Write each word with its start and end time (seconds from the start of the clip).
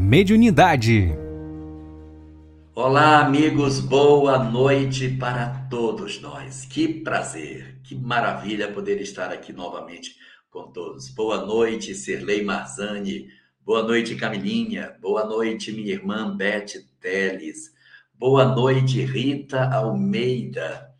Mediunidade. 0.00 1.12
Olá, 2.72 3.18
amigos, 3.26 3.80
boa 3.80 4.38
noite 4.38 5.08
para 5.08 5.66
todos 5.68 6.20
nós. 6.20 6.64
Que 6.64 6.86
prazer, 7.02 7.80
que 7.82 7.96
maravilha 7.96 8.72
poder 8.72 9.00
estar 9.00 9.32
aqui 9.32 9.52
novamente 9.52 10.14
com 10.50 10.70
todos. 10.70 11.08
Boa 11.08 11.44
noite, 11.44 11.96
Sirlei 11.96 12.44
Marzani. 12.44 13.26
Boa 13.60 13.82
noite, 13.82 14.14
Camilinha. 14.14 14.96
Boa 15.00 15.26
noite, 15.26 15.72
minha 15.72 15.92
irmã 15.92 16.34
Beth 16.34 16.74
Teles. 17.00 17.74
Boa 18.14 18.44
noite, 18.54 19.02
Rita 19.02 19.68
Almeida. 19.68 20.94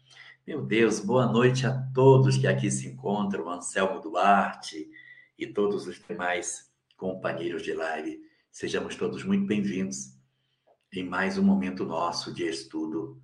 Meu 0.44 0.60
Deus, 0.60 0.98
boa 0.98 1.26
noite 1.26 1.64
a 1.68 1.72
todos 1.94 2.36
que 2.36 2.48
aqui 2.48 2.68
se 2.68 2.88
encontram, 2.88 3.48
Anselmo 3.48 4.00
Duarte 4.00 4.90
e 5.38 5.46
todos 5.46 5.86
os 5.86 6.02
demais 6.06 6.68
companheiros 6.96 7.62
de 7.62 7.72
live. 7.72 8.27
Sejamos 8.50 8.96
todos 8.96 9.22
muito 9.22 9.46
bem-vindos 9.46 10.16
em 10.92 11.04
mais 11.04 11.38
um 11.38 11.44
momento 11.44 11.84
nosso 11.84 12.32
de 12.32 12.44
estudo 12.44 13.22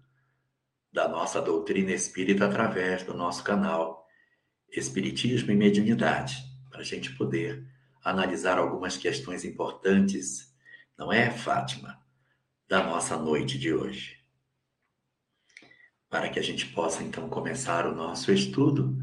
da 0.92 1.08
nossa 1.08 1.42
doutrina 1.42 1.90
espírita 1.90 2.44
através 2.46 3.02
do 3.02 3.14
nosso 3.14 3.42
canal 3.42 4.06
Espiritismo 4.70 5.50
e 5.50 5.56
Mediunidade, 5.56 6.36
para 6.70 6.80
a 6.80 6.84
gente 6.84 7.16
poder 7.16 7.66
analisar 8.04 8.58
algumas 8.58 8.96
questões 8.96 9.44
importantes, 9.44 10.54
não 10.96 11.12
é, 11.12 11.30
Fátima, 11.30 12.00
da 12.68 12.84
nossa 12.84 13.16
noite 13.16 13.58
de 13.58 13.72
hoje. 13.72 14.20
Para 16.08 16.28
que 16.28 16.38
a 16.38 16.42
gente 16.42 16.66
possa 16.66 17.02
então 17.02 17.28
começar 17.28 17.88
o 17.88 17.94
nosso 17.94 18.30
estudo, 18.30 18.96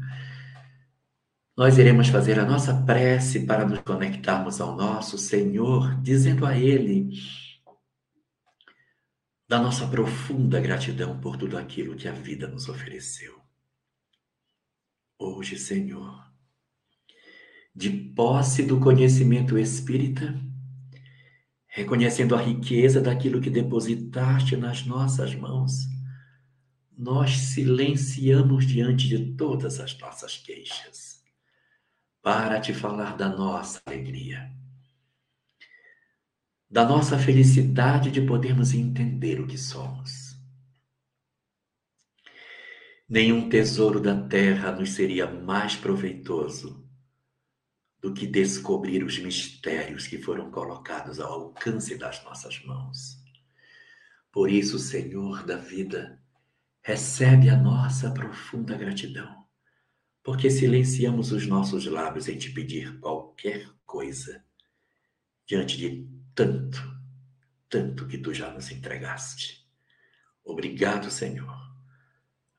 nós 1.62 1.78
iremos 1.78 2.08
fazer 2.08 2.40
a 2.40 2.44
nossa 2.44 2.74
prece 2.82 3.46
para 3.46 3.64
nos 3.64 3.78
conectarmos 3.82 4.60
ao 4.60 4.74
nosso 4.74 5.16
Senhor, 5.16 5.94
dizendo 6.02 6.44
a 6.44 6.58
Ele 6.58 7.10
da 9.48 9.60
nossa 9.60 9.86
profunda 9.86 10.58
gratidão 10.58 11.20
por 11.20 11.36
tudo 11.36 11.56
aquilo 11.56 11.94
que 11.94 12.08
a 12.08 12.12
vida 12.12 12.48
nos 12.48 12.68
ofereceu. 12.68 13.40
Hoje, 15.16 15.56
Senhor, 15.56 16.28
de 17.72 17.90
posse 17.90 18.64
do 18.64 18.80
conhecimento 18.80 19.56
espírita, 19.56 20.34
reconhecendo 21.68 22.34
a 22.34 22.42
riqueza 22.42 23.00
daquilo 23.00 23.40
que 23.40 23.48
depositaste 23.48 24.56
nas 24.56 24.84
nossas 24.84 25.32
mãos, 25.36 25.86
nós 26.90 27.30
silenciamos 27.30 28.66
diante 28.66 29.06
de 29.06 29.36
todas 29.36 29.78
as 29.78 29.96
nossas 29.96 30.36
queixas 30.36 31.11
para 32.22 32.60
te 32.60 32.72
falar 32.72 33.16
da 33.16 33.28
nossa 33.28 33.82
alegria, 33.84 34.48
da 36.70 36.86
nossa 36.86 37.18
felicidade 37.18 38.12
de 38.12 38.22
podermos 38.22 38.72
entender 38.72 39.40
o 39.40 39.46
que 39.46 39.58
somos. 39.58 40.40
Nenhum 43.08 43.48
tesouro 43.48 44.00
da 44.00 44.16
terra 44.28 44.70
nos 44.70 44.92
seria 44.92 45.26
mais 45.26 45.74
proveitoso 45.74 46.88
do 48.00 48.14
que 48.14 48.26
descobrir 48.26 49.04
os 49.04 49.18
mistérios 49.18 50.06
que 50.06 50.16
foram 50.16 50.50
colocados 50.50 51.20
ao 51.20 51.32
alcance 51.32 51.98
das 51.98 52.22
nossas 52.24 52.64
mãos. 52.64 53.20
Por 54.30 54.50
isso, 54.50 54.78
Senhor 54.78 55.44
da 55.44 55.56
vida, 55.56 56.22
recebe 56.82 57.50
a 57.50 57.56
nossa 57.56 58.10
profunda 58.12 58.76
gratidão 58.76 59.41
porque 60.22 60.50
silenciamos 60.50 61.32
os 61.32 61.46
nossos 61.46 61.86
lábios 61.86 62.28
em 62.28 62.38
te 62.38 62.50
pedir 62.50 62.98
qualquer 63.00 63.68
coisa 63.84 64.44
diante 65.46 65.76
de 65.76 66.08
tanto, 66.34 66.80
tanto 67.68 68.06
que 68.06 68.18
tu 68.18 68.32
já 68.32 68.50
nos 68.50 68.70
entregaste. 68.70 69.66
Obrigado, 70.44 71.10
Senhor. 71.10 71.60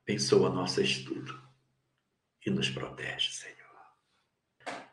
Abençoa 0.04 0.50
nosso 0.50 0.82
estudo 0.82 1.40
e 2.46 2.50
nos 2.50 2.70
protege, 2.70 3.32
Senhor. 3.32 3.64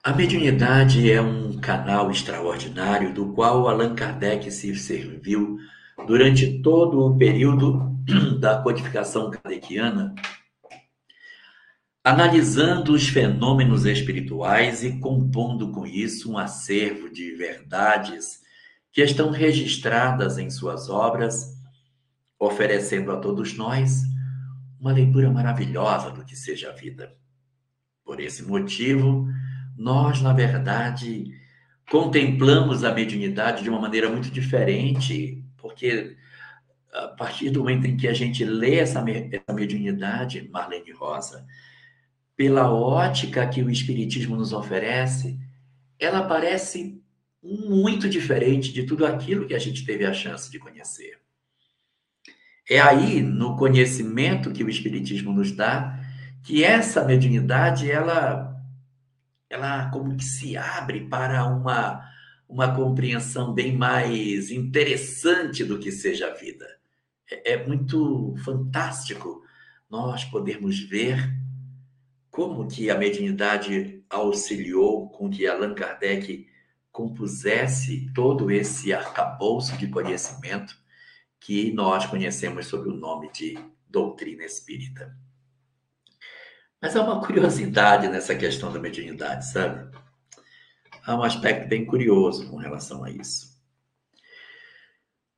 A 0.02 0.12
mediunidade 0.12 1.10
é 1.10 1.20
um 1.20 1.60
canal 1.60 2.10
extraordinário 2.10 3.12
do 3.12 3.32
qual 3.32 3.69
Allan 3.69 3.94
Kardec 3.94 4.50
se 4.50 4.75
serviu 4.76 5.58
durante 6.06 6.62
todo 6.62 7.00
o 7.00 7.19
período 7.19 7.98
da 8.41 8.62
codificação 8.62 9.31
kardeciana 9.31 10.14
analisando 12.03 12.93
os 12.93 13.09
fenômenos 13.09 13.84
espirituais 13.84 14.83
e 14.83 14.99
compondo 14.99 15.71
com 15.71 15.87
isso 15.87 16.33
um 16.33 16.38
acervo 16.38 17.11
de 17.11 17.33
verdades 17.33 18.41
que 18.93 19.03
estão 19.03 19.31
registradas 19.31 20.38
em 20.38 20.50
suas 20.50 20.88
obras, 20.88 21.59
oferecendo 22.38 23.12
a 23.12 23.19
todos 23.19 23.55
nós 23.56 24.03
uma 24.81 24.93
leitura 24.93 25.31
maravilhosa 25.31 26.11
do 26.11 26.25
que 26.25 26.34
seja 26.34 26.71
a 26.71 26.72
vida. 26.72 27.15
Por 28.03 28.19
esse 28.19 28.43
motivo, 28.43 29.28
nós, 29.77 30.22
na 30.22 30.32
verdade, 30.32 31.31
contemplamos 31.91 32.82
a 32.82 32.94
mediunidade 32.94 33.62
de 33.62 33.69
uma 33.69 33.81
maneira 33.81 34.09
muito 34.09 34.31
diferente, 34.31 35.44
porque 35.59 36.17
a 36.93 37.09
partir 37.09 37.50
do 37.50 37.61
momento 37.61 37.87
em 37.87 37.97
que 37.97 38.09
a 38.09 38.15
gente 38.15 38.44
lê 38.44 38.77
essa, 38.77 39.05
mediunidade, 39.53 40.49
Marlene 40.50 40.93
Rosa, 40.93 41.47
pela 42.40 42.72
ótica 42.72 43.46
que 43.46 43.62
o 43.62 43.68
Espiritismo 43.68 44.34
nos 44.34 44.54
oferece, 44.54 45.38
ela 45.98 46.22
parece 46.22 46.98
muito 47.42 48.08
diferente 48.08 48.72
de 48.72 48.84
tudo 48.84 49.04
aquilo 49.04 49.46
que 49.46 49.52
a 49.52 49.58
gente 49.58 49.84
teve 49.84 50.06
a 50.06 50.14
chance 50.14 50.50
de 50.50 50.58
conhecer. 50.58 51.18
É 52.66 52.80
aí, 52.80 53.20
no 53.20 53.58
conhecimento 53.58 54.52
que 54.52 54.64
o 54.64 54.70
Espiritismo 54.70 55.34
nos 55.34 55.52
dá, 55.52 56.00
que 56.42 56.64
essa 56.64 57.04
mediunidade, 57.04 57.90
ela, 57.90 58.58
ela 59.50 59.90
como 59.90 60.16
que 60.16 60.24
se 60.24 60.56
abre 60.56 61.00
para 61.10 61.44
uma, 61.44 62.02
uma 62.48 62.74
compreensão 62.74 63.52
bem 63.52 63.76
mais 63.76 64.50
interessante 64.50 65.62
do 65.62 65.78
que 65.78 65.92
seja 65.92 66.28
a 66.28 66.34
vida. 66.34 66.66
É, 67.30 67.52
é 67.52 67.66
muito 67.66 68.34
fantástico 68.42 69.44
nós 69.90 70.24
podermos 70.24 70.80
ver 70.80 71.38
como 72.30 72.68
que 72.68 72.91
a 72.91 72.96
mediunidade 72.96 74.04
auxiliou 74.08 75.08
com 75.10 75.28
que 75.28 75.46
Allan 75.46 75.74
Kardec 75.74 76.48
compusesse 76.92 78.10
todo 78.14 78.50
esse 78.50 78.92
arcabouço 78.92 79.76
de 79.76 79.88
conhecimento 79.88 80.76
que 81.40 81.72
nós 81.72 82.06
conhecemos 82.06 82.66
sob 82.66 82.88
o 82.88 82.94
nome 82.94 83.30
de 83.32 83.58
doutrina 83.88 84.44
espírita. 84.44 85.16
Mas 86.80 86.96
há 86.96 87.02
uma 87.02 87.24
curiosidade 87.24 88.08
nessa 88.08 88.34
questão 88.34 88.72
da 88.72 88.78
mediunidade, 88.78 89.46
sabe? 89.50 89.90
Há 91.04 91.16
um 91.16 91.22
aspecto 91.22 91.69
bem 91.69 91.84
curioso 91.84 92.48
com 92.48 92.56
relação 92.56 93.04
a 93.04 93.10
isso. 93.10 93.50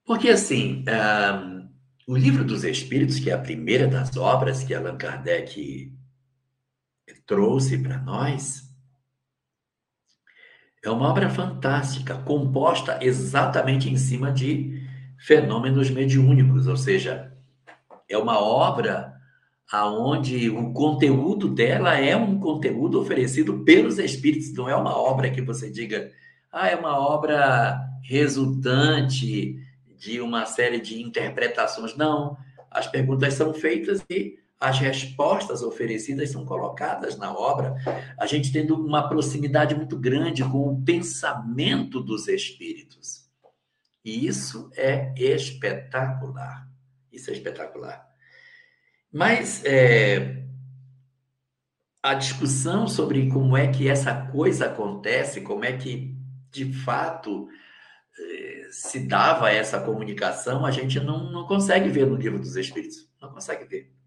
Porque, 0.04 0.28
assim, 0.28 0.84
um, 0.88 1.68
o 2.06 2.16
Livro 2.16 2.44
dos 2.44 2.64
Espíritos, 2.64 3.18
que 3.18 3.30
é 3.30 3.34
a 3.34 3.38
primeira 3.38 3.86
das 3.86 4.16
obras 4.16 4.62
que 4.62 4.74
Allan 4.74 4.96
Kardec 4.96 5.92
trouxe 7.26 7.78
para 7.78 7.98
nós 7.98 8.72
é 10.84 10.90
uma 10.90 11.08
obra 11.08 11.30
fantástica, 11.30 12.16
composta 12.18 12.98
exatamente 13.00 13.88
em 13.88 13.96
cima 13.96 14.32
de 14.32 14.82
fenômenos 15.16 15.88
mediúnicos, 15.90 16.66
ou 16.66 16.76
seja, 16.76 17.32
é 18.08 18.18
uma 18.18 18.40
obra 18.40 19.14
aonde 19.70 20.50
o 20.50 20.72
conteúdo 20.72 21.48
dela 21.48 21.96
é 21.96 22.16
um 22.16 22.38
conteúdo 22.40 23.00
oferecido 23.00 23.60
pelos 23.60 23.98
espíritos, 23.98 24.52
não 24.54 24.68
é 24.68 24.74
uma 24.74 24.96
obra 24.96 25.30
que 25.30 25.40
você 25.40 25.70
diga, 25.70 26.10
ah, 26.50 26.68
é 26.68 26.74
uma 26.74 26.98
obra 26.98 27.80
resultante 28.02 29.56
de 29.96 30.20
uma 30.20 30.44
série 30.46 30.80
de 30.80 31.00
interpretações. 31.00 31.96
Não, 31.96 32.36
as 32.68 32.88
perguntas 32.88 33.34
são 33.34 33.54
feitas 33.54 34.04
e 34.10 34.41
as 34.62 34.78
respostas 34.78 35.60
oferecidas 35.60 36.30
são 36.30 36.46
colocadas 36.46 37.18
na 37.18 37.36
obra, 37.36 37.74
a 38.16 38.26
gente 38.26 38.52
tendo 38.52 38.76
uma 38.76 39.08
proximidade 39.08 39.74
muito 39.74 39.98
grande 39.98 40.44
com 40.44 40.68
o 40.68 40.84
pensamento 40.84 42.00
dos 42.00 42.28
espíritos. 42.28 43.28
E 44.04 44.24
isso 44.24 44.70
é 44.76 45.12
espetacular. 45.16 46.68
Isso 47.10 47.30
é 47.30 47.32
espetacular. 47.32 48.08
Mas 49.12 49.64
é, 49.64 50.44
a 52.00 52.14
discussão 52.14 52.86
sobre 52.86 53.28
como 53.30 53.56
é 53.56 53.66
que 53.66 53.88
essa 53.88 54.14
coisa 54.30 54.66
acontece, 54.66 55.40
como 55.40 55.64
é 55.64 55.76
que 55.76 56.16
de 56.52 56.72
fato 56.72 57.48
é, 58.16 58.68
se 58.70 59.08
dava 59.08 59.50
essa 59.50 59.80
comunicação, 59.80 60.64
a 60.64 60.70
gente 60.70 61.00
não, 61.00 61.32
não 61.32 61.48
consegue 61.48 61.88
ver 61.88 62.06
no 62.06 62.14
livro 62.14 62.38
dos 62.38 62.54
Espíritos. 62.54 63.10
Não 63.20 63.32
consegue 63.32 63.64
ver. 63.64 64.01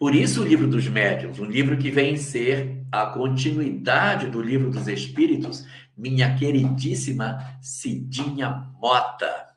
Por 0.00 0.14
isso, 0.14 0.40
o 0.40 0.46
livro 0.46 0.66
dos 0.66 0.88
médiuns, 0.88 1.38
um 1.38 1.44
livro 1.44 1.76
que 1.76 1.90
vem 1.90 2.16
ser 2.16 2.86
a 2.90 3.04
continuidade 3.04 4.30
do 4.30 4.40
livro 4.40 4.70
dos 4.70 4.88
espíritos, 4.88 5.66
minha 5.94 6.34
queridíssima 6.36 7.58
Cidinha 7.60 8.66
Mota. 8.80 9.48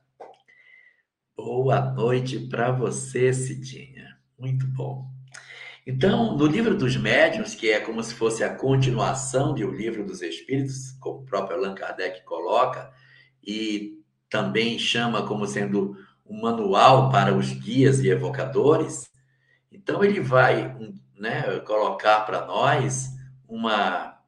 Boa 1.34 1.80
noite 1.80 2.38
para 2.40 2.74
você, 2.74 3.32
Cidinha. 3.32 4.18
Muito 4.38 4.68
bom. 4.68 5.10
Então, 5.88 6.36
no 6.36 6.46
livro 6.46 6.76
dos 6.76 6.98
médiuns, 6.98 7.56
que 7.56 7.70
é 7.70 7.80
como 7.80 8.04
se 8.04 8.14
fosse 8.14 8.44
a 8.44 8.54
continuação 8.54 9.56
de 9.56 9.64
O 9.64 9.72
Livro 9.72 10.06
dos 10.06 10.22
Espíritos, 10.22 10.92
como 11.00 11.20
o 11.20 11.26
próprio 11.26 11.56
Allan 11.56 11.74
Kardec 11.74 12.22
coloca, 12.26 12.92
e 13.42 13.98
também 14.30 14.78
chama 14.78 15.26
como 15.26 15.48
sendo 15.48 15.96
um 16.26 16.42
manual 16.42 17.10
para 17.10 17.34
os 17.34 17.50
guias 17.50 18.02
e 18.02 18.10
evocadores. 18.10 19.13
Então, 19.74 20.04
ele 20.04 20.20
vai 20.20 20.76
né, 21.18 21.60
colocar 21.62 22.22
para 22.22 22.46
nós 22.46 23.10
uma. 23.48 24.22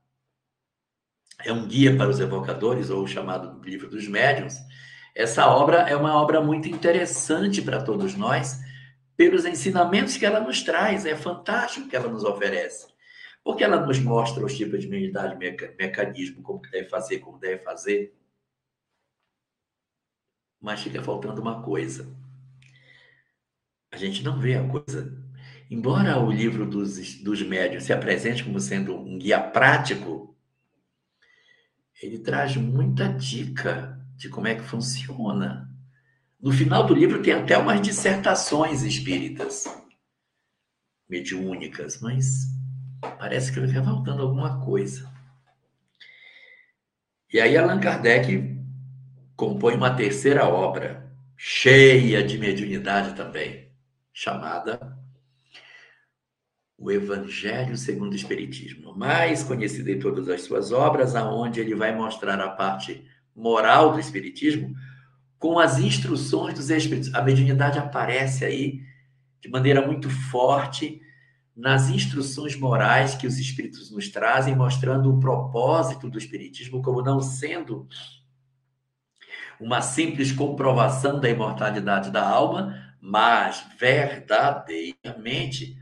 É 1.43 1.51
um 1.51 1.67
guia 1.67 1.95
para 1.95 2.09
os 2.09 2.19
evocadores, 2.19 2.89
ou 2.89 3.05
chamado 3.05 3.61
Livro 3.63 3.89
dos 3.89 4.07
Médiuns. 4.07 4.55
Essa 5.13 5.47
obra 5.47 5.81
é 5.89 5.95
uma 5.95 6.15
obra 6.15 6.41
muito 6.41 6.67
interessante 6.67 7.61
para 7.61 7.83
todos 7.83 8.15
nós, 8.15 8.59
pelos 9.15 9.45
ensinamentos 9.45 10.17
que 10.17 10.25
ela 10.25 10.39
nos 10.39 10.63
traz. 10.63 11.05
É 11.05 11.15
fantástico 11.15 11.87
que 11.87 11.95
ela 11.95 12.09
nos 12.09 12.23
oferece. 12.23 12.87
Porque 13.43 13.63
ela 13.63 13.85
nos 13.85 13.99
mostra 13.99 14.43
os 14.43 14.57
tipos 14.57 14.81
de 14.81 14.87
mediunidade, 14.87 15.37
mecanismo, 15.77 16.41
como 16.41 16.61
que 16.61 16.71
deve 16.71 16.89
fazer, 16.89 17.19
como 17.19 17.37
deve 17.37 17.61
fazer. 17.63 18.17
Mas 20.59 20.81
fica 20.81 21.03
faltando 21.03 21.41
uma 21.41 21.61
coisa. 21.61 22.11
A 23.91 23.97
gente 23.97 24.23
não 24.23 24.39
vê 24.39 24.55
a 24.55 24.67
coisa. 24.67 25.24
Embora 25.69 26.19
o 26.19 26.31
livro 26.31 26.65
dos, 26.65 27.15
dos 27.23 27.41
médios 27.41 27.83
se 27.83 27.93
apresente 27.93 28.43
como 28.43 28.59
sendo 28.59 28.95
um 28.95 29.17
guia 29.17 29.39
prático, 29.39 30.35
ele 32.01 32.19
traz 32.19 32.55
muita 32.55 33.07
dica 33.07 33.99
de 34.15 34.29
como 34.29 34.47
é 34.47 34.55
que 34.55 34.63
funciona 34.63 35.75
no 36.45 36.51
final 36.51 36.85
do 36.85 36.93
livro 36.93 37.23
tem 37.23 37.33
até 37.33 37.57
umas 37.57 37.81
dissertações 37.81 38.83
espíritas, 38.83 39.65
mediúnicas, 41.09 41.99
mas 41.99 42.45
parece 43.17 43.51
que 43.51 43.59
vai 43.59 43.83
faltando 43.83 44.21
alguma 44.21 44.63
coisa. 44.63 45.11
E 47.33 47.39
aí 47.39 47.57
Allan 47.57 47.79
Kardec 47.79 48.61
compõe 49.35 49.73
uma 49.73 49.95
terceira 49.95 50.47
obra, 50.47 51.11
cheia 51.35 52.21
de 52.23 52.37
mediunidade 52.37 53.15
também, 53.15 53.71
chamada 54.13 54.95
O 56.77 56.91
Evangelho 56.91 57.77
segundo 57.77 58.11
o 58.13 58.15
Espiritismo, 58.15 58.95
mais 58.95 59.43
conhecido 59.43 59.89
em 59.89 59.99
todas 59.99 60.27
as 60.27 60.41
suas 60.41 60.71
obras, 60.71 61.15
aonde 61.15 61.59
ele 61.59 61.73
vai 61.73 61.95
mostrar 61.95 62.39
a 62.39 62.49
parte 62.49 63.05
moral 63.35 63.93
do 63.93 63.99
Espiritismo, 63.99 64.75
com 65.39 65.57
as 65.57 65.79
instruções 65.79 66.53
dos 66.53 66.69
Espíritos. 66.69 67.13
A 67.13 67.21
mediunidade 67.21 67.79
aparece 67.79 68.43
aí 68.43 68.81
de 69.39 69.49
maneira 69.49 69.85
muito 69.85 70.09
forte 70.09 71.01
nas 71.55 71.89
instruções 71.89 72.55
morais 72.57 73.15
que 73.15 73.25
os 73.27 73.37
Espíritos 73.37 73.89
nos 73.89 74.09
trazem, 74.09 74.55
mostrando 74.55 75.09
o 75.13 75.19
propósito 75.19 76.09
do 76.09 76.17
Espiritismo 76.17 76.81
como 76.81 77.01
não 77.01 77.21
sendo 77.21 77.87
uma 79.59 79.81
simples 79.81 80.31
comprovação 80.31 81.19
da 81.19 81.29
imortalidade 81.29 82.11
da 82.11 82.27
alma, 82.27 82.75
mas 82.99 83.65
verdadeiramente 83.79 85.77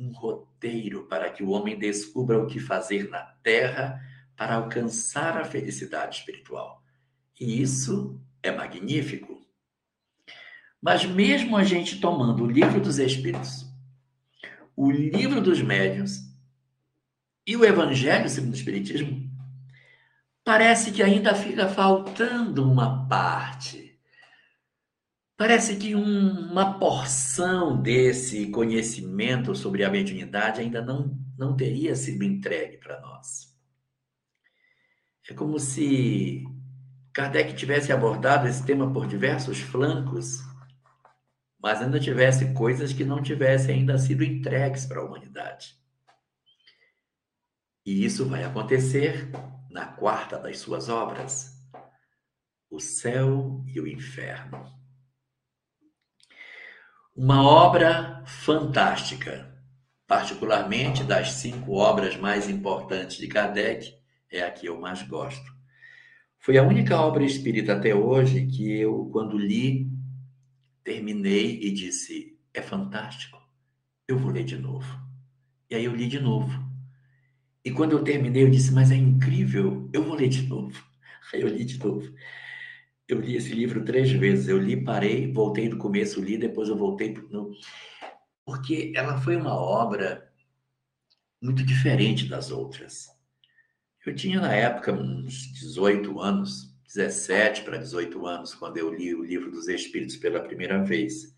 um 0.00 0.12
roteiro 0.12 1.04
para 1.04 1.30
que 1.30 1.42
o 1.42 1.50
homem 1.50 1.78
descubra 1.78 2.38
o 2.38 2.46
que 2.46 2.58
fazer 2.58 3.08
na 3.10 3.20
terra 3.42 4.00
para 4.34 4.54
alcançar 4.54 5.36
a 5.36 5.44
felicidade 5.44 6.16
espiritual. 6.16 6.82
E 7.38 7.60
isso 7.60 8.18
é 8.42 8.50
magnífico. 8.50 9.38
Mas 10.80 11.04
mesmo 11.04 11.56
a 11.56 11.64
gente 11.64 12.00
tomando 12.00 12.44
o 12.44 12.50
livro 12.50 12.80
dos 12.80 12.98
Espíritos, 12.98 13.66
o 14.74 14.90
livro 14.90 15.42
dos 15.42 15.60
médiuns 15.60 16.20
e 17.46 17.54
o 17.54 17.64
Evangelho 17.64 18.28
segundo 18.28 18.52
o 18.52 18.56
Espiritismo, 18.56 19.30
parece 20.42 20.90
que 20.90 21.02
ainda 21.02 21.34
fica 21.34 21.68
faltando 21.68 22.68
uma 22.70 23.06
parte. 23.06 23.79
Parece 25.40 25.76
que 25.76 25.94
um, 25.94 26.50
uma 26.50 26.78
porção 26.78 27.80
desse 27.80 28.50
conhecimento 28.50 29.54
sobre 29.54 29.82
a 29.82 29.88
mediunidade 29.88 30.60
ainda 30.60 30.82
não, 30.82 31.18
não 31.38 31.56
teria 31.56 31.96
sido 31.96 32.22
entregue 32.24 32.76
para 32.76 33.00
nós. 33.00 33.58
É 35.30 35.32
como 35.32 35.58
se 35.58 36.44
Kardec 37.14 37.54
tivesse 37.54 37.90
abordado 37.90 38.46
esse 38.48 38.62
tema 38.66 38.92
por 38.92 39.06
diversos 39.06 39.60
flancos, 39.60 40.40
mas 41.58 41.80
ainda 41.80 41.98
tivesse 41.98 42.52
coisas 42.52 42.92
que 42.92 43.02
não 43.02 43.22
tivessem 43.22 43.76
ainda 43.76 43.96
sido 43.96 44.22
entregues 44.22 44.84
para 44.84 45.00
a 45.00 45.04
humanidade. 45.06 45.74
E 47.86 48.04
isso 48.04 48.28
vai 48.28 48.44
acontecer 48.44 49.30
na 49.70 49.86
quarta 49.86 50.38
das 50.38 50.58
suas 50.58 50.90
obras, 50.90 51.58
O 52.68 52.78
Céu 52.78 53.64
e 53.66 53.80
o 53.80 53.88
Inferno. 53.88 54.79
Uma 57.22 57.42
obra 57.42 58.22
fantástica, 58.24 59.54
particularmente 60.06 61.04
das 61.04 61.32
cinco 61.32 61.72
obras 61.74 62.16
mais 62.16 62.48
importantes 62.48 63.18
de 63.18 63.28
Kardec, 63.28 63.94
é 64.32 64.40
a 64.40 64.50
que 64.50 64.64
eu 64.64 64.80
mais 64.80 65.02
gosto. 65.02 65.52
Foi 66.38 66.56
a 66.56 66.62
única 66.62 66.98
obra 66.98 67.22
espírita 67.22 67.74
até 67.74 67.94
hoje 67.94 68.46
que 68.46 68.72
eu, 68.72 69.10
quando 69.12 69.36
li, 69.36 69.86
terminei 70.82 71.60
e 71.60 71.70
disse: 71.70 72.38
é 72.54 72.62
fantástico, 72.62 73.38
eu 74.08 74.16
vou 74.16 74.30
ler 74.30 74.44
de 74.44 74.56
novo. 74.56 74.88
E 75.68 75.74
aí 75.74 75.84
eu 75.84 75.94
li 75.94 76.08
de 76.08 76.20
novo. 76.20 76.58
E 77.62 77.70
quando 77.70 77.92
eu 77.92 78.02
terminei, 78.02 78.44
eu 78.44 78.50
disse: 78.50 78.72
mas 78.72 78.90
é 78.90 78.96
incrível, 78.96 79.90
eu 79.92 80.02
vou 80.02 80.14
ler 80.14 80.30
de 80.30 80.48
novo. 80.48 80.82
Aí 81.34 81.42
eu 81.42 81.48
li 81.48 81.66
de 81.66 81.78
novo. 81.78 82.10
Eu 83.10 83.20
li 83.20 83.36
esse 83.36 83.52
livro 83.52 83.84
três 83.84 84.10
vezes. 84.12 84.48
Eu 84.48 84.58
li, 84.58 84.82
parei, 84.82 85.30
voltei 85.32 85.68
do 85.68 85.76
começo, 85.76 86.20
li, 86.20 86.38
depois 86.38 86.68
eu 86.68 86.76
voltei. 86.76 87.12
No... 87.30 87.50
Porque 88.44 88.92
ela 88.94 89.20
foi 89.20 89.36
uma 89.36 89.54
obra 89.54 90.30
muito 91.42 91.64
diferente 91.64 92.28
das 92.28 92.50
outras. 92.50 93.08
Eu 94.06 94.14
tinha 94.14 94.40
na 94.40 94.54
época 94.54 94.92
uns 94.92 95.52
18 95.52 96.20
anos, 96.20 96.72
17 96.86 97.62
para 97.62 97.78
18 97.78 98.26
anos, 98.26 98.54
quando 98.54 98.76
eu 98.76 98.94
li 98.94 99.14
o 99.14 99.24
livro 99.24 99.50
dos 99.50 99.68
Espíritos 99.68 100.16
pela 100.16 100.40
primeira 100.40 100.82
vez. 100.82 101.34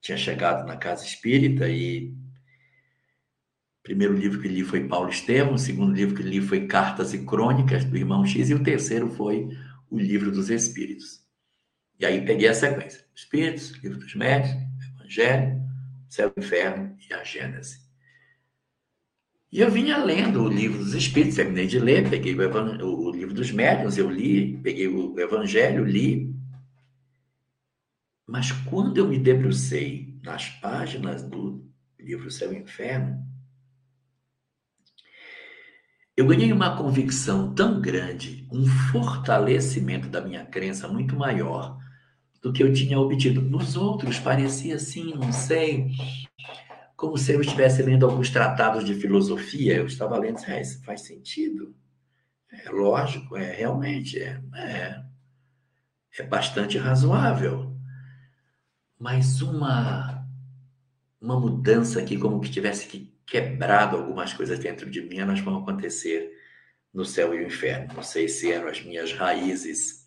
Tinha 0.00 0.18
chegado 0.18 0.66
na 0.66 0.76
casa 0.76 1.04
espírita 1.04 1.68
e 1.68 2.08
o 3.80 3.82
primeiro 3.82 4.14
livro 4.14 4.40
que 4.40 4.48
li 4.48 4.62
foi 4.62 4.86
Paulo 4.86 5.08
Estevam, 5.08 5.54
o 5.54 5.58
segundo 5.58 5.94
livro 5.94 6.14
que 6.14 6.22
li 6.22 6.40
foi 6.40 6.66
Cartas 6.66 7.14
e 7.14 7.24
Crônicas 7.24 7.84
do 7.84 7.96
Irmão 7.96 8.24
X 8.24 8.50
e 8.50 8.54
o 8.54 8.62
terceiro 8.62 9.08
foi 9.10 9.48
o 9.90 9.98
Livro 9.98 10.30
dos 10.30 10.50
Espíritos. 10.50 11.26
E 11.98 12.06
aí 12.06 12.24
peguei 12.24 12.48
a 12.48 12.54
sequência: 12.54 13.04
Espíritos, 13.14 13.70
Livro 13.82 13.98
dos 13.98 14.14
Médios, 14.14 14.54
Evangelho, 14.94 15.62
Céu 16.08 16.32
e 16.36 16.40
Inferno 16.40 16.96
e 17.08 17.12
a 17.14 17.24
Gênese. 17.24 17.88
E 19.50 19.60
eu 19.60 19.70
vinha 19.70 19.96
lendo 19.96 20.42
o 20.42 20.48
livro 20.48 20.78
dos 20.78 20.94
Espíritos, 20.94 21.36
terminei 21.36 21.66
de 21.66 21.78
ler, 21.78 22.08
peguei 22.08 22.34
o, 22.34 22.84
o 22.84 23.10
livro 23.10 23.34
dos 23.34 23.50
Médiuns, 23.50 23.96
eu 23.96 24.10
li, 24.10 24.58
peguei 24.58 24.88
o 24.88 25.18
Evangelho, 25.18 25.84
li. 25.84 26.34
Mas 28.26 28.52
quando 28.52 28.98
eu 28.98 29.08
me 29.08 29.18
debrucei 29.18 30.20
nas 30.22 30.50
páginas 30.50 31.22
do 31.22 31.66
livro 31.98 32.30
Céu 32.30 32.52
e 32.52 32.58
Inferno, 32.58 33.26
eu 36.18 36.26
ganhei 36.26 36.52
uma 36.52 36.76
convicção 36.76 37.54
tão 37.54 37.80
grande, 37.80 38.44
um 38.50 38.66
fortalecimento 38.66 40.08
da 40.08 40.20
minha 40.20 40.44
crença 40.44 40.88
muito 40.88 41.14
maior 41.14 41.78
do 42.42 42.52
que 42.52 42.60
eu 42.60 42.72
tinha 42.72 42.98
obtido. 42.98 43.40
Nos 43.40 43.76
outros 43.76 44.18
parecia 44.18 44.74
assim, 44.74 45.14
não 45.14 45.32
sei, 45.32 45.92
como 46.96 47.16
se 47.16 47.32
eu 47.32 47.40
estivesse 47.40 47.84
lendo 47.84 48.04
alguns 48.04 48.30
tratados 48.30 48.84
de 48.84 48.94
filosofia. 48.94 49.76
Eu 49.76 49.86
estava 49.86 50.18
lendo, 50.18 50.40
ah, 50.48 50.60
isso 50.60 50.82
faz 50.82 51.02
sentido. 51.02 51.72
É 52.50 52.68
lógico, 52.68 53.36
é 53.36 53.52
realmente, 53.52 54.18
é, 54.18 54.42
é, 54.56 55.00
é 56.18 56.22
bastante 56.24 56.76
razoável. 56.78 57.76
Mas 58.98 59.40
uma, 59.40 60.26
uma 61.20 61.38
mudança 61.38 62.00
aqui, 62.00 62.18
como 62.18 62.40
que 62.40 62.50
tivesse 62.50 62.88
que 62.88 63.16
quebrado 63.30 63.96
algumas 63.96 64.32
coisas 64.32 64.58
dentro 64.58 64.90
de 64.90 65.02
mim, 65.02 65.18
elas 65.18 65.40
vão 65.40 65.58
acontecer 65.58 66.32
no 66.92 67.04
céu 67.04 67.34
e 67.34 67.38
no 67.38 67.46
inferno. 67.46 67.92
Não 67.94 68.02
sei 68.02 68.28
se 68.28 68.50
eram 68.50 68.68
as 68.68 68.82
minhas 68.82 69.12
raízes 69.12 70.04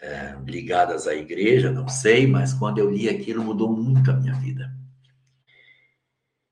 é, 0.00 0.36
ligadas 0.46 1.06
à 1.06 1.14
igreja, 1.14 1.70
não 1.70 1.86
sei, 1.88 2.26
mas 2.26 2.54
quando 2.54 2.78
eu 2.78 2.90
li 2.90 3.08
aquilo 3.08 3.44
mudou 3.44 3.70
muito 3.70 4.10
a 4.10 4.14
minha 4.14 4.34
vida. 4.34 4.70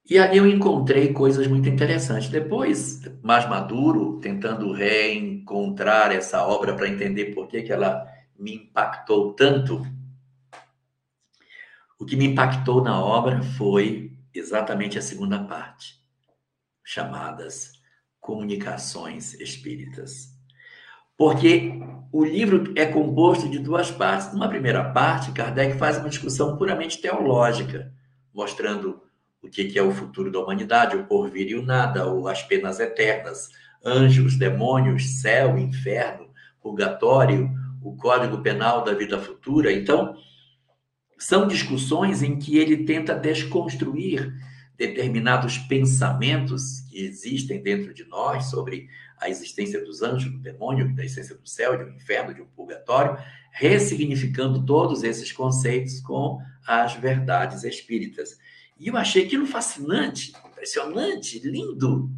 E 0.09 0.19
ali 0.19 0.39
eu 0.39 0.47
encontrei 0.47 1.13
coisas 1.13 1.47
muito 1.47 1.69
interessantes. 1.69 2.31
Depois, 2.31 3.03
mais 3.23 3.47
maduro, 3.47 4.19
tentando 4.21 4.73
reencontrar 4.73 6.13
essa 6.13 6.47
obra 6.47 6.75
para 6.75 6.89
entender 6.89 7.35
por 7.35 7.47
que, 7.47 7.63
que 7.63 7.73
ela 7.73 8.07
me 8.39 8.55
impactou 8.55 9.35
tanto, 9.35 9.87
o 11.99 12.07
que 12.07 12.17
me 12.17 12.27
impactou 12.27 12.83
na 12.83 12.99
obra 13.03 13.43
foi 13.43 14.08
exatamente 14.39 14.99
a 14.99 15.03
segunda 15.03 15.43
parte, 15.45 15.95
chamadas 16.85 17.73
Comunicações 18.21 19.35
Espíritas. 19.35 20.29
Porque 21.17 21.73
o 22.13 22.25
livro 22.25 22.73
é 22.77 22.87
composto 22.87 23.49
de 23.49 23.59
duas 23.59 23.91
partes. 23.91 24.33
Numa 24.33 24.49
primeira 24.49 24.93
parte, 24.93 25.33
Kardec 25.33 25.77
faz 25.77 25.99
uma 25.99 26.09
discussão 26.09 26.57
puramente 26.57 27.01
teológica, 27.01 27.93
mostrando 28.33 29.03
o 29.43 29.49
que 29.49 29.77
é 29.79 29.83
o 29.83 29.91
futuro 29.91 30.31
da 30.31 30.39
humanidade, 30.39 30.97
o 30.97 31.07
porvir 31.07 31.49
e 31.49 31.55
o 31.57 31.63
nada, 31.63 32.05
as 32.31 32.43
penas 32.43 32.79
eternas, 32.79 33.49
anjos, 33.85 34.37
demônios, 34.37 35.21
céu, 35.21 35.59
inferno, 35.59 36.29
purgatório, 36.61 37.51
o 37.83 37.97
código 37.97 38.39
penal 38.43 38.85
da 38.85 38.93
vida 38.93 39.19
futura. 39.19 39.73
Então, 39.73 40.17
são 41.19 41.47
discussões 41.47 42.23
em 42.23 42.39
que 42.39 42.57
ele 42.57 42.85
tenta 42.85 43.15
desconstruir 43.15 44.33
determinados 44.77 45.59
pensamentos 45.59 46.81
que 46.89 47.01
existem 47.01 47.61
dentro 47.61 47.93
de 47.93 48.05
nós 48.05 48.45
sobre 48.47 48.89
a 49.21 49.29
existência 49.29 49.85
dos 49.85 50.01
anjos, 50.01 50.31
do 50.31 50.39
demônio, 50.39 50.95
da 50.95 51.05
existência 51.05 51.35
do 51.35 51.49
céu, 51.49 51.77
de 51.77 51.91
um 51.91 51.97
inferno, 51.97 52.33
de 52.33 52.41
um 52.41 52.47
purgatório, 52.47 53.19
ressignificando 53.51 54.65
todos 54.65 55.03
esses 55.03 55.33
conceitos 55.33 56.01
com 56.01 56.39
as 56.65 56.95
verdades 56.95 57.65
espíritas. 57.65 58.39
E 58.79 58.87
eu 58.87 58.97
achei 58.97 59.25
aquilo 59.25 59.47
fascinante, 59.47 60.33
impressionante, 60.47 61.41
lindo. 61.41 62.09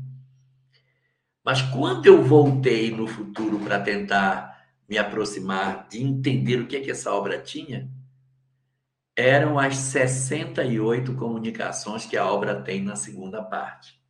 Mas 1.42 1.62
quando 1.62 2.04
eu 2.04 2.22
voltei 2.22 2.90
no 2.90 3.06
futuro 3.06 3.58
para 3.60 3.80
tentar 3.80 4.50
me 4.86 4.98
aproximar 4.98 5.88
de 5.88 6.02
entender 6.02 6.60
o 6.60 6.66
que 6.66 6.76
é 6.76 6.80
que 6.80 6.90
essa 6.90 7.10
obra 7.14 7.40
tinha, 7.40 7.88
eram 9.16 9.58
as 9.58 9.76
68 9.76 11.14
comunicações 11.14 12.06
que 12.06 12.16
a 12.16 12.26
obra 12.26 12.62
tem 12.62 12.82
na 12.82 12.96
segunda 12.96 13.42
parte. 13.42 14.00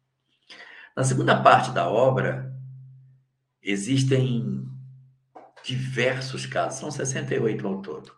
Na 0.96 1.04
segunda 1.04 1.40
parte 1.40 1.70
da 1.70 1.88
obra, 1.88 2.54
existem 3.62 4.68
diversos 5.64 6.46
casos, 6.46 6.78
são 6.78 6.90
68 6.90 7.66
ao 7.66 7.80
todo. 7.82 8.12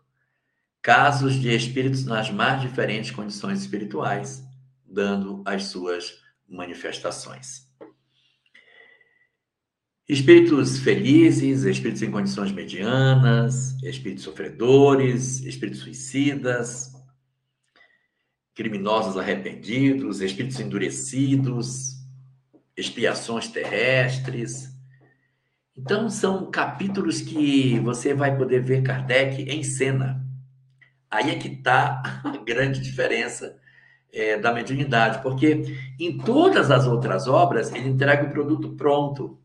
Casos 0.81 1.35
de 1.35 1.55
espíritos 1.55 2.05
nas 2.05 2.31
mais 2.31 2.61
diferentes 2.61 3.11
condições 3.11 3.61
espirituais, 3.61 4.45
dando 4.85 5.43
as 5.45 5.65
suas 5.65 6.21
manifestações. 6.49 7.72
Espíritos 10.09 10.79
felizes, 10.79 11.63
espíritos 11.63 12.03
em 12.03 12.11
condições 12.11 12.51
medianas, 12.51 13.81
espíritos 13.83 14.25
sofredores, 14.25 15.41
espíritos 15.45 15.81
suicidas, 15.81 16.93
criminosos 18.55 19.17
arrependidos, 19.17 20.21
espíritos 20.21 20.59
endurecidos, 20.61 21.97
expiações 22.77 23.49
terrestres. 23.49 24.71
Então, 25.77 26.11
são 26.11 26.51
capítulos 26.51 27.21
que 27.21 27.79
você 27.81 28.13
vai 28.13 28.37
poder 28.37 28.63
ver 28.63 28.83
Kardec 28.83 29.43
em 29.43 29.63
cena. 29.63 30.23
Aí 31.11 31.31
é 31.31 31.39
que 31.39 31.49
está 31.49 32.03
a 32.25 32.37
grande 32.39 32.81
diferença 32.81 33.59
é, 34.13 34.37
da 34.39 34.53
mediunidade, 34.53 35.23
porque 35.23 35.77
em 35.99 36.19
todas 36.19 36.71
as 36.71 36.87
outras 36.87 37.27
obras 37.27 37.73
ele 37.73 37.89
entrega 37.89 38.25
o 38.25 38.31
produto 38.31 38.75
pronto. 38.75 39.39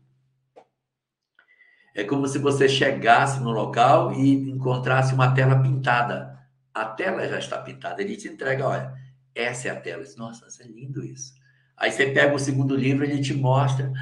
É 1.98 2.04
como 2.04 2.28
se 2.28 2.38
você 2.38 2.68
chegasse 2.68 3.40
no 3.40 3.50
local 3.50 4.12
e 4.12 4.48
encontrasse 4.48 5.12
uma 5.12 5.34
tela 5.34 5.60
pintada. 5.60 6.38
A 6.72 6.84
tela 6.84 7.26
já 7.26 7.40
está 7.40 7.58
pintada. 7.58 8.00
Ele 8.00 8.16
te 8.16 8.28
entrega, 8.28 8.68
olha, 8.68 8.94
essa 9.34 9.66
é 9.66 9.70
a 9.72 9.80
tela. 9.80 10.04
Nossa, 10.16 10.46
é 10.62 10.68
lindo 10.68 11.04
isso. 11.04 11.34
Aí 11.76 11.90
você 11.90 12.06
pega 12.06 12.32
o 12.32 12.38
segundo 12.38 12.76
livro 12.76 13.04
e 13.04 13.10
ele 13.10 13.20
te 13.20 13.34
mostra. 13.34 13.92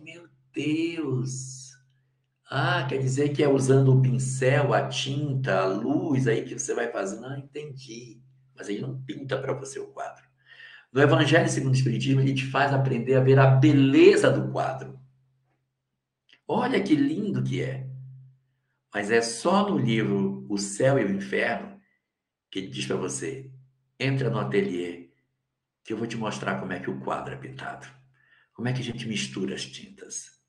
Meu 0.00 0.28
Deus! 0.54 1.72
Ah, 2.48 2.86
quer 2.88 2.98
dizer 2.98 3.30
que 3.30 3.42
é 3.42 3.48
usando 3.48 3.96
o 3.96 4.00
pincel, 4.00 4.72
a 4.72 4.86
tinta, 4.86 5.58
a 5.58 5.66
luz 5.66 6.28
aí 6.28 6.44
que 6.44 6.56
você 6.56 6.72
vai 6.72 6.86
fazer. 6.92 7.18
Não, 7.18 7.36
entendi. 7.36 8.20
Mas 8.54 8.68
ele 8.68 8.82
não 8.82 9.02
pinta 9.02 9.36
para 9.36 9.54
você 9.54 9.80
o 9.80 9.88
quadro. 9.88 10.22
No 10.92 11.02
Evangelho 11.02 11.48
segundo 11.48 11.72
o 11.72 11.76
Espiritismo, 11.76 12.20
ele 12.20 12.32
te 12.32 12.46
faz 12.46 12.72
aprender 12.72 13.16
a 13.16 13.20
ver 13.20 13.40
a 13.40 13.48
beleza 13.48 14.30
do 14.30 14.52
quadro. 14.52 14.99
Olha 16.52 16.82
que 16.82 16.96
lindo 16.96 17.44
que 17.44 17.62
é. 17.62 17.86
Mas 18.92 19.08
é 19.08 19.22
só 19.22 19.70
no 19.70 19.78
livro 19.78 20.44
O 20.48 20.58
Céu 20.58 20.98
e 20.98 21.04
o 21.04 21.10
Inferno 21.16 21.80
que 22.50 22.58
ele 22.58 22.66
diz 22.66 22.86
para 22.86 22.96
você: 22.96 23.48
entra 24.00 24.28
no 24.28 24.40
ateliê 24.40 25.10
que 25.84 25.92
eu 25.92 25.96
vou 25.96 26.08
te 26.08 26.16
mostrar 26.16 26.58
como 26.58 26.72
é 26.72 26.80
que 26.80 26.90
o 26.90 26.98
quadro 26.98 27.34
é 27.34 27.36
pintado. 27.36 27.86
Como 28.52 28.66
é 28.66 28.72
que 28.72 28.80
a 28.80 28.84
gente 28.84 29.06
mistura 29.06 29.54
as 29.54 29.64
tintas. 29.64 30.40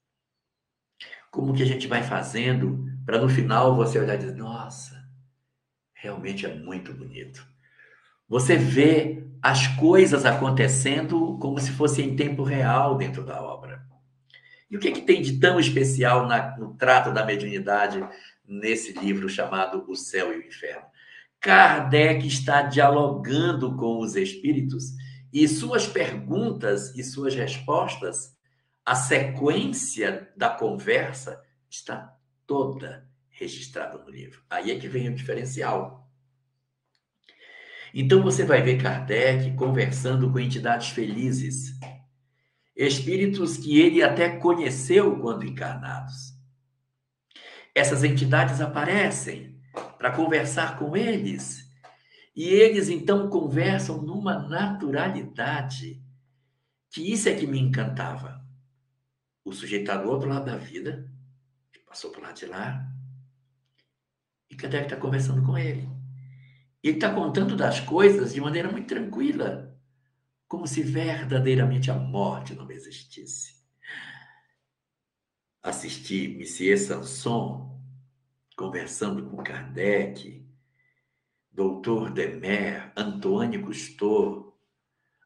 Como 1.30 1.54
que 1.54 1.62
a 1.62 1.68
gente 1.68 1.86
vai 1.86 2.02
fazendo 2.02 2.84
para 3.06 3.22
no 3.22 3.30
final 3.30 3.76
você 3.76 4.00
olhar 4.00 4.16
e 4.16 4.18
dizer: 4.18 4.36
nossa, 4.36 5.08
realmente 5.94 6.48
é 6.48 6.56
muito 6.56 6.92
bonito. 6.96 7.48
Você 8.28 8.58
vê 8.58 9.24
as 9.40 9.68
coisas 9.68 10.26
acontecendo 10.26 11.38
como 11.38 11.60
se 11.60 11.72
fosse 11.72 12.02
em 12.02 12.16
tempo 12.16 12.42
real 12.42 12.98
dentro 12.98 13.24
da 13.24 13.40
obra. 13.40 13.91
E 14.72 14.78
o 14.78 14.80
que, 14.80 14.88
é 14.88 14.92
que 14.92 15.02
tem 15.02 15.22
de 15.22 15.38
tão 15.38 15.60
especial 15.60 16.26
na, 16.26 16.58
no 16.58 16.74
trato 16.76 17.12
da 17.14 17.26
mediunidade 17.26 18.02
nesse 18.48 18.94
livro 18.94 19.28
chamado 19.28 19.84
O 19.88 19.96
Céu 19.96 20.34
e 20.34 20.38
o 20.38 20.48
Inferno? 20.48 20.86
Kardec 21.42 22.26
está 22.26 22.62
dialogando 22.62 23.76
com 23.76 24.00
os 24.00 24.16
espíritos 24.16 24.94
e 25.34 25.46
suas 25.48 25.88
perguntas 25.88 26.96
e 26.96 27.04
suas 27.04 27.36
respostas, 27.36 28.38
a 28.86 28.96
sequência 28.96 30.32
da 30.38 30.50
conversa 30.50 31.42
está 31.70 32.16
toda 32.48 33.08
registrada 33.30 33.98
no 33.98 34.10
livro. 34.10 34.42
Aí 34.50 34.72
é 34.72 34.80
que 34.80 34.88
vem 34.88 35.10
o 35.10 35.16
diferencial. 35.16 36.10
Então 37.94 38.22
você 38.22 38.46
vai 38.46 38.62
ver 38.62 38.82
Kardec 38.82 39.54
conversando 39.56 40.32
com 40.32 40.40
entidades 40.40 40.90
felizes, 40.90 41.78
espíritos 42.86 43.58
que 43.58 43.80
ele 43.80 44.02
até 44.02 44.38
conheceu 44.38 45.20
quando 45.20 45.46
encarnados. 45.46 46.34
Essas 47.74 48.04
entidades 48.04 48.60
aparecem 48.60 49.60
para 49.98 50.12
conversar 50.12 50.78
com 50.78 50.98
eles. 50.98 51.70
E 52.36 52.46
eles 52.46 52.90
então 52.90 53.30
conversam 53.30 54.02
numa 54.02 54.40
naturalidade 54.40 56.02
que 56.90 57.12
isso 57.12 57.30
é 57.30 57.36
que 57.36 57.48
me 57.48 57.60
encantava. 57.60 58.44
O 59.46 59.54
sujeito 59.54 59.90
está 59.90 59.98
do 60.02 60.10
outro 60.10 60.30
lado 60.30 60.46
da 60.46 60.58
vida, 60.58 61.10
passou 61.88 62.12
para 62.12 62.28
lado 62.28 62.38
de 62.38 62.46
lá, 62.46 62.88
e 64.50 64.56
Kardec 64.56 64.86
está 64.86 64.98
conversando 64.98 65.44
com 65.46 65.58
ele. 65.58 65.90
Ele 66.84 66.98
está 66.98 67.14
contando 67.14 67.56
das 67.56 67.80
coisas 67.80 68.34
de 68.34 68.42
maneira 68.42 68.72
muito 68.72 68.88
tranquila 68.88 69.71
como 70.52 70.68
se 70.68 70.84
verdadeiramente 70.84 71.90
a 71.90 71.96
morte 71.96 72.54
não 72.54 72.70
existisse. 72.70 73.56
Assisti 75.64 76.28
Monsieur 76.28 76.78
Sanson 76.78 77.82
conversando 78.58 79.30
com 79.30 79.38
Kardec, 79.38 80.46
Doutor 81.50 82.12
Demer, 82.12 82.92
Antônio 82.98 83.62
Cousteau, 83.62 84.60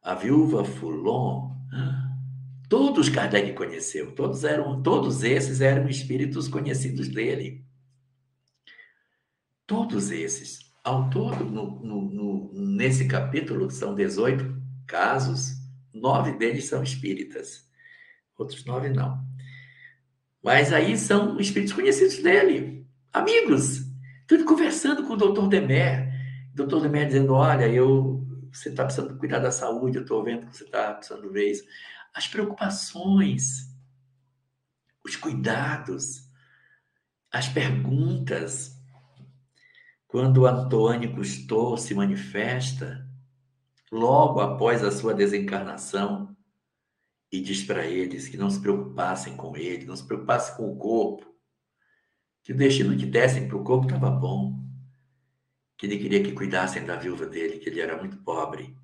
a 0.03 0.13
viúva 0.13 0.63
Foulon, 0.63 1.55
todos 2.69 3.09
Kardec 3.09 3.53
conheceu, 3.53 4.13
todos 4.13 4.43
eram, 4.43 4.83
todos 4.83 5.23
esses 5.23 5.59
eram 5.59 5.89
espíritos 5.89 6.47
conhecidos 6.47 7.09
dele. 7.09 7.65
Todos 9.65 10.11
esses, 10.11 10.71
ao 10.83 11.09
todo, 11.09 11.43
no, 11.45 11.79
no, 11.79 12.01
no, 12.03 12.51
nesse 12.53 13.07
capítulo, 13.07 13.71
são 13.71 13.95
18 13.95 14.64
casos, 14.85 15.53
nove 15.93 16.33
deles 16.37 16.65
são 16.65 16.83
espíritas, 16.83 17.69
outros 18.37 18.65
nove 18.65 18.89
não. 18.89 19.23
Mas 20.43 20.71
aí 20.71 20.97
são 20.97 21.39
espíritos 21.39 21.73
conhecidos 21.73 22.19
dele, 22.19 22.87
amigos. 23.11 23.83
Tudo 24.27 24.45
conversando 24.45 25.03
com 25.03 25.13
o 25.13 25.17
doutor 25.17 25.47
Demer. 25.47 26.11
Doutor 26.53 26.81
Demer 26.81 27.07
dizendo: 27.07 27.33
Olha, 27.33 27.67
eu, 27.67 28.25
você 28.51 28.69
está 28.69 28.83
precisando 28.83 29.17
cuidar 29.17 29.39
da 29.39 29.51
saúde, 29.51 29.97
eu 29.97 30.03
estou 30.03 30.23
vendo 30.23 30.47
que 30.47 30.57
você 30.57 30.63
está 30.63 30.93
precisando 30.93 31.31
ver 31.31 31.51
isso. 31.51 31.63
As 32.13 32.27
preocupações, 32.27 33.69
os 35.03 35.15
cuidados, 35.15 36.29
as 37.31 37.47
perguntas. 37.47 38.73
Quando 40.07 40.41
o 40.41 40.45
Antônio 40.45 41.13
Cousteau 41.13 41.77
se 41.77 41.93
manifesta, 41.93 43.04
logo 43.95 44.41
após 44.41 44.83
a 44.83 44.91
sua 44.91 45.13
desencarnação 45.13 46.35
e 47.31 47.41
diz 47.41 47.63
para 47.63 47.85
eles 47.85 48.27
que 48.27 48.37
não 48.37 48.49
se 48.49 48.59
preocupassem 48.59 49.35
com 49.35 49.55
ele, 49.55 49.85
não 49.85 49.95
se 49.95 50.05
preocupassem 50.05 50.55
com 50.55 50.71
o 50.71 50.75
corpo, 50.75 51.33
que 52.43 52.51
o 52.51 52.57
destino 52.57 52.95
que 52.95 53.05
dessem 53.05 53.47
para 53.47 53.57
o 53.57 53.63
corpo 53.63 53.85
estava 53.85 54.11
bom, 54.11 54.63
que 55.77 55.85
ele 55.85 55.97
queria 55.97 56.21
que 56.21 56.33
cuidassem 56.33 56.85
da 56.85 56.95
viúva 56.95 57.25
dele, 57.25 57.57
que 57.57 57.69
ele 57.69 57.79
era 57.79 57.97
muito 57.97 58.17
pobre 58.17 58.77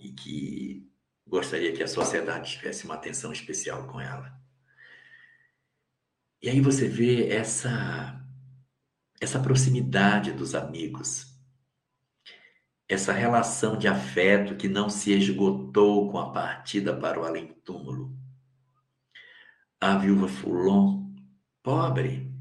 e 0.00 0.12
que 0.12 0.86
gostaria 1.26 1.72
que 1.72 1.82
a 1.82 1.88
sociedade 1.88 2.52
tivesse 2.52 2.84
uma 2.84 2.94
atenção 2.94 3.32
especial 3.32 3.86
com 3.86 4.00
ela. 4.00 4.36
E 6.42 6.48
aí 6.48 6.60
você 6.60 6.88
vê 6.88 7.28
essa 7.28 8.14
essa 9.20 9.40
proximidade 9.40 10.32
dos 10.32 10.54
amigos, 10.54 11.37
essa 12.88 13.12
relação 13.12 13.76
de 13.76 13.86
afeto 13.86 14.56
que 14.56 14.68
não 14.68 14.88
se 14.88 15.12
esgotou 15.12 16.10
com 16.10 16.18
a 16.18 16.30
partida 16.32 16.96
para 16.96 17.20
o 17.20 17.24
além-túmulo. 17.24 18.16
A 19.80 19.96
viúva 19.98 20.26
Fulon, 20.26 21.12
pobre, 21.62 22.32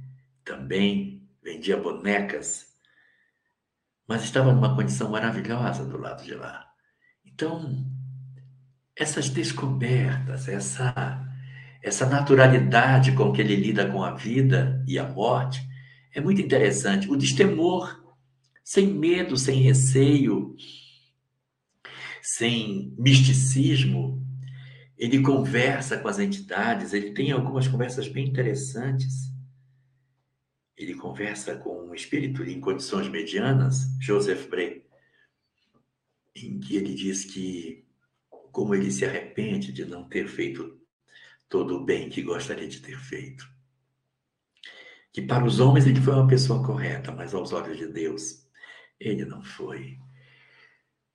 também 0.44 1.28
vendia 1.44 1.78
bonecas, 1.78 2.68
mas 4.08 4.24
estava 4.24 4.54
numa 4.54 4.76
condição 4.76 5.10
maravilhosa 5.10 5.86
do 5.86 5.98
lado 5.98 6.24
de 6.24 6.34
lá. 6.34 6.66
Então, 7.26 7.86
essas 8.96 9.30
descobertas, 9.30 10.48
essa 10.48 11.28
essa 11.82 12.06
naturalidade 12.06 13.14
com 13.14 13.32
que 13.32 13.42
ele 13.42 13.56
lida 13.56 13.90
com 13.90 14.04
a 14.04 14.14
vida 14.14 14.84
e 14.88 15.00
a 15.00 15.08
morte 15.08 15.68
é 16.14 16.20
muito 16.20 16.42
interessante. 16.42 17.10
O 17.10 17.16
destemor, 17.16 18.04
sem 18.68 18.94
medo, 18.94 19.38
sem 19.38 19.62
receio, 19.62 20.54
sem 22.22 22.94
misticismo, 23.00 24.22
ele 24.98 25.22
conversa 25.22 25.98
com 25.98 26.10
as 26.10 26.20
entidades, 26.20 26.92
ele 26.92 27.14
tem 27.14 27.32
algumas 27.32 27.66
conversas 27.66 28.10
bem 28.10 28.28
interessantes. 28.28 29.32
Ele 30.76 30.96
conversa 30.96 31.56
com 31.56 31.88
um 31.88 31.96
espírito 31.96 32.44
em 32.44 32.60
condições 32.60 33.08
medianas, 33.08 33.88
Joseph 34.02 34.50
Bray, 34.50 34.86
em 36.36 36.60
que 36.60 36.76
ele 36.76 36.94
diz 36.94 37.24
que 37.24 37.86
como 38.52 38.76
ele 38.76 38.92
se 38.92 39.06
arrepende 39.06 39.72
de 39.72 39.86
não 39.86 40.04
ter 40.10 40.28
feito 40.28 40.78
todo 41.48 41.78
o 41.78 41.86
bem 41.86 42.10
que 42.10 42.22
gostaria 42.22 42.68
de 42.68 42.82
ter 42.82 43.00
feito. 43.00 43.48
Que 45.14 45.22
para 45.22 45.46
os 45.46 45.62
homens 45.62 45.88
ele 45.88 46.02
foi 46.02 46.16
uma 46.16 46.28
pessoa 46.28 46.62
correta, 46.62 47.14
mas 47.14 47.34
aos 47.34 47.54
olhos 47.54 47.78
de 47.78 47.88
Deus 47.88 48.46
ele 49.00 49.26
não 49.26 49.44
foi. 49.44 50.00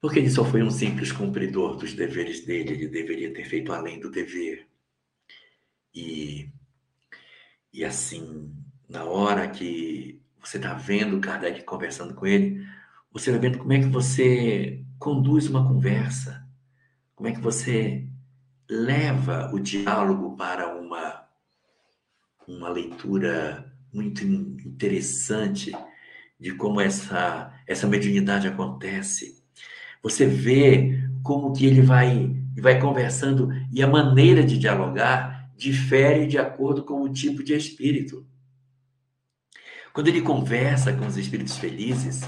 Porque 0.01 0.19
ele 0.19 0.31
só 0.31 0.45
foi 0.45 0.63
um 0.63 0.71
simples 0.71 1.13
cumpridor 1.13 1.77
dos 1.77 1.95
deveres 1.95 2.45
dele, 2.45 2.73
ele 2.73 2.89
deveria 2.89 3.33
ter 3.33 3.45
feito 3.45 3.73
além 3.73 4.01
do 4.01 4.11
dever. 4.11 4.67
E, 5.95 6.51
e 7.73 7.85
assim, 7.85 8.53
na 8.89 9.05
hora 9.05 9.49
que 9.49 10.21
você 10.41 10.57
está 10.57 10.75
vendo 10.75 11.21
Kardec 11.21 11.63
conversando 11.63 12.15
com 12.15 12.27
ele, 12.27 12.67
você 13.13 13.31
vai 13.31 13.41
vendo 13.41 13.59
como 13.59 13.73
é 13.73 13.79
que 13.79 13.87
você 13.87 14.85
conduz 14.99 15.49
uma 15.49 15.67
conversa, 15.67 16.47
como 17.15 17.29
é 17.29 17.33
que 17.33 17.41
você 17.41 18.09
leva 18.69 19.51
o 19.53 19.61
diálogo 19.61 20.37
para 20.37 20.75
uma, 20.77 21.29
uma 22.49 22.69
leitura 22.71 23.73
muito 23.93 24.25
interessante 24.25 25.73
de 26.41 26.55
como 26.55 26.81
essa, 26.81 27.53
essa 27.73 27.87
mediunidade 27.87 28.47
acontece. 28.47 29.43
Você 30.03 30.27
vê 30.27 31.01
como 31.23 31.53
que 31.53 31.67
ele 31.67 31.81
vai, 31.81 32.37
vai 32.59 32.81
conversando 32.81 33.49
e 33.73 33.83
a 33.83 33.87
maneira 33.87 34.43
de 34.45 34.59
dialogar 34.59 35.51
difere 35.57 36.27
de 36.27 36.39
acordo 36.39 36.85
com 36.85 37.03
o 37.03 37.13
tipo 37.13 37.43
de 37.43 37.55
espírito. 37.55 38.27
Quando 39.93 40.09
ele 40.09 40.23
conversa 40.23 40.93
com 40.93 41.07
os 41.07 41.17
espíritos 41.17 41.57
felizes, 41.57 42.23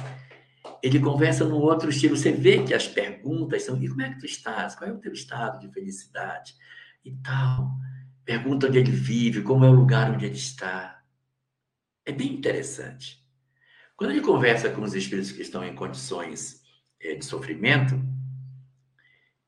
ele 0.83 1.01
conversa 1.01 1.45
num 1.45 1.57
outro 1.57 1.89
estilo. 1.89 2.17
Você 2.17 2.31
vê 2.31 2.63
que 2.63 2.75
as 2.75 2.87
perguntas 2.87 3.63
são: 3.63 3.83
e 3.83 3.89
como 3.89 4.03
é 4.03 4.11
que 4.11 4.21
tu 4.21 4.27
estás? 4.27 4.75
Qual 4.75 4.89
é 4.89 4.93
o 4.93 4.99
teu 4.99 5.13
estado 5.13 5.59
de 5.59 5.73
felicidade? 5.73 6.55
E 7.05 7.13
tal. 7.17 7.71
Pergunta 8.25 8.69
onde 8.69 8.79
ele 8.79 8.91
vive, 8.91 9.43
como 9.43 9.65
é 9.65 9.69
o 9.69 9.73
lugar 9.73 10.11
onde 10.11 10.27
ele 10.27 10.37
está. 10.37 11.03
É 12.05 12.13
bem 12.13 12.35
interessante. 12.35 13.24
Quando 13.97 14.11
ele 14.11 14.21
conversa 14.21 14.71
com 14.71 14.83
os 14.83 14.95
espíritos 14.95 15.33
que 15.33 15.43
estão 15.43 15.65
em 15.65 15.75
condições 15.75 16.63
é, 17.01 17.15
de 17.15 17.25
sofrimento, 17.25 18.01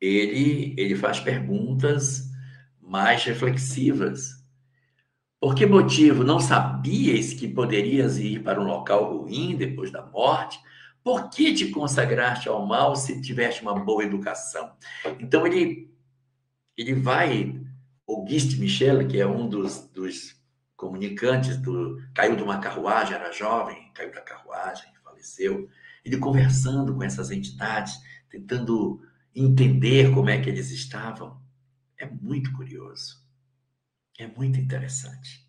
ele, 0.01 0.75
ele 0.77 0.95
faz 0.95 1.19
perguntas 1.19 2.31
mais 2.81 3.25
reflexivas. 3.25 4.45
Por 5.41 5.55
que 5.55 5.67
motivo 5.67 6.23
não 6.23 6.39
sabias 6.39 7.33
que 7.33 7.49
poderias 7.49 8.19
ir 8.19 8.43
para 8.43 8.61
um 8.61 8.65
local 8.65 9.19
ruim 9.19 9.57
depois 9.57 9.91
da 9.91 10.05
morte? 10.07 10.61
Por 11.03 11.29
que 11.31 11.55
te 11.55 11.69
consagraste 11.69 12.49
ao 12.49 12.65
mal 12.67 12.97
se 12.97 13.21
tiveste 13.21 13.63
uma 13.63 13.75
boa 13.75 14.05
educação? 14.05 14.73
Então 15.21 15.47
ele 15.47 15.91
ele 16.77 16.93
vai 16.93 17.59
Auguste 18.07 18.61
Michel, 18.61 19.09
que 19.09 19.19
é 19.19 19.27
um 19.27 19.49
dos, 19.49 19.89
dos 19.89 20.36
comunicantes 20.77 21.57
do 21.57 22.01
caiu 22.15 22.37
de 22.37 22.43
uma 22.43 22.59
carruagem, 22.59 23.15
era 23.15 23.33
jovem, 23.33 23.91
caiu 23.95 24.13
da 24.13 24.21
carruagem, 24.21 24.87
faleceu. 25.03 25.69
Ele 26.05 26.19
conversando 26.19 26.95
com 26.95 27.03
essas 27.03 27.31
entidades, 27.31 27.99
tentando 28.31 29.01
entender 29.35 30.13
como 30.13 30.31
é 30.31 30.41
que 30.41 30.49
eles 30.49 30.71
estavam. 30.71 31.41
É 31.99 32.07
muito 32.07 32.53
curioso. 32.53 33.25
É 34.19 34.27
muito 34.27 34.61
interessante. 34.61 35.47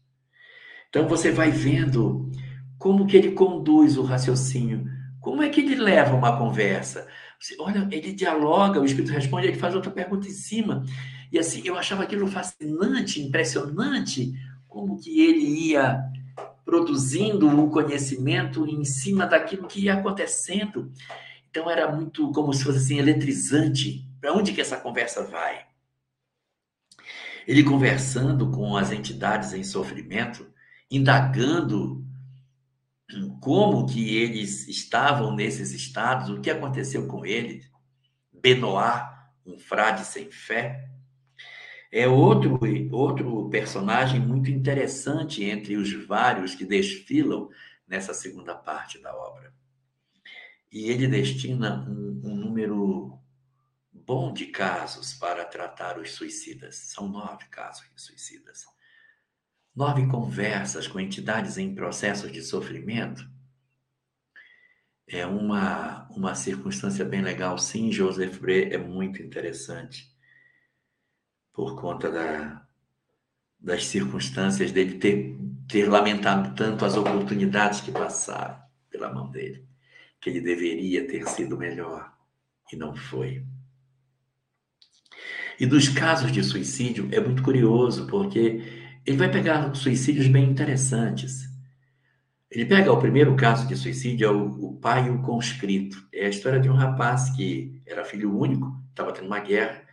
Então 0.90 1.08
você 1.08 1.32
vai 1.32 1.52
vendo 1.52 2.32
como 2.78 3.06
que 3.06 3.18
ele 3.18 3.32
conduz 3.32 3.98
o 3.98 4.04
raciocínio 4.04 4.98
como 5.28 5.44
é 5.44 5.50
que 5.50 5.60
ele 5.60 5.76
leva 5.76 6.16
uma 6.16 6.38
conversa? 6.38 7.06
Você, 7.38 7.54
olha, 7.60 7.86
ele 7.92 8.14
dialoga, 8.14 8.80
o 8.80 8.86
espírito 8.86 9.12
responde, 9.12 9.48
ele 9.48 9.60
faz 9.60 9.76
outra 9.76 9.92
pergunta 9.92 10.26
em 10.26 10.32
cima. 10.32 10.86
E 11.30 11.38
assim, 11.38 11.62
eu 11.66 11.78
achava 11.78 12.04
aquilo 12.04 12.28
fascinante, 12.28 13.22
impressionante, 13.22 14.34
como 14.68 15.00
que 15.00 15.22
ele 15.22 15.70
ia 15.70 16.04
produzindo 16.66 17.48
o 17.48 17.70
conhecimento 17.70 18.68
em 18.68 18.84
cima 18.84 19.26
daquilo 19.26 19.68
que 19.68 19.86
ia 19.86 19.94
acontecendo. 19.94 20.92
Então 21.50 21.70
era 21.70 21.90
muito 21.90 22.30
como 22.32 22.54
se 22.54 22.64
fosse 22.64 22.80
assim 22.80 23.00
eletrizante. 23.00 24.06
Para 24.20 24.34
onde 24.34 24.52
que 24.52 24.60
essa 24.60 24.78
conversa 24.78 25.24
vai? 25.24 25.66
Ele 27.48 27.64
conversando 27.64 28.52
com 28.52 28.76
as 28.76 28.92
entidades 28.92 29.54
em 29.54 29.64
sofrimento, 29.64 30.46
indagando 30.92 32.06
como 33.40 33.86
que 33.86 34.18
eles 34.18 34.68
estavam 34.68 35.34
nesses 35.34 35.72
estados, 35.72 36.30
o 36.30 36.42
que 36.42 36.50
aconteceu 36.50 37.08
com 37.08 37.26
eles. 37.26 37.72
Benoit, 38.34 39.04
um 39.46 39.58
frade 39.58 40.04
sem 40.04 40.30
fé, 40.30 40.87
é 41.92 42.08
outro, 42.08 42.60
outro 42.92 43.50
personagem 43.50 44.20
muito 44.20 44.50
interessante 44.52 45.44
entre 45.44 45.78
os 45.78 45.92
vários 46.06 46.56
que 46.56 46.66
desfilam 46.66 47.50
nessa 47.88 48.14
segunda 48.14 48.54
parte 48.56 49.00
da 49.00 49.16
obra. 49.16 49.54
E 50.72 50.90
ele 50.90 51.08
destina 51.08 51.86
um, 51.90 52.22
um 52.24 52.36
número 52.36 53.18
bom 53.92 54.34
de 54.34 54.48
casos 54.48 55.14
para 55.14 55.46
tratar 55.46 55.98
os 55.98 56.12
suicidas. 56.12 56.76
São 56.76 57.08
nove 57.08 57.46
casos 57.46 57.90
de 57.94 58.02
suicidas 58.02 58.66
nove 59.78 60.08
conversas 60.08 60.88
com 60.88 61.00
entidades 61.00 61.60
em 61.60 61.76
processos 61.76 62.32
de 62.32 62.42
sofrimento, 62.42 63.30
é 65.08 65.24
uma, 65.24 66.10
uma 66.10 66.34
circunstância 66.34 67.06
bem 67.06 67.22
legal. 67.22 67.60
Sim, 67.60 67.92
Joseph 67.92 68.40
Bray 68.40 68.74
é 68.74 68.78
muito 68.80 69.22
interessante 69.22 70.12
por 71.58 71.76
conta 71.76 72.12
da, 72.12 72.62
das 73.60 73.88
circunstâncias 73.88 74.72
dele 74.72 75.00
ter, 75.00 75.36
ter 75.68 75.90
lamentado 75.90 76.54
tanto 76.54 76.86
as 76.86 76.96
oportunidades 76.96 77.82
que 77.82 77.92
passaram 77.92 78.56
pela 78.92 79.12
mão 79.12 79.32
dele, 79.32 79.66
que 80.22 80.30
ele 80.30 80.40
deveria 80.40 81.08
ter 81.08 81.28
sido 81.28 81.58
melhor 81.58 82.14
e 82.72 82.76
não 82.76 82.96
foi. 82.96 83.44
E 85.60 85.66
dos 85.66 85.90
casos 85.90 86.32
de 86.32 86.44
suicídio 86.44 87.10
é 87.12 87.20
muito 87.20 87.42
curioso, 87.42 88.06
porque 88.06 88.62
ele 89.04 89.18
vai 89.18 89.32
pegar 89.32 89.74
suicídios 89.74 90.28
bem 90.28 90.48
interessantes. 90.48 91.50
Ele 92.52 92.68
pega 92.68 92.94
o 92.94 93.00
primeiro 93.00 93.36
caso 93.36 93.68
de 93.68 93.76
suicídio, 93.76 94.28
é 94.28 94.32
o, 94.32 94.46
o 94.68 94.76
pai 94.76 95.08
e 95.08 95.10
o 95.10 95.24
conscrito. 95.24 96.08
É 96.14 96.28
a 96.28 96.30
história 96.30 96.60
de 96.60 96.70
um 96.70 96.76
rapaz 96.76 97.32
que 97.32 97.82
era 97.84 98.06
filho 98.06 98.38
único, 98.38 98.80
estava 98.92 99.12
tendo 99.12 99.26
uma 99.26 99.40
guerra, 99.40 99.87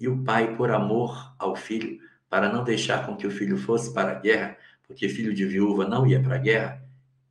e 0.00 0.08
o 0.08 0.24
pai, 0.24 0.56
por 0.56 0.70
amor 0.70 1.34
ao 1.38 1.54
filho, 1.54 2.00
para 2.28 2.50
não 2.50 2.64
deixar 2.64 3.04
com 3.04 3.14
que 3.14 3.26
o 3.26 3.30
filho 3.30 3.58
fosse 3.58 3.92
para 3.92 4.12
a 4.12 4.18
guerra, 4.18 4.56
porque 4.86 5.08
filho 5.08 5.34
de 5.34 5.44
viúva 5.44 5.86
não 5.86 6.06
ia 6.06 6.22
para 6.22 6.36
a 6.36 6.38
guerra, 6.38 6.82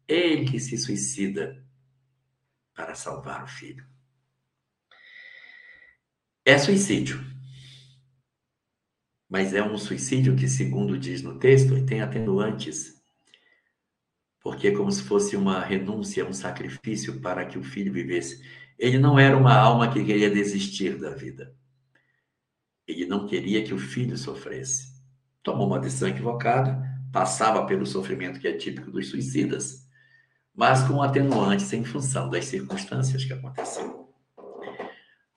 ele 0.08 0.60
se 0.60 0.78
suicida 0.78 1.66
para 2.76 2.94
salvar 2.94 3.44
o 3.44 3.48
filho. 3.48 3.86
É 6.46 6.58
suicídio. 6.58 7.24
Mas 9.28 9.54
é 9.54 9.62
um 9.62 9.78
suicídio 9.78 10.36
que, 10.36 10.48
segundo 10.48 10.98
diz 10.98 11.22
no 11.22 11.38
texto, 11.38 11.86
tem 11.86 12.02
atenuantes. 12.02 13.00
Porque 14.42 14.70
é 14.70 14.72
como 14.72 14.92
se 14.92 15.04
fosse 15.04 15.36
uma 15.36 15.60
renúncia, 15.60 16.26
um 16.26 16.34
sacrifício 16.34 17.20
para 17.20 17.46
que 17.46 17.58
o 17.58 17.64
filho 17.64 17.94
vivesse. 17.94 18.44
Ele 18.78 18.98
não 18.98 19.20
era 19.20 19.38
uma 19.38 19.54
alma 19.54 19.92
que 19.92 20.04
queria 20.04 20.30
desistir 20.30 20.98
da 20.98 21.12
vida. 21.12 21.56
Ele 22.90 23.06
não 23.06 23.28
queria 23.28 23.64
que 23.64 23.72
o 23.72 23.78
filho 23.78 24.18
sofresse. 24.18 25.00
Tomou 25.44 25.68
uma 25.68 25.80
decisão 25.80 26.10
equivocada, 26.10 26.82
passava 27.14 27.64
pelo 27.68 27.86
sofrimento 27.86 28.40
que 28.40 28.48
é 28.48 28.58
típico 28.58 28.90
dos 28.90 29.10
suicidas, 29.10 29.88
mas 30.56 30.82
com 30.82 31.00
atenuantes 31.00 31.72
em 31.72 31.84
função 31.84 32.32
das 32.32 32.46
circunstâncias 32.46 33.24
que 33.24 33.32
aconteceram. 33.32 34.10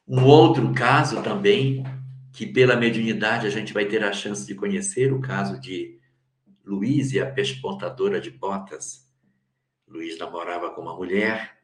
Um 0.09 0.25
outro 0.25 0.73
caso 0.73 1.23
também, 1.23 1.85
que 2.33 2.47
pela 2.47 2.75
mediunidade 2.75 3.47
a 3.47 3.51
gente 3.51 3.75
vai 3.75 3.85
ter 3.85 4.03
a 4.03 4.15
chance 4.15 4.47
de 4.47 4.55
conhecer, 4.55 5.13
o 5.13 5.21
caso 5.21 5.61
de 5.61 6.01
Luiz 6.65 7.13
e 7.13 7.21
a 7.21 7.31
pespontadora 7.31 8.19
de 8.19 8.31
botas. 8.31 9.13
Luiz 9.87 10.19
namorava 10.19 10.71
com 10.71 10.81
uma 10.81 10.97
mulher 10.97 11.62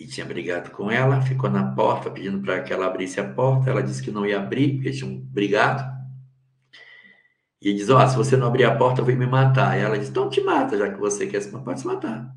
e 0.00 0.06
tinha 0.06 0.26
brigado 0.26 0.70
com 0.70 0.90
ela, 0.90 1.22
ficou 1.22 1.48
na 1.48 1.72
porta 1.74 2.10
pedindo 2.10 2.40
para 2.40 2.62
que 2.62 2.72
ela 2.72 2.86
abrisse 2.86 3.20
a 3.20 3.32
porta. 3.32 3.70
Ela 3.70 3.82
disse 3.82 4.02
que 4.02 4.10
não 4.10 4.26
ia 4.26 4.38
abrir, 4.40 4.74
porque 4.74 4.90
tinham 4.90 5.16
brigado. 5.16 5.84
E 7.60 7.72
diz: 7.72 7.88
Ó, 7.88 8.02
oh, 8.02 8.08
se 8.08 8.16
você 8.16 8.36
não 8.36 8.48
abrir 8.48 8.64
a 8.64 8.76
porta, 8.76 9.00
eu 9.00 9.04
vou 9.04 9.14
me 9.14 9.26
matar. 9.26 9.78
E 9.78 9.82
ela 9.82 9.98
diz: 9.98 10.08
Então 10.08 10.28
te 10.28 10.40
mata, 10.40 10.76
já 10.76 10.92
que 10.92 10.98
você 10.98 11.26
quer 11.26 11.40
se 11.40 11.50
matar, 11.52 11.64
pode 11.64 11.80
se 11.80 11.86
matar. 11.86 12.36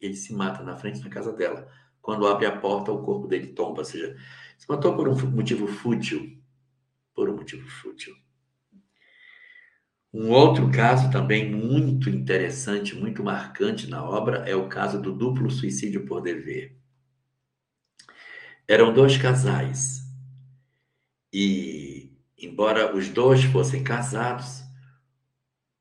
Ele 0.00 0.16
se 0.16 0.34
mata 0.34 0.62
na 0.62 0.76
frente 0.76 1.00
da 1.00 1.10
casa 1.10 1.32
dela. 1.32 1.68
Quando 2.00 2.26
abre 2.26 2.46
a 2.46 2.56
porta, 2.56 2.90
o 2.90 3.02
corpo 3.02 3.28
dele 3.28 3.48
tomba. 3.48 3.80
Ou 3.80 3.84
seja, 3.84 4.16
se 4.58 4.68
matou 4.68 4.96
por 4.96 5.08
um 5.08 5.14
motivo 5.30 5.66
fútil. 5.66 6.38
Por 7.14 7.28
um 7.28 7.36
motivo 7.36 7.68
fútil. 7.68 8.14
Um 10.12 10.30
outro 10.30 10.70
caso 10.70 11.10
também 11.10 11.50
muito 11.50 12.10
interessante, 12.10 12.94
muito 12.94 13.24
marcante 13.24 13.88
na 13.88 14.04
obra 14.04 14.44
é 14.46 14.54
o 14.54 14.68
caso 14.68 15.00
do 15.00 15.10
duplo 15.10 15.50
suicídio 15.50 16.04
por 16.04 16.20
dever. 16.20 16.76
Eram 18.68 18.92
dois 18.92 19.16
casais 19.16 20.02
e, 21.32 22.12
embora 22.36 22.94
os 22.94 23.08
dois 23.08 23.42
fossem 23.44 23.82
casados, 23.82 24.62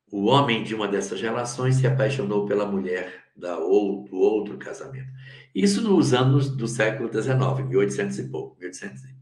o 0.09 0.25
homem 0.27 0.63
de 0.63 0.73
uma 0.73 0.87
dessas 0.87 1.21
relações 1.21 1.75
se 1.75 1.85
apaixonou 1.85 2.45
pela 2.45 2.65
mulher 2.65 3.25
da 3.35 3.57
ou, 3.57 4.05
do 4.05 4.17
outro 4.17 4.57
casamento. 4.57 5.11
Isso 5.53 5.81
nos 5.81 6.13
anos 6.13 6.49
do 6.55 6.67
século 6.67 7.11
XIX, 7.11 7.67
1800 7.67 8.19
e 8.19 8.29
pouco, 8.29 8.57
1800 8.59 9.03
e 9.03 9.20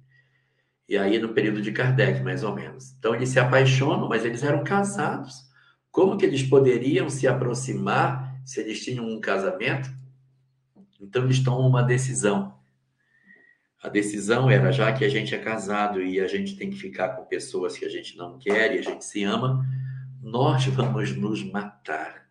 aí 0.97 1.19
no 1.19 1.29
período 1.29 1.61
de 1.61 1.71
Kardec, 1.71 2.21
mais 2.23 2.43
ou 2.43 2.53
menos. 2.55 2.95
Então 2.97 3.13
eles 3.13 3.29
se 3.29 3.39
apaixonam, 3.39 4.09
mas 4.09 4.25
eles 4.25 4.43
eram 4.43 4.63
casados. 4.63 5.47
Como 5.91 6.17
que 6.17 6.25
eles 6.25 6.43
poderiam 6.43 7.09
se 7.09 7.27
aproximar 7.27 8.41
se 8.45 8.59
eles 8.59 8.83
tinham 8.83 9.05
um 9.05 9.19
casamento? 9.19 9.89
Então 10.99 11.23
eles 11.23 11.43
tomam 11.43 11.67
uma 11.67 11.83
decisão. 11.83 12.57
A 13.81 13.87
decisão 13.87 14.49
era, 14.49 14.71
já 14.71 14.91
que 14.91 15.05
a 15.05 15.09
gente 15.09 15.33
é 15.33 15.37
casado 15.37 16.01
e 16.01 16.19
a 16.19 16.27
gente 16.27 16.57
tem 16.57 16.69
que 16.69 16.77
ficar 16.77 17.09
com 17.09 17.23
pessoas 17.25 17.77
que 17.77 17.85
a 17.85 17.89
gente 17.89 18.17
não 18.17 18.37
quer 18.37 18.75
e 18.75 18.79
a 18.79 18.81
gente 18.81 19.05
se 19.05 19.23
ama, 19.23 19.65
nós 20.21 20.65
vamos 20.65 21.15
nos 21.15 21.43
matar 21.43 22.27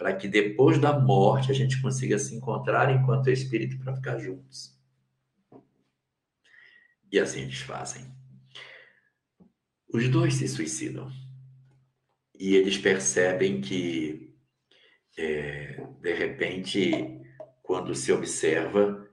para 0.00 0.14
que 0.14 0.26
depois 0.26 0.78
da 0.78 0.98
morte 0.98 1.50
a 1.50 1.54
gente 1.54 1.82
consiga 1.82 2.18
se 2.18 2.34
encontrar 2.34 2.90
enquanto 2.90 3.28
espírito 3.28 3.78
para 3.78 3.94
ficar 3.94 4.18
juntos. 4.18 4.79
E 7.12 7.18
assim 7.18 7.40
eles 7.42 7.58
fazem. 7.58 8.04
Os 9.92 10.08
dois 10.08 10.34
se 10.34 10.46
suicidam. 10.46 11.10
E 12.38 12.54
eles 12.54 12.78
percebem 12.78 13.60
que, 13.60 14.32
é, 15.18 15.84
de 16.00 16.14
repente, 16.14 17.20
quando 17.62 17.94
se 17.94 18.12
observa, 18.12 19.08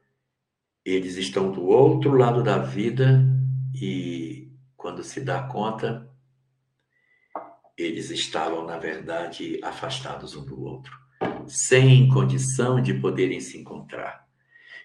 eles 0.86 1.18
estão 1.18 1.52
do 1.52 1.66
outro 1.66 2.14
lado 2.14 2.44
da 2.44 2.60
vida 2.60 3.26
e, 3.74 4.54
quando 4.78 5.04
se 5.04 5.20
dá 5.20 5.44
conta, 5.44 6.10
eles 7.76 8.10
estavam, 8.10 8.66
na 8.66 8.78
verdade, 8.78 9.60
afastados 9.64 10.36
um 10.36 10.46
do 10.46 10.64
outro, 10.64 10.98
sem 11.48 12.08
condição 12.08 12.82
de 12.82 12.94
poderem 12.94 13.42
se 13.42 13.58
encontrar. 13.58 14.28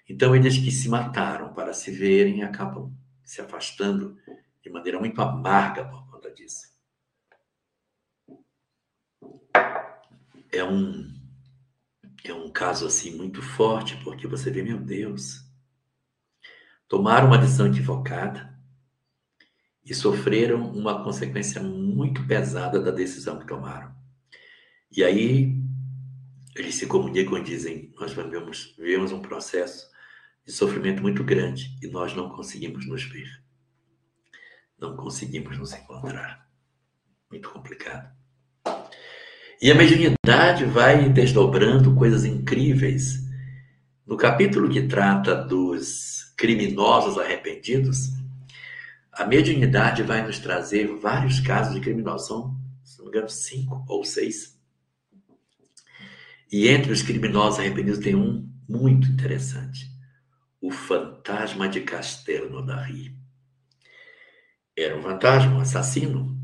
Então, 0.09 0.35
eles 0.35 0.59
que 0.59 0.71
se 0.71 0.89
mataram 0.89 1.55
para 1.55 1.73
se 1.73 1.91
verem 1.91 2.43
acabam 2.43 2.93
se 3.25 3.41
afastando 3.41 4.19
de 4.63 4.71
maneira 4.71 4.99
muito 4.99 5.21
amarga 5.21 5.85
por 5.85 6.11
conta 6.11 6.31
disso. 6.31 6.73
É 10.51 10.65
um 10.65 11.13
é 12.25 12.33
um 12.33 12.51
caso 12.51 12.87
assim 12.87 13.17
muito 13.17 13.43
forte, 13.43 13.97
porque 14.05 14.29
você 14.29 14.51
vê, 14.51 14.63
meu 14.63 14.79
Deus, 14.79 15.45
tomaram 16.87 17.27
uma 17.27 17.39
decisão 17.39 17.67
equivocada 17.67 18.57
e 19.85 19.93
sofreram 19.93 20.71
uma 20.71 21.03
consequência 21.03 21.61
muito 21.61 22.25
pesada 22.27 22.81
da 22.81 22.93
decisão 22.93 23.39
que 23.41 23.47
tomaram. 23.47 23.93
E 24.95 25.03
aí 25.03 25.61
eles 26.55 26.77
se 26.77 26.87
comunicam 26.87 27.39
e 27.39 27.43
dizem: 27.43 27.93
Nós 27.99 28.13
vivemos, 28.13 28.75
vivemos 28.79 29.11
um 29.11 29.21
processo 29.21 29.91
de 30.45 30.53
sofrimento 30.53 31.03
muito 31.03 31.23
grande 31.23 31.77
e 31.83 31.87
nós 31.87 32.15
não 32.15 32.29
conseguimos 32.29 32.87
nos 32.87 33.05
ver. 33.05 33.29
Não 34.79 34.97
conseguimos 34.97 35.57
nos 35.59 35.73
encontrar. 35.73 36.49
Muito 37.31 37.49
complicado. 37.51 38.13
E 39.61 39.71
a 39.71 39.75
mediunidade 39.75 40.65
vai 40.65 41.09
desdobrando 41.09 41.95
coisas 41.95 42.25
incríveis. 42.25 43.23
No 44.05 44.17
capítulo 44.17 44.69
que 44.69 44.83
trata 44.89 45.37
dos 45.37 46.35
criminosos 46.37 47.17
arrependidos, 47.17 48.09
a 49.13 49.25
mediunidade 49.25 50.03
vai 50.03 50.27
nos 50.27 50.41
trazer 50.41 50.89
vários 50.97 51.39
casos 51.39 51.75
de 51.75 51.81
criminosos. 51.81 52.27
São, 52.27 52.57
se 52.83 52.99
não 52.99 53.05
me 53.05 53.11
engano, 53.13 53.29
cinco 53.29 53.85
ou 53.89 54.05
seis. 54.05 54.61
E 56.51 56.67
entre 56.67 56.93
os 56.93 57.03
criminosos 57.03 57.61
arrependidos 57.61 58.01
tem 58.01 58.17
um 58.17 58.51
muito 58.69 59.09
interessante 59.09 59.92
o 60.63 60.71
fantasma 60.71 61.69
de 61.69 61.81
Castelno 61.81 62.65
da 62.65 62.81
Rie. 62.81 63.13
Era 64.79 64.97
um 64.97 65.03
fantasma, 65.03 65.57
um 65.57 65.61
assassino, 65.61 66.39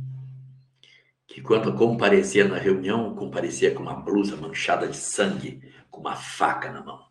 que 1.24 1.40
quando 1.40 1.72
comparecia 1.74 2.46
na 2.46 2.58
reunião, 2.58 3.14
comparecia 3.14 3.70
com 3.72 3.80
uma 3.80 3.94
blusa 3.94 4.36
manchada 4.36 4.88
de 4.88 4.96
sangue, 4.96 5.62
com 5.88 6.00
uma 6.00 6.16
faca 6.16 6.72
na 6.72 6.82
mão. 6.82 7.06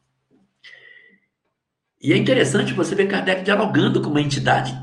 E 2.01 2.11
é 2.11 2.17
interessante 2.17 2.73
você 2.73 2.93
ver 2.93 3.07
Kardec 3.07 3.41
dialogando 3.41 4.01
com 4.01 4.09
uma 4.09 4.21
entidade 4.21 4.75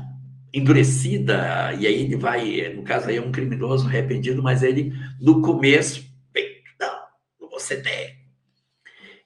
endurecida, 0.51 1.73
e 1.73 1.85
aí 1.85 2.01
ele 2.01 2.15
vai, 2.15 2.73
no 2.73 2.83
caso 2.83 3.07
aí 3.07 3.17
é 3.17 3.21
um 3.21 3.31
criminoso 3.31 3.87
arrependido, 3.87 4.41
mas 4.41 4.63
ele, 4.63 4.93
no 5.21 5.41
começo, 5.41 6.03
bem, 6.33 6.63
não, 6.79 7.49
vou 7.49 7.59
ceder, 7.59 8.24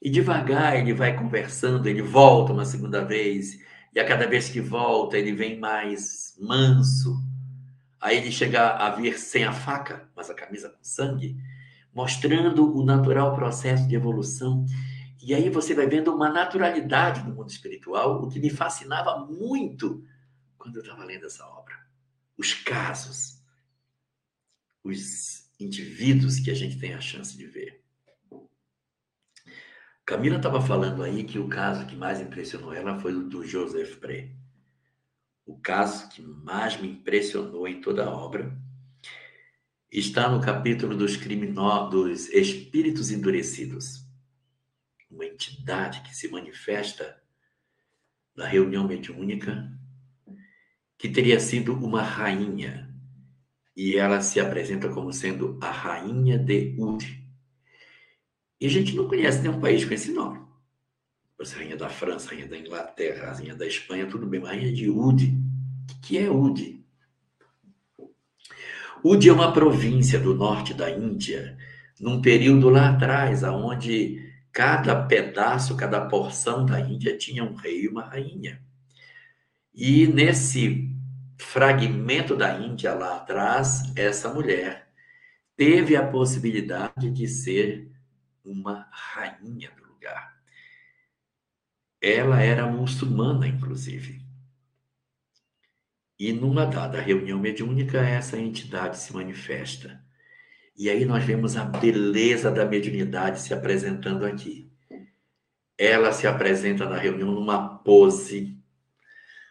e 0.01 0.09
devagar 0.09 0.77
ele 0.77 0.93
vai 0.93 1.15
conversando, 1.15 1.87
ele 1.87 2.01
volta 2.01 2.53
uma 2.53 2.65
segunda 2.65 3.03
vez, 3.03 3.59
e 3.93 3.99
a 3.99 4.05
cada 4.05 4.27
vez 4.27 4.49
que 4.49 4.61
volta 4.61 5.17
ele 5.17 5.33
vem 5.33 5.59
mais 5.59 6.37
manso. 6.39 7.21
Aí 7.99 8.17
ele 8.17 8.31
chega 8.31 8.77
a 8.77 8.89
vir 8.91 9.17
sem 9.17 9.43
a 9.43 9.51
faca, 9.51 10.09
mas 10.15 10.29
a 10.29 10.33
camisa 10.33 10.69
com 10.69 10.81
sangue, 10.81 11.37
mostrando 11.93 12.77
o 12.77 12.85
natural 12.85 13.35
processo 13.35 13.87
de 13.87 13.95
evolução. 13.95 14.65
E 15.21 15.33
aí 15.33 15.49
você 15.49 15.73
vai 15.73 15.85
vendo 15.85 16.13
uma 16.15 16.29
naturalidade 16.29 17.27
no 17.27 17.35
mundo 17.35 17.49
espiritual, 17.49 18.23
o 18.23 18.29
que 18.29 18.39
me 18.39 18.49
fascinava 18.49 19.25
muito 19.25 20.03
quando 20.57 20.77
eu 20.77 20.81
estava 20.81 21.03
lendo 21.03 21.25
essa 21.25 21.45
obra. 21.45 21.75
Os 22.37 22.53
casos, 22.53 23.43
os 24.81 25.49
indivíduos 25.59 26.39
que 26.39 26.49
a 26.49 26.53
gente 26.53 26.79
tem 26.79 26.93
a 26.93 27.01
chance 27.01 27.37
de 27.37 27.45
ver. 27.45 27.83
Camila 30.09 30.37
estava 30.37 30.59
falando 30.59 31.03
aí 31.03 31.23
que 31.23 31.37
o 31.37 31.47
caso 31.47 31.85
que 31.85 31.95
mais 31.95 32.19
impressionou 32.19 32.73
ela 32.73 32.99
foi 32.99 33.13
o 33.13 33.21
do 33.21 33.45
Joseph 33.45 33.97
Pré. 33.97 34.31
O 35.45 35.55
caso 35.59 36.09
que 36.09 36.19
mais 36.19 36.81
me 36.81 36.87
impressionou 36.87 37.67
em 37.67 37.79
toda 37.79 38.05
a 38.05 38.09
obra 38.09 38.51
está 39.91 40.27
no 40.27 40.41
capítulo 40.41 40.97
dos 40.97 41.15
dos 41.91 42.27
espíritos 42.29 43.11
endurecidos. 43.11 44.03
Uma 45.11 45.27
entidade 45.27 46.01
que 46.01 46.15
se 46.15 46.27
manifesta 46.27 47.21
na 48.35 48.47
reunião 48.47 48.87
mediúnica 48.87 49.71
que 50.97 51.07
teria 51.07 51.39
sido 51.39 51.71
uma 51.75 52.01
rainha 52.01 52.91
e 53.77 53.95
ela 53.95 54.21
se 54.21 54.39
apresenta 54.39 54.89
como 54.89 55.13
sendo 55.13 55.59
a 55.61 55.69
rainha 55.69 56.39
de 56.39 56.75
Ud. 56.79 57.18
E 58.59 58.67
a 58.67 58.69
gente 58.69 58.95
não 58.95 59.07
conhece 59.07 59.41
nenhum 59.41 59.59
país 59.59 59.85
com 59.85 59.93
esse 59.93 60.11
nome. 60.11 60.39
Você 61.37 61.55
rainha 61.55 61.77
da 61.77 61.87
França, 61.87 62.31
rainha 62.31 62.47
da 62.47 62.57
Inglaterra, 62.57 63.31
rainha 63.31 63.55
da 63.55 63.65
Espanha, 63.65 64.05
tudo 64.05 64.27
bem, 64.27 64.41
mas 64.41 64.49
rainha 64.49 64.73
de 64.73 64.89
Ude. 64.89 65.27
O 65.89 66.01
que 66.01 66.17
é 66.17 66.29
Ude? 66.29 66.83
Ude 69.01 69.29
é 69.29 69.33
uma 69.33 69.53
província 69.53 70.19
do 70.19 70.35
norte 70.35 70.73
da 70.73 70.91
Índia, 70.91 71.57
num 71.99 72.21
período 72.21 72.69
lá 72.69 72.89
atrás, 72.89 73.43
onde 73.43 74.29
cada 74.51 75.05
pedaço, 75.05 75.77
cada 75.77 76.01
porção 76.01 76.65
da 76.65 76.81
Índia 76.81 77.17
tinha 77.17 77.45
um 77.45 77.53
rei 77.53 77.83
e 77.83 77.87
uma 77.87 78.03
rainha. 78.03 78.61
E 79.73 80.05
nesse 80.07 80.93
fragmento 81.37 82.35
da 82.35 82.59
Índia 82.59 82.93
lá 82.93 83.15
atrás, 83.15 83.93
essa 83.95 84.33
mulher 84.33 84.89
teve 85.55 85.95
a 85.95 86.05
possibilidade 86.05 87.09
de 87.09 87.27
ser 87.27 87.89
uma 88.43 88.87
rainha 88.91 89.71
do 89.71 89.87
lugar. 89.87 90.39
Ela 92.01 92.41
era 92.41 92.65
muçulmana, 92.65 93.47
inclusive. 93.47 94.21
E 96.17 96.33
numa 96.33 96.65
dada 96.65 96.99
reunião 96.99 97.39
mediúnica, 97.39 97.99
essa 97.99 98.37
entidade 98.37 98.97
se 98.97 99.13
manifesta. 99.13 100.03
E 100.77 100.89
aí 100.89 101.03
nós 101.03 101.23
vemos 101.23 101.57
a 101.57 101.65
beleza 101.65 102.49
da 102.49 102.65
mediunidade 102.65 103.41
se 103.41 103.53
apresentando 103.53 104.25
aqui. 104.25 104.71
Ela 105.77 106.11
se 106.11 106.27
apresenta 106.27 106.87
na 106.87 106.97
reunião 106.97 107.31
numa 107.31 107.77
pose, 107.79 108.57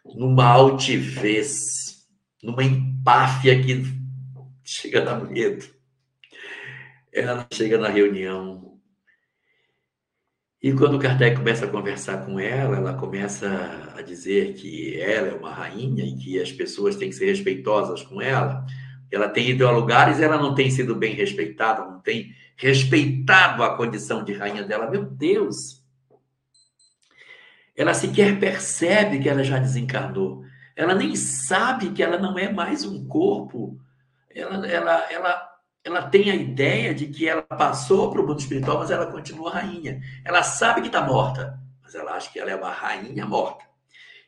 numa 0.04 0.46
altivez, 0.46 2.06
numa 2.42 2.64
empáfia 2.64 3.62
que 3.62 3.82
chega 4.64 5.00
a 5.00 5.04
dar 5.04 5.24
medo. 5.24 5.66
Ela 7.12 7.46
chega 7.52 7.78
na 7.78 7.88
reunião 7.88 8.77
e 10.60 10.72
quando 10.72 10.98
Kardec 10.98 11.36
começa 11.36 11.66
a 11.66 11.70
conversar 11.70 12.26
com 12.26 12.38
ela, 12.40 12.76
ela 12.76 12.94
começa 12.94 13.92
a 13.96 14.02
dizer 14.02 14.54
que 14.54 15.00
ela 15.00 15.28
é 15.28 15.34
uma 15.34 15.52
rainha 15.52 16.04
e 16.04 16.16
que 16.16 16.40
as 16.40 16.50
pessoas 16.50 16.96
têm 16.96 17.10
que 17.10 17.14
ser 17.14 17.26
respeitosas 17.26 18.02
com 18.02 18.20
ela. 18.20 18.66
Ela 19.10 19.28
tem 19.28 19.50
ido 19.50 19.66
a 19.68 19.70
lugares 19.70 20.18
e 20.18 20.24
ela 20.24 20.36
não 20.36 20.56
tem 20.56 20.68
sido 20.68 20.96
bem 20.96 21.14
respeitada, 21.14 21.84
não 21.84 22.00
tem 22.00 22.34
respeitado 22.56 23.62
a 23.62 23.76
condição 23.76 24.24
de 24.24 24.32
rainha 24.32 24.64
dela. 24.64 24.90
Meu 24.90 25.04
Deus! 25.04 25.80
Ela 27.76 27.94
sequer 27.94 28.40
percebe 28.40 29.20
que 29.20 29.28
ela 29.28 29.44
já 29.44 29.60
desencarnou. 29.60 30.42
Ela 30.74 30.92
nem 30.92 31.14
sabe 31.14 31.90
que 31.90 32.02
ela 32.02 32.18
não 32.18 32.36
é 32.36 32.52
mais 32.52 32.84
um 32.84 33.06
corpo. 33.06 33.78
Ela, 34.34 34.66
ela, 34.66 35.12
ela 35.12 35.47
ela 35.88 36.06
tem 36.06 36.30
a 36.30 36.34
ideia 36.34 36.94
de 36.94 37.06
que 37.06 37.26
ela 37.26 37.42
passou 37.42 38.10
para 38.10 38.20
o 38.20 38.26
mundo 38.26 38.38
espiritual, 38.38 38.78
mas 38.78 38.90
ela 38.90 39.06
continua 39.06 39.50
rainha. 39.50 40.02
Ela 40.22 40.42
sabe 40.42 40.82
que 40.82 40.88
está 40.88 41.00
morta, 41.00 41.58
mas 41.82 41.94
ela 41.94 42.12
acha 42.12 42.30
que 42.30 42.38
ela 42.38 42.50
é 42.50 42.54
uma 42.54 42.70
rainha 42.70 43.26
morta. 43.26 43.64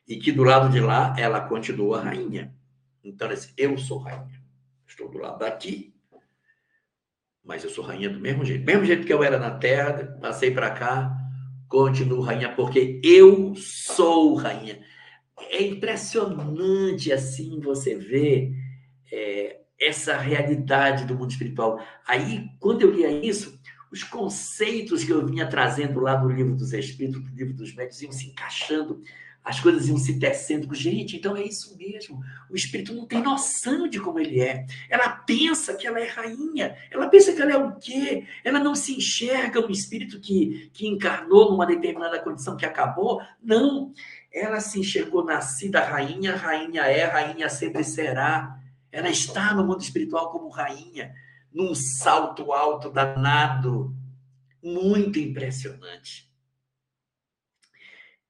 E 0.08 0.16
que 0.16 0.32
do 0.32 0.42
lado 0.42 0.70
de 0.70 0.80
lá 0.80 1.14
ela 1.18 1.42
continua 1.42 2.00
rainha. 2.00 2.54
Então 3.04 3.26
ela 3.26 3.36
diz: 3.36 3.52
Eu 3.58 3.76
sou 3.76 3.98
rainha. 3.98 4.40
Estou 4.88 5.10
do 5.10 5.18
lado 5.18 5.40
daqui, 5.40 5.94
mas 7.44 7.62
eu 7.62 7.68
sou 7.68 7.84
rainha 7.84 8.08
do 8.08 8.18
mesmo 8.18 8.42
jeito. 8.42 8.64
Mesmo 8.64 8.86
jeito 8.86 9.06
que 9.06 9.12
eu 9.12 9.22
era 9.22 9.38
na 9.38 9.50
terra, 9.50 10.18
passei 10.20 10.50
para 10.50 10.70
cá, 10.70 11.14
continuo 11.68 12.22
rainha, 12.22 12.54
porque 12.54 13.00
eu 13.04 13.54
sou 13.54 14.34
rainha. 14.34 14.82
É 15.50 15.62
impressionante 15.62 17.12
assim 17.12 17.60
você 17.60 17.94
ver. 17.94 18.50
É, 19.12 19.60
essa 19.80 20.16
realidade 20.16 21.06
do 21.06 21.14
mundo 21.14 21.30
espiritual. 21.30 21.82
Aí, 22.06 22.48
quando 22.58 22.82
eu 22.82 22.90
lia 22.90 23.10
isso, 23.10 23.58
os 23.90 24.04
conceitos 24.04 25.02
que 25.02 25.10
eu 25.10 25.26
vinha 25.26 25.48
trazendo 25.48 26.00
lá 26.00 26.20
no 26.20 26.28
livro 26.28 26.54
dos 26.54 26.72
Espíritos, 26.72 27.22
no 27.22 27.36
livro 27.36 27.54
dos 27.54 27.74
Médios, 27.74 28.00
iam 28.02 28.12
se 28.12 28.28
encaixando, 28.28 29.02
as 29.42 29.58
coisas 29.58 29.88
iam 29.88 29.96
se 29.96 30.18
tecendo. 30.18 30.72
Gente, 30.74 31.16
então 31.16 31.34
é 31.36 31.42
isso 31.42 31.76
mesmo. 31.76 32.20
O 32.50 32.54
espírito 32.54 32.94
não 32.94 33.06
tem 33.06 33.22
noção 33.22 33.88
de 33.88 33.98
como 33.98 34.20
ele 34.20 34.40
é. 34.40 34.66
Ela 34.88 35.08
pensa 35.08 35.74
que 35.74 35.86
ela 35.86 35.98
é 35.98 36.06
rainha. 36.06 36.76
Ela 36.90 37.08
pensa 37.08 37.32
que 37.32 37.40
ela 37.40 37.52
é 37.52 37.56
o 37.56 37.74
quê? 37.76 38.26
Ela 38.44 38.60
não 38.60 38.74
se 38.74 38.94
enxerga 38.94 39.64
um 39.64 39.70
espírito 39.70 40.20
que, 40.20 40.70
que 40.74 40.86
encarnou 40.86 41.50
numa 41.50 41.66
determinada 41.66 42.20
condição 42.20 42.56
que 42.56 42.66
acabou. 42.66 43.20
Não. 43.42 43.92
Ela 44.32 44.60
se 44.60 44.78
enxergou 44.78 45.24
nascida 45.24 45.80
rainha, 45.80 46.36
rainha 46.36 46.82
é, 46.82 47.04
rainha 47.04 47.48
sempre 47.48 47.82
será. 47.82 48.59
Ela 48.92 49.10
está 49.10 49.54
no 49.54 49.66
mundo 49.66 49.80
espiritual 49.80 50.30
como 50.30 50.48
rainha, 50.48 51.14
num 51.52 51.74
salto 51.74 52.52
alto 52.52 52.90
danado, 52.90 53.94
muito 54.62 55.18
impressionante. 55.18 56.30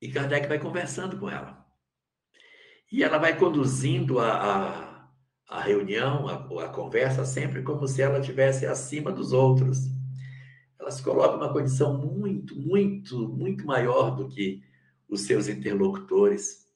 E 0.00 0.10
Kardec 0.10 0.48
vai 0.48 0.58
conversando 0.58 1.18
com 1.18 1.28
ela. 1.28 1.66
E 2.90 3.04
ela 3.04 3.18
vai 3.18 3.36
conduzindo 3.38 4.18
a, 4.18 4.32
a, 4.32 5.10
a 5.48 5.60
reunião, 5.60 6.26
a, 6.26 6.64
a 6.64 6.68
conversa, 6.68 7.24
sempre 7.24 7.62
como 7.62 7.86
se 7.86 8.02
ela 8.02 8.18
estivesse 8.18 8.66
acima 8.66 9.12
dos 9.12 9.32
outros. 9.32 9.78
Ela 10.78 10.90
se 10.90 11.02
coloca 11.02 11.36
numa 11.36 11.52
condição 11.52 11.96
muito, 11.98 12.58
muito, 12.58 13.28
muito 13.28 13.66
maior 13.66 14.16
do 14.16 14.28
que 14.28 14.62
os 15.08 15.22
seus 15.22 15.48
interlocutores. 15.48 16.66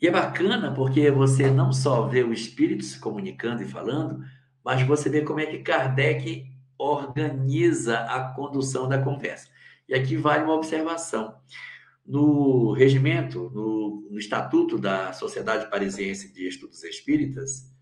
E 0.00 0.08
é 0.08 0.10
bacana 0.10 0.72
porque 0.72 1.10
você 1.10 1.50
não 1.50 1.72
só 1.72 2.06
vê 2.06 2.22
o 2.22 2.32
espírito 2.32 2.84
se 2.84 2.98
comunicando 2.98 3.62
e 3.62 3.68
falando, 3.68 4.24
mas 4.64 4.82
você 4.86 5.08
vê 5.08 5.22
como 5.22 5.40
é 5.40 5.46
que 5.46 5.58
Kardec 5.58 6.46
organiza 6.78 7.98
a 8.00 8.32
condução 8.34 8.88
da 8.88 9.02
conversa. 9.02 9.48
E 9.88 9.94
aqui 9.94 10.16
vale 10.16 10.44
uma 10.44 10.54
observação. 10.54 11.34
No 12.04 12.72
regimento, 12.72 13.50
no, 13.54 14.08
no 14.10 14.18
Estatuto 14.18 14.78
da 14.78 15.12
Sociedade 15.12 15.70
Parisiense 15.70 16.32
de 16.32 16.46
Estudos 16.46 16.82
Espíritas, 16.84 17.72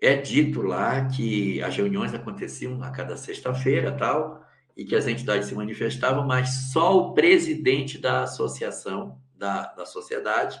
é 0.00 0.16
dito 0.16 0.62
lá 0.62 1.06
que 1.06 1.62
as 1.62 1.76
reuniões 1.76 2.14
aconteciam 2.14 2.82
a 2.82 2.90
cada 2.90 3.16
sexta-feira, 3.16 3.92
tal, 3.92 4.42
e 4.76 4.84
que 4.84 4.96
as 4.96 5.06
entidades 5.06 5.48
se 5.48 5.54
manifestavam, 5.54 6.26
mas 6.26 6.70
só 6.72 6.96
o 6.96 7.12
presidente 7.12 7.98
da 7.98 8.22
associação, 8.22 9.20
da, 9.34 9.72
da 9.74 9.84
sociedade, 9.84 10.58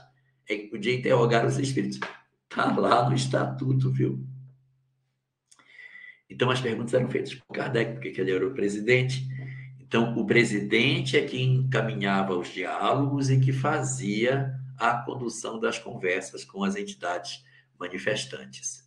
é 0.54 0.58
que 0.58 0.68
podia 0.68 0.94
interrogar 0.94 1.46
os 1.46 1.58
espíritos. 1.58 2.00
Está 2.50 2.74
lá 2.76 3.08
no 3.08 3.14
estatuto, 3.14 3.92
viu? 3.92 4.26
Então, 6.28 6.50
as 6.50 6.60
perguntas 6.60 6.94
eram 6.94 7.08
feitas 7.08 7.34
por 7.34 7.54
Kardec, 7.54 7.92
porque 7.94 8.20
ele 8.20 8.32
era 8.32 8.46
o 8.46 8.54
presidente. 8.54 9.26
Então, 9.78 10.16
o 10.16 10.26
presidente 10.26 11.16
é 11.16 11.24
quem 11.24 11.56
encaminhava 11.56 12.36
os 12.36 12.48
diálogos 12.48 13.30
e 13.30 13.40
que 13.40 13.52
fazia 13.52 14.54
a 14.78 14.94
condução 14.94 15.58
das 15.58 15.78
conversas 15.78 16.44
com 16.44 16.64
as 16.64 16.76
entidades 16.76 17.44
manifestantes. 17.78 18.84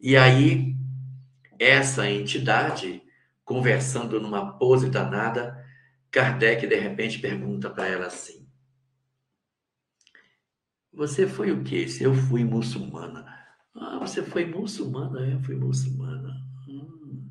E 0.00 0.16
aí, 0.16 0.74
essa 1.58 2.10
entidade, 2.10 3.02
conversando 3.44 4.20
numa 4.20 4.58
pose 4.58 4.90
danada, 4.90 5.62
Kardec, 6.10 6.66
de 6.66 6.76
repente, 6.76 7.18
pergunta 7.18 7.70
para 7.70 7.86
ela 7.86 8.06
assim: 8.06 8.43
você 10.94 11.26
foi 11.26 11.50
o 11.50 11.62
quê? 11.64 11.88
Se 11.88 12.04
eu 12.04 12.14
fui 12.14 12.44
muçulmana. 12.44 13.26
Ah, 13.74 13.98
você 13.98 14.22
foi 14.22 14.44
muçulmana? 14.44 15.26
É, 15.26 15.34
eu 15.34 15.40
fui 15.40 15.56
muçulmana. 15.56 16.34
Hum. 16.68 17.28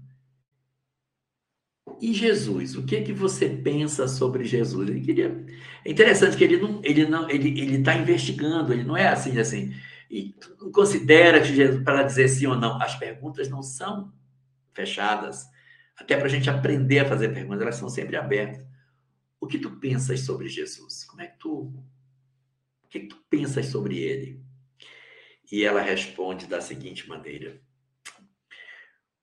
E 2.02 2.14
Jesus? 2.14 2.76
O 2.76 2.86
que 2.86 2.98
é 2.98 3.02
que 3.02 3.14
você 3.14 3.50
pensa 3.50 4.08
sobre 4.08 4.44
Jesus? 4.44 4.90
Ele 4.90 5.02
queria. 5.02 5.46
É 5.86 5.92
interessante 5.92 6.36
que 6.36 6.44
ele 6.44 6.58
não, 6.58 6.82
ele 6.84 7.06
não, 7.06 7.30
ele, 7.30 7.60
ele 7.60 7.78
está 7.78 7.96
investigando. 7.96 8.74
Ele 8.74 8.84
não 8.84 8.98
é 8.98 9.08
assim, 9.08 9.40
assim. 9.40 9.74
E 10.12 10.36
considera 10.74 11.42
que 11.42 11.56
Jesus 11.56 11.84
para 11.84 12.04
dizer 12.04 12.28
sim 12.28 12.46
ou 12.48 12.58
não. 12.58 12.82
As 12.82 12.96
perguntas 12.96 13.50
não 13.50 13.64
são 13.64 14.12
fechadas. 14.74 15.48
Até 15.98 16.18
para 16.18 16.26
a 16.26 16.30
gente 16.30 16.50
aprender 16.50 17.00
a 17.00 17.06
fazer 17.06 17.30
perguntas, 17.30 17.62
elas 17.62 17.76
são 17.76 17.88
sempre 17.88 18.18
abertas. 18.18 18.66
O 19.40 19.48
que 19.48 19.58
tu 19.58 19.72
pensas 19.72 20.22
sobre 20.22 20.50
Jesus? 20.50 21.06
Como 21.06 21.22
é 21.22 21.28
que 21.28 21.40
tu 21.40 21.74
que 22.94 23.08
tu 23.08 23.18
pensas 23.28 23.66
sobre 23.66 23.98
ele? 23.98 24.40
E 25.52 25.64
ela 25.64 25.82
responde 25.82 26.46
da 26.46 26.62
seguinte 26.62 27.10
maneira: 27.10 27.60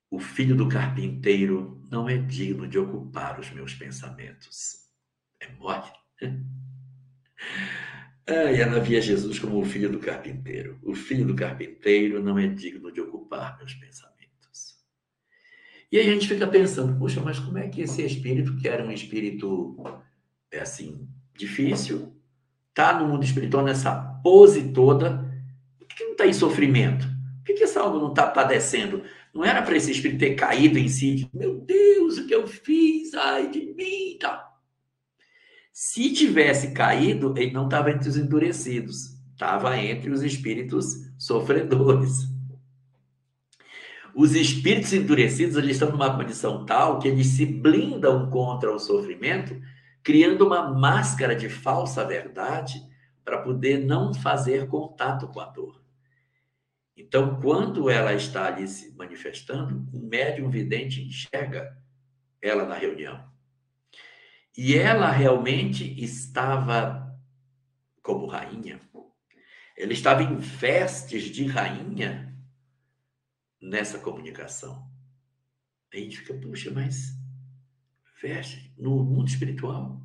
O 0.09 0.19
filho 0.19 0.57
do 0.57 0.67
carpinteiro 0.67 1.81
não 1.89 2.09
é 2.09 2.17
digno 2.17 2.67
de 2.67 2.77
ocupar 2.77 3.39
os 3.39 3.49
meus 3.51 3.73
pensamentos. 3.73 4.89
É 5.39 5.49
morte. 5.53 5.97
Ah, 8.27 8.51
e 8.51 8.59
ela 8.59 8.81
via 8.81 9.01
Jesus 9.01 9.39
como 9.39 9.57
o 9.57 9.65
filho 9.65 9.89
do 9.89 9.99
carpinteiro. 9.99 10.77
O 10.83 10.93
filho 10.93 11.25
do 11.25 11.35
carpinteiro 11.35 12.21
não 12.21 12.37
é 12.37 12.47
digno 12.47 12.91
de 12.91 12.99
ocupar 12.99 13.57
meus 13.57 13.73
pensamentos. 13.73 14.11
E 15.89 15.97
a 15.97 16.03
gente 16.03 16.27
fica 16.27 16.45
pensando, 16.45 16.99
poxa, 16.99 17.21
mas 17.21 17.39
como 17.39 17.57
é 17.57 17.69
que 17.69 17.81
esse 17.81 18.05
espírito, 18.05 18.57
que 18.57 18.67
era 18.67 18.85
um 18.85 18.91
espírito, 18.91 19.77
é 20.51 20.59
assim, 20.59 21.07
difícil, 21.35 22.20
está 22.71 22.97
no 22.97 23.07
mundo 23.07 23.23
espiritual 23.23 23.63
nessa 23.63 23.93
pose 24.23 24.71
toda, 24.71 25.29
por 25.77 25.87
que 25.87 26.03
não 26.03 26.11
está 26.13 26.25
em 26.25 26.33
sofrimento? 26.33 27.05
Por 27.37 27.45
que, 27.45 27.53
que 27.53 27.63
essa 27.63 27.81
alma 27.81 27.99
não 27.99 28.09
está 28.09 28.27
padecendo? 28.27 29.03
Não 29.33 29.45
era 29.45 29.61
para 29.61 29.77
esse 29.77 29.91
espírito 29.91 30.19
ter 30.19 30.35
caído 30.35 30.77
em 30.77 30.87
si, 30.87 31.29
meu 31.33 31.59
Deus, 31.59 32.17
o 32.17 32.27
que 32.27 32.35
eu 32.35 32.47
fiz, 32.47 33.13
ai 33.13 33.49
de 33.49 33.73
mim, 33.73 34.17
tá? 34.19 34.49
Se 35.71 36.11
tivesse 36.11 36.71
caído, 36.71 37.33
ele 37.37 37.51
não 37.51 37.65
estava 37.65 37.91
entre 37.91 38.09
os 38.09 38.17
endurecidos, 38.17 39.17
estava 39.31 39.77
entre 39.77 40.09
os 40.09 40.21
espíritos 40.21 40.85
sofredores. 41.17 42.29
Os 44.13 44.35
espíritos 44.35 44.91
endurecidos 44.91 45.55
eles 45.55 45.71
estão 45.71 45.89
numa 45.91 46.15
condição 46.15 46.65
tal 46.65 46.99
que 46.99 47.07
eles 47.07 47.27
se 47.27 47.45
blindam 47.45 48.29
contra 48.29 48.73
o 48.73 48.79
sofrimento, 48.79 49.55
criando 50.03 50.45
uma 50.45 50.71
máscara 50.71 51.35
de 51.35 51.49
falsa 51.49 52.03
verdade 52.05 52.81
para 53.23 53.41
poder 53.41 53.85
não 53.85 54.13
fazer 54.13 54.67
contato 54.67 55.27
com 55.27 55.39
a 55.39 55.45
dor. 55.45 55.81
Então, 56.95 57.39
quando 57.39 57.89
ela 57.89 58.13
está 58.13 58.45
ali 58.45 58.67
se 58.67 58.95
manifestando, 58.95 59.87
o 59.93 59.99
médium 59.99 60.49
vidente 60.49 61.01
enxerga 61.01 61.77
ela 62.41 62.65
na 62.65 62.75
reunião. 62.75 63.23
E 64.57 64.75
ela 64.75 65.09
realmente 65.09 65.83
estava 66.03 67.17
como 68.01 68.25
rainha. 68.25 68.81
Ela 69.77 69.93
estava 69.93 70.23
em 70.23 70.35
vestes 70.37 71.23
de 71.23 71.45
rainha 71.45 72.37
nessa 73.61 73.97
comunicação. 73.99 74.89
Aí 75.93 76.01
a 76.01 76.03
gente 76.03 76.17
fica, 76.17 76.33
puxa, 76.33 76.71
mas 76.71 77.15
veste 78.21 78.73
no 78.77 79.03
mundo 79.03 79.27
espiritual, 79.27 80.01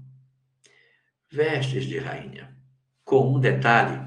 vestes 1.31 1.85
de 1.85 1.99
rainha. 1.99 2.57
Com 3.05 3.35
um 3.35 3.41
detalhe, 3.41 4.01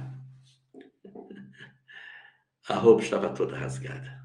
a 2.68 2.74
roupa 2.74 3.04
estava 3.04 3.30
toda 3.30 3.58
rasgada. 3.58 4.20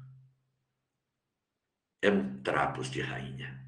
Eram 2.01 2.41
trapos 2.41 2.89
de 2.89 3.01
rainha. 3.01 3.63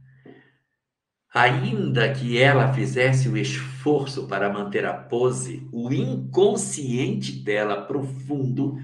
Ainda 1.34 2.14
que 2.14 2.38
ela 2.38 2.74
fizesse 2.74 3.30
o 3.30 3.38
esforço 3.38 4.28
para 4.28 4.52
manter 4.52 4.86
a 4.86 4.94
pose, 4.94 5.68
o 5.72 5.94
inconsciente 5.94 7.32
dela 7.32 7.86
profundo 7.86 8.78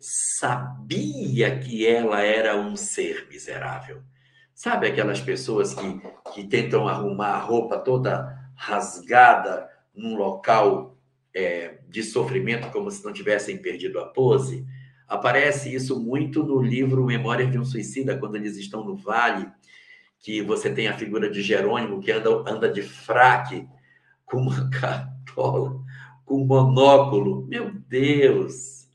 sabia 0.00 1.58
que 1.58 1.86
ela 1.86 2.20
era 2.20 2.56
um 2.56 2.74
ser 2.74 3.28
miserável. 3.28 4.02
Sabe 4.62 4.88
aquelas 4.88 5.22
pessoas 5.22 5.72
que, 5.72 6.02
que 6.34 6.44
tentam 6.44 6.86
arrumar 6.86 7.28
a 7.28 7.38
roupa 7.38 7.78
toda 7.78 8.38
rasgada 8.54 9.66
num 9.94 10.14
local 10.18 10.98
é, 11.34 11.78
de 11.88 12.02
sofrimento, 12.02 12.70
como 12.70 12.90
se 12.90 13.02
não 13.02 13.10
tivessem 13.10 13.56
perdido 13.56 13.98
a 13.98 14.04
pose? 14.04 14.66
Aparece 15.08 15.74
isso 15.74 15.98
muito 15.98 16.42
no 16.42 16.60
livro 16.60 17.06
Memórias 17.06 17.50
de 17.50 17.58
um 17.58 17.64
Suicida, 17.64 18.18
quando 18.18 18.36
eles 18.36 18.58
estão 18.58 18.84
no 18.84 18.94
vale, 18.94 19.48
que 20.18 20.42
você 20.42 20.68
tem 20.68 20.88
a 20.88 20.98
figura 20.98 21.30
de 21.30 21.40
Jerônimo 21.40 21.98
que 21.98 22.12
anda, 22.12 22.28
anda 22.46 22.70
de 22.70 22.82
fraque, 22.82 23.66
com 24.26 24.42
uma 24.42 24.68
cartola, 24.78 25.82
com 26.26 26.44
monóculo. 26.44 27.46
Meu 27.46 27.72
Deus! 27.88 28.86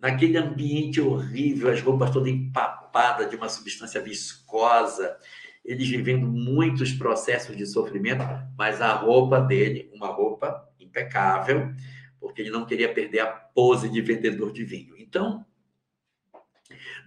naquele 0.00 0.36
ambiente 0.36 1.00
horrível, 1.00 1.70
as 1.70 1.80
roupas 1.80 2.10
todas 2.10 2.28
empapadas 2.28 2.81
de 3.28 3.36
uma 3.36 3.48
substância 3.48 4.00
viscosa, 4.00 5.16
eles 5.64 5.88
vivendo 5.88 6.26
muitos 6.26 6.92
processos 6.92 7.56
de 7.56 7.66
sofrimento, 7.66 8.24
mas 8.56 8.80
a 8.80 8.92
roupa 8.92 9.40
dele, 9.40 9.90
uma 9.94 10.08
roupa 10.08 10.68
impecável, 10.78 11.72
porque 12.20 12.42
ele 12.42 12.50
não 12.50 12.66
queria 12.66 12.92
perder 12.92 13.20
a 13.20 13.26
pose 13.26 13.88
de 13.88 14.00
vendedor 14.00 14.52
de 14.52 14.64
vinho. 14.64 14.96
Então, 14.98 15.44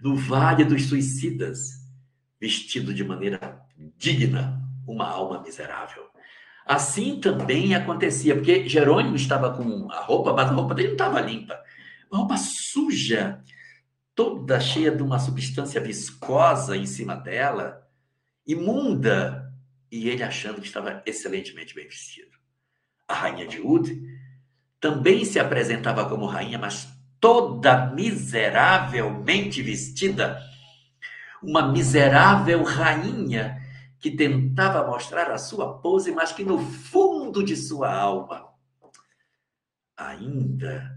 no 0.02 0.14
Vale 0.14 0.64
dos 0.64 0.86
Suicidas, 0.86 1.86
vestido 2.40 2.92
de 2.92 3.04
maneira 3.04 3.60
digna, 3.96 4.62
uma 4.86 5.08
alma 5.08 5.42
miserável. 5.42 6.06
Assim 6.64 7.20
também 7.20 7.74
acontecia, 7.74 8.34
porque 8.34 8.68
Jerônimo 8.68 9.16
estava 9.16 9.56
com 9.56 9.90
a 9.90 10.00
roupa, 10.00 10.32
mas 10.32 10.48
a 10.48 10.52
roupa 10.52 10.74
dele 10.74 10.88
não 10.88 10.94
estava 10.94 11.20
limpa 11.20 11.64
uma 12.10 12.20
roupa 12.20 12.36
suja, 12.36 13.42
toda 14.16 14.58
cheia 14.58 14.90
de 14.90 15.02
uma 15.02 15.18
substância 15.18 15.78
viscosa 15.78 16.74
em 16.74 16.86
cima 16.86 17.14
dela, 17.14 17.86
imunda, 18.46 19.52
e 19.92 20.08
ele 20.08 20.22
achando 20.22 20.60
que 20.60 20.66
estava 20.66 21.02
excelentemente 21.04 21.74
bem 21.74 21.84
vestido. 21.84 22.36
A 23.06 23.14
rainha 23.14 23.46
de 23.46 23.60
Ud 23.60 24.02
também 24.80 25.24
se 25.24 25.38
apresentava 25.38 26.08
como 26.08 26.24
rainha, 26.24 26.58
mas 26.58 26.88
toda 27.20 27.86
miseravelmente 27.90 29.62
vestida, 29.62 30.42
uma 31.42 31.70
miserável 31.70 32.62
rainha 32.62 33.62
que 34.00 34.10
tentava 34.10 34.86
mostrar 34.86 35.30
a 35.30 35.38
sua 35.38 35.78
pose, 35.78 36.10
mas 36.10 36.32
que 36.32 36.42
no 36.42 36.58
fundo 36.58 37.44
de 37.44 37.54
sua 37.54 37.92
alma 37.92 38.48
ainda 39.96 40.95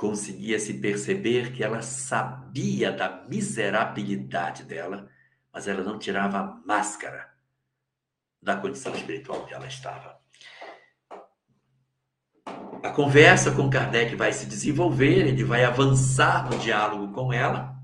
conseguia 0.00 0.58
se 0.58 0.72
perceber 0.72 1.52
que 1.52 1.62
ela 1.62 1.82
sabia 1.82 2.90
da 2.90 3.22
miserabilidade 3.28 4.64
dela, 4.64 5.10
mas 5.52 5.68
ela 5.68 5.84
não 5.84 5.98
tirava 5.98 6.38
a 6.38 6.60
máscara 6.66 7.28
da 8.40 8.56
condição 8.56 8.94
espiritual 8.94 9.44
que 9.44 9.52
ela 9.52 9.66
estava. 9.66 10.18
A 12.82 12.88
conversa 12.92 13.50
com 13.50 13.68
Kardec 13.68 14.16
vai 14.16 14.32
se 14.32 14.46
desenvolver, 14.46 15.28
ele 15.28 15.44
vai 15.44 15.64
avançar 15.64 16.50
no 16.50 16.58
diálogo 16.58 17.12
com 17.12 17.30
ela. 17.30 17.76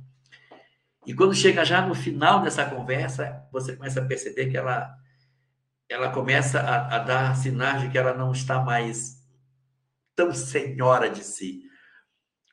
E 1.04 1.12
quando 1.12 1.34
chega 1.34 1.66
já 1.66 1.86
no 1.86 1.94
final 1.94 2.40
dessa 2.40 2.64
conversa, 2.64 3.46
você 3.52 3.76
começa 3.76 4.00
a 4.00 4.06
perceber 4.06 4.46
que 4.46 4.56
ela, 4.56 4.90
ela 5.86 6.10
começa 6.10 6.60
a, 6.60 6.96
a 6.96 6.98
dar 6.98 7.36
sinais 7.36 7.82
de 7.82 7.90
que 7.90 7.98
ela 7.98 8.14
não 8.14 8.32
está 8.32 8.58
mais 8.58 9.22
tão 10.14 10.32
senhora 10.32 11.10
de 11.10 11.22
si 11.22 11.65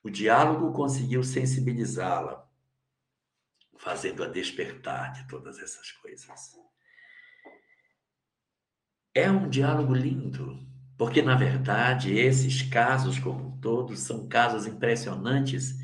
o 0.03 0.09
diálogo 0.09 0.73
conseguiu 0.73 1.23
sensibilizá-la, 1.23 2.45
fazendo-a 3.77 4.27
despertar 4.27 5.13
de 5.13 5.27
todas 5.27 5.57
essas 5.59 5.91
coisas. 5.91 6.51
É 9.15 9.31
um 9.31 9.49
diálogo 9.49 9.93
lindo, 9.93 10.59
porque, 10.97 11.21
na 11.21 11.35
verdade, 11.35 12.13
esses 12.13 12.61
casos, 12.63 13.17
como 13.17 13.57
todos, 13.61 14.01
são 14.01 14.27
casos 14.27 14.67
impressionantes 14.67 15.75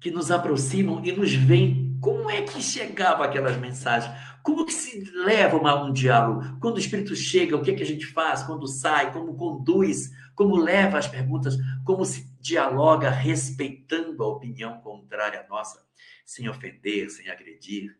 que 0.00 0.10
nos 0.10 0.30
aproximam 0.30 1.04
e 1.04 1.12
nos 1.12 1.32
veem 1.32 1.98
como 2.00 2.30
é 2.30 2.42
que 2.42 2.62
chegava 2.62 3.24
aquelas 3.24 3.56
mensagens, 3.58 4.12
como 4.42 4.64
que 4.64 4.72
se 4.72 5.10
leva 5.12 5.56
uma, 5.56 5.82
um 5.84 5.92
diálogo, 5.92 6.58
quando 6.60 6.76
o 6.76 6.80
Espírito 6.80 7.14
chega, 7.14 7.56
o 7.56 7.62
que, 7.62 7.70
é 7.70 7.74
que 7.74 7.82
a 7.82 7.86
gente 7.86 8.06
faz, 8.06 8.42
quando 8.42 8.66
sai, 8.66 9.12
como 9.12 9.36
conduz, 9.36 10.10
como 10.34 10.56
leva 10.56 10.98
as 10.98 11.06
perguntas, 11.06 11.56
como 11.84 12.04
se 12.04 12.30
dialoga 12.40 13.10
respeitando 13.10 14.22
a 14.22 14.28
opinião 14.28 14.80
contrária 14.80 15.40
à 15.40 15.48
nossa, 15.48 15.84
sem 16.24 16.48
ofender, 16.48 17.10
sem 17.10 17.28
agredir. 17.28 17.96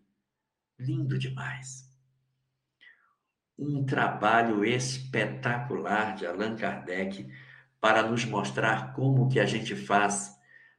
Lindo 0.79 1.19
demais. 1.19 1.89
Um 3.59 3.85
trabalho 3.85 4.65
espetacular 4.65 6.15
de 6.15 6.27
Allan 6.27 6.57
Kardec 6.57 7.29
para 7.79 8.03
nos 8.03 8.25
mostrar 8.25 8.95
como 8.95 9.29
que 9.29 9.39
a 9.39 9.45
gente 9.45 9.77
faz 9.77 10.35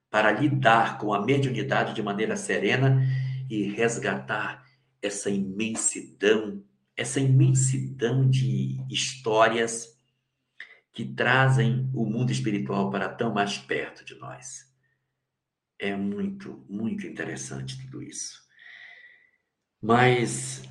para 0.09 0.31
lidar 0.31 0.97
com 0.97 1.13
a 1.13 1.23
mediunidade 1.23 1.93
de 1.93 2.01
maneira 2.01 2.35
serena 2.35 3.01
e 3.49 3.63
resgatar 3.63 4.65
essa 5.01 5.29
imensidão, 5.29 6.63
essa 6.95 7.19
imensidão 7.19 8.29
de 8.29 8.77
histórias 8.89 9.97
que 10.93 11.05
trazem 11.05 11.89
o 11.93 12.05
mundo 12.05 12.31
espiritual 12.31 12.89
para 12.91 13.09
tão 13.09 13.33
mais 13.33 13.57
perto 13.57 14.03
de 14.03 14.15
nós. 14.15 14.69
É 15.79 15.95
muito, 15.95 16.63
muito 16.69 17.07
interessante 17.07 17.81
tudo 17.81 18.03
isso. 18.03 18.41
Mas 19.81 20.63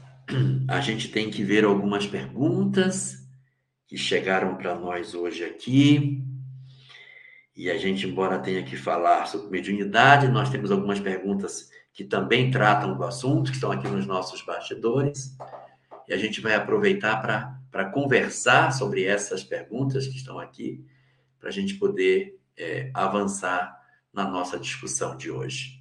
a 0.69 0.81
gente 0.81 1.11
tem 1.11 1.31
que 1.31 1.43
ver 1.43 1.65
algumas 1.65 2.07
perguntas 2.07 3.27
que 3.87 3.97
chegaram 3.97 4.57
para 4.57 4.79
nós 4.79 5.15
hoje 5.15 5.45
aqui. 5.45 6.23
E 7.57 7.69
a 7.69 7.77
gente, 7.77 8.07
embora 8.07 8.39
tenha 8.39 8.63
que 8.63 8.77
falar 8.77 9.27
sobre 9.27 9.51
mediunidade, 9.51 10.29
nós 10.29 10.49
temos 10.49 10.71
algumas 10.71 11.01
perguntas 11.01 11.71
que 11.93 12.05
também 12.05 12.51
tratam 12.51 12.97
do 12.97 13.05
assunto, 13.05 13.51
que 13.51 13.57
estão 13.57 13.73
aqui 13.73 13.89
nos 13.89 14.07
nossos 14.07 14.43
bastidores. 14.43 15.37
E 16.09 16.13
a 16.13 16.17
gente 16.17 16.41
vai 16.41 16.55
aproveitar 16.55 17.21
para 17.71 17.85
conversar 17.87 18.73
sobre 18.73 19.05
essas 19.05 19.45
perguntas 19.45 20.07
que 20.07 20.17
estão 20.17 20.39
aqui, 20.39 20.85
para 21.39 21.49
a 21.49 21.53
gente 21.53 21.75
poder 21.75 22.39
é, 22.57 22.91
avançar 22.93 23.79
na 24.13 24.29
nossa 24.29 24.59
discussão 24.59 25.17
de 25.17 25.31
hoje. 25.31 25.81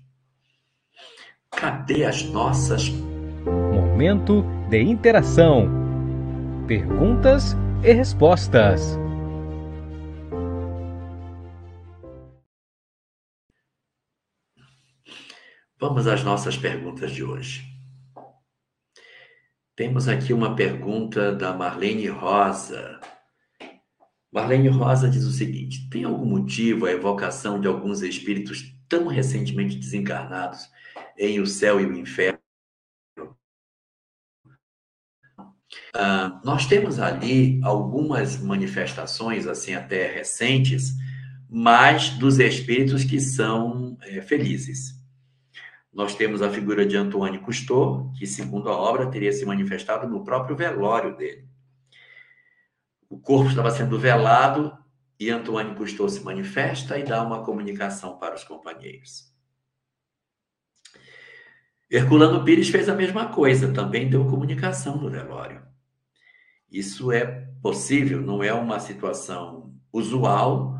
Cadê 1.52 2.06
as 2.06 2.24
nossas. 2.24 2.90
Momento 3.74 4.44
de 4.70 4.82
interação. 4.82 5.68
Perguntas 6.68 7.56
e 7.84 7.92
respostas. 7.92 8.98
Vamos 15.80 16.08
às 16.08 16.26
nossas 16.26 16.58
perguntas 16.58 17.10
de 17.10 17.24
hoje. 17.24 17.64
Temos 19.78 20.10
aqui 20.10 20.34
uma 20.34 20.54
pergunta 20.54 21.34
da 21.34 21.54
Marlene 21.54 22.08
Rosa. 22.08 23.00
Marlene 24.30 24.68
Rosa 24.68 25.10
diz 25.10 25.24
o 25.24 25.32
seguinte: 25.32 25.90
tem 25.90 26.04
algum 26.04 26.26
motivo 26.26 26.86
a 26.86 26.92
evocação 26.92 27.62
de 27.62 27.68
alguns 27.68 28.02
espíritos 28.02 28.76
tão 28.90 29.08
recentemente 29.08 29.78
desencarnados 29.78 30.68
em 31.18 31.40
o 31.40 31.48
céu 31.48 31.80
e 31.80 31.86
o 31.86 31.98
inferno? 31.98 32.40
Uh, 35.96 36.44
nós 36.44 36.66
temos 36.66 37.00
ali 37.00 37.62
algumas 37.64 38.38
manifestações, 38.38 39.48
assim, 39.48 39.76
até 39.76 40.14
recentes, 40.14 40.92
mas 41.50 42.10
dos 42.10 42.38
espíritos 42.38 43.06
que 43.06 43.22
são 43.22 43.98
é, 44.02 44.22
felizes. 44.22 44.99
Nós 45.92 46.16
temos 46.16 46.42
a 46.42 46.50
figura 46.52 46.86
de 46.86 46.96
Antoine 46.96 47.40
Cousteau, 47.40 48.12
que, 48.18 48.28
segundo 48.28 48.70
a 48.70 48.78
obra, 48.78 49.10
teria 49.10 49.34
se 49.34 49.46
manifestado 49.46 50.08
no 50.08 50.24
próprio 50.24 50.56
velório 50.56 51.16
dele. 51.16 51.48
O 53.10 53.18
corpo 53.18 53.50
estava 53.50 53.72
sendo 53.72 53.98
velado 53.98 54.78
e 55.20 55.30
Antoine 55.30 55.76
Cousteau 55.76 56.08
se 56.08 56.24
manifesta 56.24 56.98
e 56.98 57.04
dá 57.04 57.24
uma 57.24 57.44
comunicação 57.44 58.18
para 58.18 58.36
os 58.36 58.44
companheiros. 58.44 59.34
Herculano 61.92 62.46
Pires 62.46 62.70
fez 62.70 62.88
a 62.88 62.94
mesma 62.94 63.30
coisa, 63.34 63.74
também 63.74 64.08
deu 64.08 64.24
comunicação 64.26 64.96
no 64.98 65.10
velório. 65.10 65.68
Isso 66.72 67.12
é 67.12 67.26
possível, 67.64 68.22
não 68.22 68.44
é 68.44 68.54
uma 68.54 68.80
situação 68.80 69.76
usual, 69.92 70.78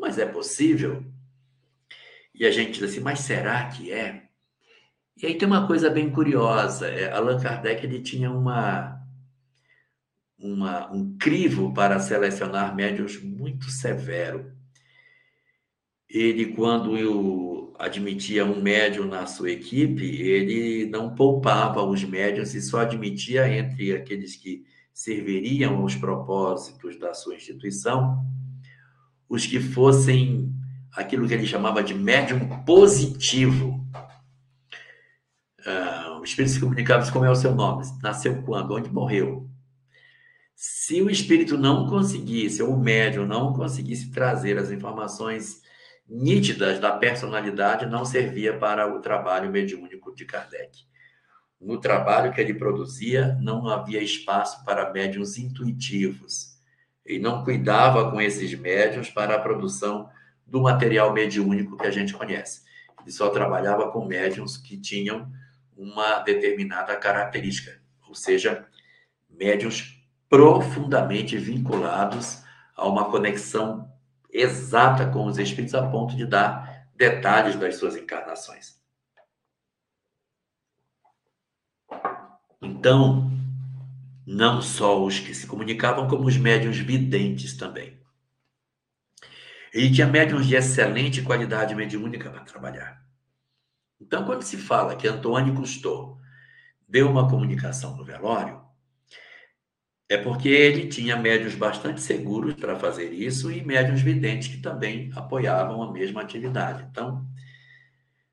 mas 0.00 0.18
é 0.18 0.24
possível. 0.24 1.04
E 2.34 2.46
a 2.46 2.50
gente 2.50 2.80
diz 2.80 2.90
assim, 2.90 3.00
mas 3.00 3.20
será 3.20 3.68
que 3.68 3.92
é? 3.92 4.25
E 5.20 5.26
aí 5.26 5.34
tem 5.36 5.48
uma 5.48 5.66
coisa 5.66 5.88
bem 5.88 6.10
curiosa. 6.10 6.88
É, 6.88 7.10
Allan 7.10 7.40
Kardec 7.40 7.84
ele 7.84 8.00
tinha 8.00 8.30
uma, 8.30 9.00
uma, 10.38 10.92
um 10.92 11.16
crivo 11.16 11.72
para 11.72 11.98
selecionar 11.98 12.74
médios 12.74 13.22
muito 13.22 13.70
severo. 13.70 14.52
Ele, 16.08 16.46
quando 16.54 16.96
eu 16.96 17.74
admitia 17.78 18.44
um 18.44 18.60
médium 18.60 19.06
na 19.06 19.26
sua 19.26 19.50
equipe, 19.50 20.04
ele 20.04 20.86
não 20.86 21.14
poupava 21.14 21.82
os 21.82 22.04
médios 22.04 22.54
e 22.54 22.62
só 22.62 22.80
admitia 22.80 23.48
entre 23.48 23.92
aqueles 23.92 24.36
que 24.36 24.64
serviriam 24.92 25.76
aos 25.76 25.94
propósitos 25.94 26.98
da 26.98 27.12
sua 27.12 27.34
instituição 27.34 28.24
os 29.28 29.46
que 29.46 29.60
fossem 29.60 30.54
aquilo 30.92 31.26
que 31.26 31.34
ele 31.34 31.46
chamava 31.46 31.82
de 31.82 31.94
médium 31.94 32.62
positivo. 32.64 33.75
Espírito 36.26 36.54
se 36.54 36.60
comunicava 36.60 37.10
como 37.12 37.24
é 37.24 37.30
o 37.30 37.36
seu 37.36 37.54
nome, 37.54 37.84
nasceu 38.02 38.42
quando, 38.42 38.74
onde 38.74 38.90
morreu. 38.92 39.48
Se 40.54 41.00
o 41.00 41.10
espírito 41.10 41.56
não 41.56 41.88
conseguisse, 41.88 42.62
ou 42.62 42.74
o 42.74 42.80
médium 42.80 43.26
não 43.26 43.52
conseguisse 43.52 44.10
trazer 44.10 44.58
as 44.58 44.70
informações 44.70 45.60
nítidas 46.08 46.80
da 46.80 46.92
personalidade, 46.92 47.86
não 47.86 48.04
servia 48.04 48.58
para 48.58 48.92
o 48.92 49.00
trabalho 49.00 49.50
mediúnico 49.50 50.14
de 50.14 50.24
Kardec. 50.24 50.84
No 51.60 51.78
trabalho 51.78 52.32
que 52.32 52.40
ele 52.40 52.54
produzia, 52.54 53.36
não 53.40 53.68
havia 53.68 54.02
espaço 54.02 54.64
para 54.64 54.92
médiums 54.92 55.38
intuitivos. 55.38 56.56
E 57.04 57.18
não 57.18 57.44
cuidava 57.44 58.10
com 58.10 58.20
esses 58.20 58.52
médiums 58.58 59.10
para 59.10 59.36
a 59.36 59.40
produção 59.40 60.08
do 60.46 60.62
material 60.62 61.12
mediúnico 61.12 61.76
que 61.76 61.86
a 61.86 61.90
gente 61.90 62.12
conhece. 62.14 62.62
Ele 63.00 63.12
só 63.12 63.30
trabalhava 63.30 63.90
com 63.92 64.04
médiums 64.04 64.56
que 64.56 64.76
tinham 64.76 65.30
uma 65.76 66.20
determinada 66.20 66.96
característica, 66.96 67.80
ou 68.08 68.14
seja, 68.14 68.66
médiums 69.28 70.02
profundamente 70.28 71.36
vinculados 71.36 72.42
a 72.74 72.86
uma 72.86 73.10
conexão 73.10 73.90
exata 74.30 75.06
com 75.06 75.26
os 75.26 75.38
espíritos 75.38 75.74
a 75.74 75.86
ponto 75.88 76.16
de 76.16 76.26
dar 76.26 76.88
detalhes 76.94 77.56
das 77.56 77.76
suas 77.76 77.96
encarnações. 77.96 78.80
Então, 82.60 83.30
não 84.26 84.60
só 84.60 85.02
os 85.02 85.20
que 85.20 85.34
se 85.34 85.46
comunicavam, 85.46 86.08
como 86.08 86.26
os 86.26 86.36
médiums 86.36 86.78
videntes 86.78 87.56
também. 87.56 87.96
Ele 89.72 89.92
tinha 89.92 90.06
médiums 90.06 90.46
de 90.46 90.56
excelente 90.56 91.22
qualidade 91.22 91.74
mediúnica 91.74 92.30
para 92.30 92.40
trabalhar. 92.40 93.05
Então, 94.00 94.24
quando 94.24 94.42
se 94.42 94.56
fala 94.56 94.94
que 94.94 95.08
Antônio 95.08 95.54
Cousteau 95.54 96.18
deu 96.88 97.10
uma 97.10 97.28
comunicação 97.28 97.96
no 97.96 98.04
velório, 98.04 98.60
é 100.08 100.16
porque 100.16 100.48
ele 100.48 100.86
tinha 100.86 101.16
médios 101.16 101.54
bastante 101.54 102.00
seguros 102.00 102.54
para 102.54 102.78
fazer 102.78 103.12
isso 103.12 103.50
e 103.50 103.64
médios 103.64 104.02
videntes 104.02 104.48
que 104.48 104.58
também 104.60 105.10
apoiavam 105.16 105.82
a 105.82 105.92
mesma 105.92 106.22
atividade. 106.22 106.86
Então, 106.90 107.26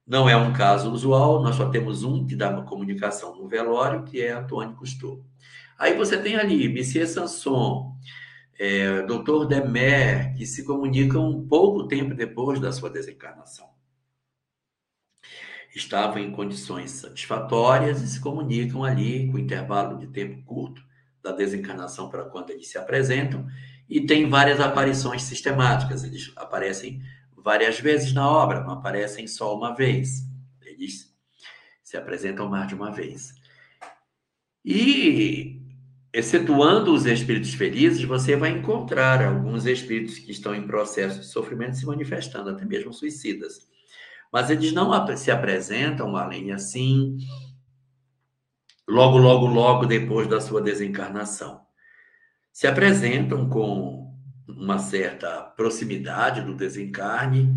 não 0.05 0.30
é 0.30 0.36
um 0.36 0.53
caso 0.53 0.91
usual, 0.91 1.41
nós 1.41 1.55
só 1.55 1.70
temos 1.70 2.03
um 2.03 2.28
que 2.28 2.36
dá 2.36 2.49
uma 2.49 2.66
comunicação 2.66 3.36
no 3.36 3.47
velório, 3.47 4.03
que 4.03 4.22
é 4.22 4.34
Antônio 4.34 4.76
Cousteau. 4.76 5.26
Aí 5.80 5.97
você 5.97 6.22
tem 6.22 6.36
ali 6.36 6.70
Monsieur 6.70 7.07
Sanson, 7.07 7.97
é, 8.59 9.01
Dr. 9.03 9.47
Demer, 9.47 10.36
que 10.36 10.45
se 10.45 10.64
comunicam 10.64 11.28
um 11.28 11.47
pouco 11.47 11.88
tempo 11.88 12.14
depois 12.14 12.59
da 12.59 12.72
sua 12.72 12.89
desencarnação 12.89 13.72
estavam 15.76 16.19
em 16.19 16.32
condições 16.32 16.91
satisfatórias 16.91 18.01
e 18.01 18.07
se 18.07 18.19
comunicam 18.19 18.84
ali 18.84 19.28
com 19.32 19.39
intervalo 19.39 19.97
de 19.97 20.07
tempo 20.07 20.43
curto 20.43 20.84
da 21.21 21.32
desencarnação 21.32 22.09
para 22.09 22.26
quando 22.26 22.51
eles 22.51 22.67
se 22.67 22.78
apresentam 22.78 23.47
e 23.89 24.01
tem 24.01 24.30
várias 24.30 24.59
aparições 24.59 25.24
sistemáticas. 25.24 26.03
Eles 26.03 26.32
aparecem 26.36 27.01
várias 27.36 27.80
vezes 27.80 28.13
na 28.13 28.28
obra, 28.28 28.61
não 28.61 28.71
aparecem 28.71 29.28
só 29.28 29.55
uma 29.55 29.76
vez. 29.76 30.24
Eles 30.61 31.13
se 31.84 31.97
apresentam 31.97 32.49
mais 32.49 32.67
de 32.67 32.76
uma 32.76 32.91
vez. 32.91 33.34
E, 34.65 35.61
excetuando 36.13 36.93
os 36.93 37.05
espíritos 37.05 37.53
felizes, 37.53 38.03
você 38.03 38.36
vai 38.36 38.51
encontrar 38.51 39.24
alguns 39.24 39.65
espíritos 39.65 40.17
que 40.17 40.32
estão 40.32 40.55
em 40.55 40.65
processo 40.65 41.19
de 41.19 41.26
sofrimento 41.26 41.76
se 41.76 41.86
manifestando, 41.86 42.49
até 42.49 42.65
mesmo 42.65 42.93
suicidas. 42.93 43.67
Mas 44.34 44.49
eles 44.49 44.73
não 44.73 44.91
se 45.15 45.29
apresentam, 45.29 46.17
além 46.17 46.51
assim, 46.51 47.17
logo, 48.89 49.19
logo, 49.19 49.45
logo 49.45 49.86
depois 49.86 50.27
da 50.27 50.41
sua 50.41 50.59
desencarnação. 50.59 51.61
Se 52.51 52.65
apresentam 52.65 53.47
com 53.47 54.11
uma 54.47 54.79
certa 54.79 55.43
proximidade 55.55 56.41
do 56.41 56.55
desencarne, 56.55 57.47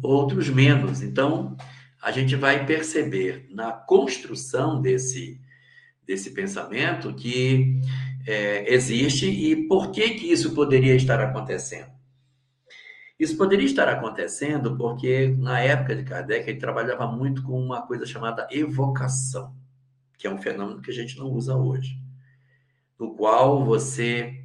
outros 0.00 0.48
menos. 0.48 1.02
Então, 1.02 1.56
a 2.00 2.12
gente 2.12 2.36
vai 2.36 2.64
perceber 2.64 3.48
na 3.50 3.72
construção 3.72 4.80
desse, 4.80 5.40
desse 6.06 6.30
pensamento 6.30 7.12
que 7.12 7.80
é, 8.24 8.72
existe 8.72 9.26
e 9.28 9.66
por 9.66 9.90
que, 9.90 10.10
que 10.10 10.30
isso 10.30 10.54
poderia 10.54 10.94
estar 10.94 11.20
acontecendo. 11.20 11.99
Isso 13.20 13.36
poderia 13.36 13.66
estar 13.66 13.86
acontecendo 13.86 14.78
porque, 14.78 15.28
na 15.36 15.60
época 15.60 15.94
de 15.94 16.04
Kardec, 16.04 16.48
ele 16.48 16.58
trabalhava 16.58 17.06
muito 17.06 17.42
com 17.42 17.62
uma 17.62 17.82
coisa 17.82 18.06
chamada 18.06 18.48
evocação, 18.50 19.54
que 20.16 20.26
é 20.26 20.30
um 20.30 20.38
fenômeno 20.38 20.80
que 20.80 20.90
a 20.90 20.94
gente 20.94 21.18
não 21.18 21.26
usa 21.26 21.54
hoje, 21.54 21.98
no 22.98 23.14
qual 23.14 23.62
você 23.62 24.42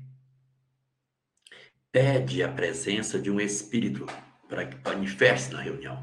pede 1.90 2.44
a 2.44 2.50
presença 2.50 3.18
de 3.18 3.32
um 3.32 3.40
espírito 3.40 4.06
para 4.50 4.66
que 4.66 4.78
manifeste 4.84 5.54
na 5.54 5.62
reunião. 5.62 5.98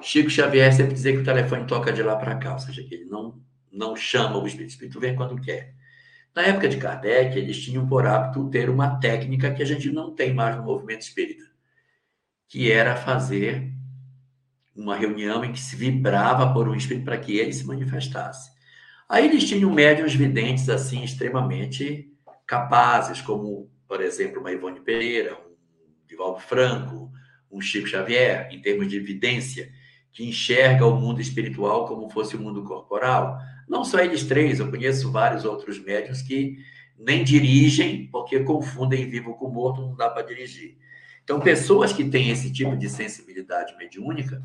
Chico 0.00 0.30
Xavier 0.30 0.72
sempre 0.72 0.94
dizia 0.94 1.12
que 1.12 1.18
o 1.18 1.24
telefone 1.24 1.66
toca 1.66 1.92
de 1.92 2.02
lá 2.02 2.16
para 2.16 2.36
cá, 2.36 2.54
ou 2.54 2.58
seja, 2.58 2.82
que 2.82 2.94
ele 2.94 3.04
não, 3.04 3.38
não 3.70 3.94
chama 3.94 4.38
o 4.38 4.46
espírito, 4.46 4.70
o 4.70 4.72
espírito 4.72 5.00
vem 5.00 5.14
quando 5.14 5.38
quer. 5.38 5.74
Na 6.34 6.40
época 6.44 6.66
de 6.66 6.78
Kardec, 6.78 7.36
eles 7.36 7.62
tinham 7.62 7.86
por 7.86 8.06
hábito 8.06 8.48
ter 8.48 8.70
uma 8.70 8.98
técnica 8.98 9.52
que 9.52 9.62
a 9.62 9.66
gente 9.66 9.92
não 9.92 10.14
tem 10.14 10.32
mais 10.32 10.56
no 10.56 10.62
movimento 10.62 11.02
espírita 11.02 11.49
que 12.50 12.70
era 12.72 12.96
fazer 12.96 13.72
uma 14.74 14.96
reunião 14.96 15.44
em 15.44 15.52
que 15.52 15.60
se 15.60 15.76
vibrava 15.76 16.52
por 16.52 16.68
um 16.68 16.74
espírito 16.74 17.04
para 17.04 17.16
que 17.16 17.38
ele 17.38 17.52
se 17.52 17.64
manifestasse. 17.64 18.50
Aí 19.08 19.26
eles 19.28 19.48
tinham 19.48 19.72
médiuns 19.72 20.14
videntes 20.14 20.68
assim 20.68 21.04
extremamente 21.04 22.12
capazes, 22.44 23.20
como, 23.20 23.70
por 23.86 24.00
exemplo, 24.00 24.40
uma 24.40 24.50
Ivone 24.50 24.80
Pereira, 24.80 25.34
um 25.34 25.54
Divaldo 26.08 26.40
Franco, 26.40 27.12
um 27.52 27.60
Chico 27.60 27.86
Xavier, 27.86 28.48
em 28.50 28.60
termos 28.60 28.88
de 28.88 28.96
evidência, 28.96 29.70
que 30.12 30.28
enxerga 30.28 30.84
o 30.84 30.98
mundo 30.98 31.20
espiritual 31.20 31.86
como 31.86 32.10
fosse 32.10 32.34
o 32.34 32.40
mundo 32.40 32.64
corporal. 32.64 33.38
Não 33.68 33.84
só 33.84 34.00
eles 34.00 34.24
três, 34.24 34.58
eu 34.58 34.68
conheço 34.68 35.12
vários 35.12 35.44
outros 35.44 35.78
médiuns 35.78 36.20
que 36.20 36.58
nem 36.98 37.22
dirigem, 37.22 38.08
porque 38.08 38.40
confundem 38.40 39.08
vivo 39.08 39.34
com 39.34 39.48
morto, 39.48 39.82
não 39.82 39.94
dá 39.94 40.10
para 40.10 40.26
dirigir. 40.26 40.76
Então, 41.30 41.38
pessoas 41.38 41.92
que 41.92 42.02
têm 42.10 42.28
esse 42.30 42.52
tipo 42.52 42.76
de 42.76 42.90
sensibilidade 42.90 43.76
mediúnica, 43.76 44.42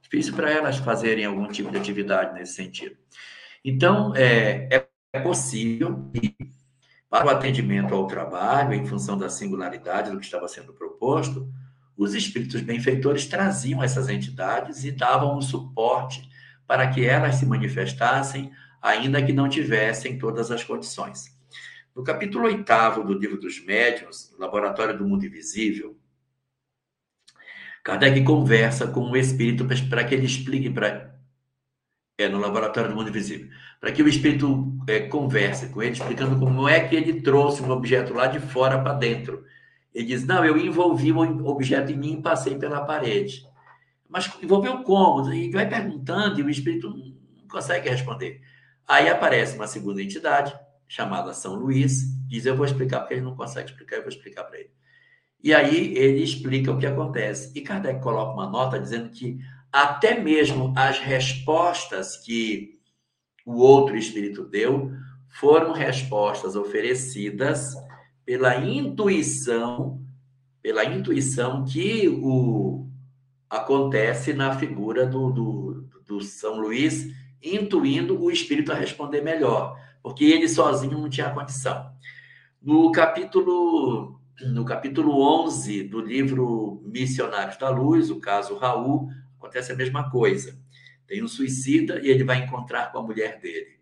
difícil 0.00 0.34
para 0.34 0.48
elas 0.52 0.76
fazerem 0.76 1.24
algum 1.24 1.48
tipo 1.48 1.68
de 1.68 1.78
atividade 1.78 2.32
nesse 2.32 2.52
sentido. 2.52 2.96
Então, 3.64 4.14
é, 4.14 4.86
é 5.12 5.18
possível 5.18 6.08
que 6.14 6.36
Para 7.10 7.26
o 7.26 7.30
atendimento 7.30 7.92
ao 7.92 8.06
trabalho, 8.06 8.72
em 8.72 8.86
função 8.86 9.18
da 9.18 9.28
singularidade 9.28 10.12
do 10.12 10.20
que 10.20 10.24
estava 10.24 10.46
sendo 10.46 10.72
proposto, 10.72 11.52
os 11.96 12.14
espíritos 12.14 12.60
benfeitores 12.60 13.26
traziam 13.26 13.82
essas 13.82 14.08
entidades 14.08 14.84
e 14.84 14.92
davam 14.92 15.36
o 15.36 15.42
suporte 15.42 16.30
para 16.68 16.86
que 16.88 17.04
elas 17.04 17.34
se 17.34 17.46
manifestassem, 17.46 18.52
ainda 18.80 19.20
que 19.20 19.32
não 19.32 19.48
tivessem 19.48 20.18
todas 20.18 20.52
as 20.52 20.62
condições. 20.62 21.36
No 21.96 22.04
capítulo 22.04 22.44
8 22.44 23.02
do 23.02 23.14
livro 23.14 23.40
dos 23.40 23.64
médiuns, 23.64 24.32
Laboratório 24.38 24.96
do 24.96 25.08
Mundo 25.08 25.24
Invisível, 25.24 25.95
Kardec 27.86 28.20
conversa 28.24 28.88
com 28.88 29.12
o 29.12 29.16
espírito 29.16 29.64
para 29.88 30.02
que 30.02 30.12
ele 30.12 30.26
explique 30.26 30.68
para 30.68 31.14
é 32.18 32.28
no 32.28 32.40
laboratório 32.40 32.90
do 32.90 32.96
mundo 32.96 33.10
invisível, 33.10 33.48
para 33.80 33.92
que 33.92 34.02
o 34.02 34.08
espírito 34.08 34.76
é, 34.88 35.02
converse 35.02 35.68
com 35.68 35.80
ele, 35.80 35.92
explicando 35.92 36.36
como 36.36 36.68
é 36.68 36.80
que 36.80 36.96
ele 36.96 37.20
trouxe 37.20 37.62
um 37.62 37.70
objeto 37.70 38.12
lá 38.12 38.26
de 38.26 38.40
fora 38.40 38.82
para 38.82 38.94
dentro. 38.94 39.44
Ele 39.94 40.04
diz: 40.04 40.26
Não, 40.26 40.44
eu 40.44 40.56
envolvi 40.56 41.12
o 41.12 41.46
objeto 41.46 41.92
em 41.92 41.96
mim 41.96 42.14
e 42.14 42.22
passei 42.22 42.56
pela 42.56 42.84
parede. 42.84 43.46
Mas 44.08 44.28
envolveu 44.42 44.82
como? 44.82 45.32
E 45.32 45.52
vai 45.52 45.68
perguntando 45.68 46.40
e 46.40 46.42
o 46.42 46.50
espírito 46.50 46.90
não 46.90 47.46
consegue 47.48 47.88
responder. 47.88 48.40
Aí 48.88 49.08
aparece 49.08 49.54
uma 49.54 49.68
segunda 49.68 50.02
entidade, 50.02 50.52
chamada 50.88 51.32
São 51.32 51.54
Luís, 51.54 52.02
diz: 52.26 52.46
Eu 52.46 52.56
vou 52.56 52.66
explicar, 52.66 52.98
porque 52.98 53.14
ele 53.14 53.20
não 53.20 53.36
consegue 53.36 53.70
explicar, 53.70 53.98
eu 53.98 54.02
vou 54.02 54.10
explicar 54.10 54.42
para 54.42 54.58
ele. 54.58 54.70
E 55.46 55.54
aí 55.54 55.96
ele 55.96 56.24
explica 56.24 56.72
o 56.72 56.76
que 56.76 56.86
acontece. 56.86 57.52
E 57.54 57.60
Kardec 57.60 58.02
coloca 58.02 58.32
uma 58.32 58.50
nota 58.50 58.80
dizendo 58.80 59.10
que 59.10 59.38
até 59.70 60.18
mesmo 60.18 60.74
as 60.76 60.98
respostas 60.98 62.16
que 62.16 62.80
o 63.46 63.58
outro 63.58 63.96
espírito 63.96 64.42
deu 64.42 64.90
foram 65.38 65.70
respostas 65.70 66.56
oferecidas 66.56 67.76
pela 68.24 68.56
intuição, 68.56 70.02
pela 70.60 70.84
intuição 70.84 71.64
que 71.64 72.08
o 72.08 72.88
acontece 73.48 74.32
na 74.32 74.58
figura 74.58 75.06
do, 75.06 75.30
do, 75.30 75.88
do 76.04 76.20
São 76.22 76.58
Luís, 76.58 77.06
intuindo 77.40 78.20
o 78.20 78.32
espírito 78.32 78.72
a 78.72 78.74
responder 78.74 79.20
melhor, 79.20 79.80
porque 80.02 80.24
ele 80.24 80.48
sozinho 80.48 80.98
não 80.98 81.08
tinha 81.08 81.30
condição. 81.30 81.88
No 82.60 82.90
capítulo 82.90 84.16
no 84.40 84.64
capítulo 84.64 85.20
11 85.44 85.84
do 85.84 86.00
livro 86.00 86.82
Missionários 86.84 87.56
da 87.56 87.70
Luz, 87.70 88.10
o 88.10 88.20
caso 88.20 88.56
Raul, 88.56 89.08
acontece 89.38 89.72
a 89.72 89.76
mesma 89.76 90.10
coisa. 90.10 90.58
Tem 91.06 91.22
um 91.22 91.28
suicida 91.28 92.00
e 92.00 92.08
ele 92.08 92.24
vai 92.24 92.38
encontrar 92.38 92.92
com 92.92 92.98
a 92.98 93.02
mulher 93.02 93.40
dele. 93.40 93.76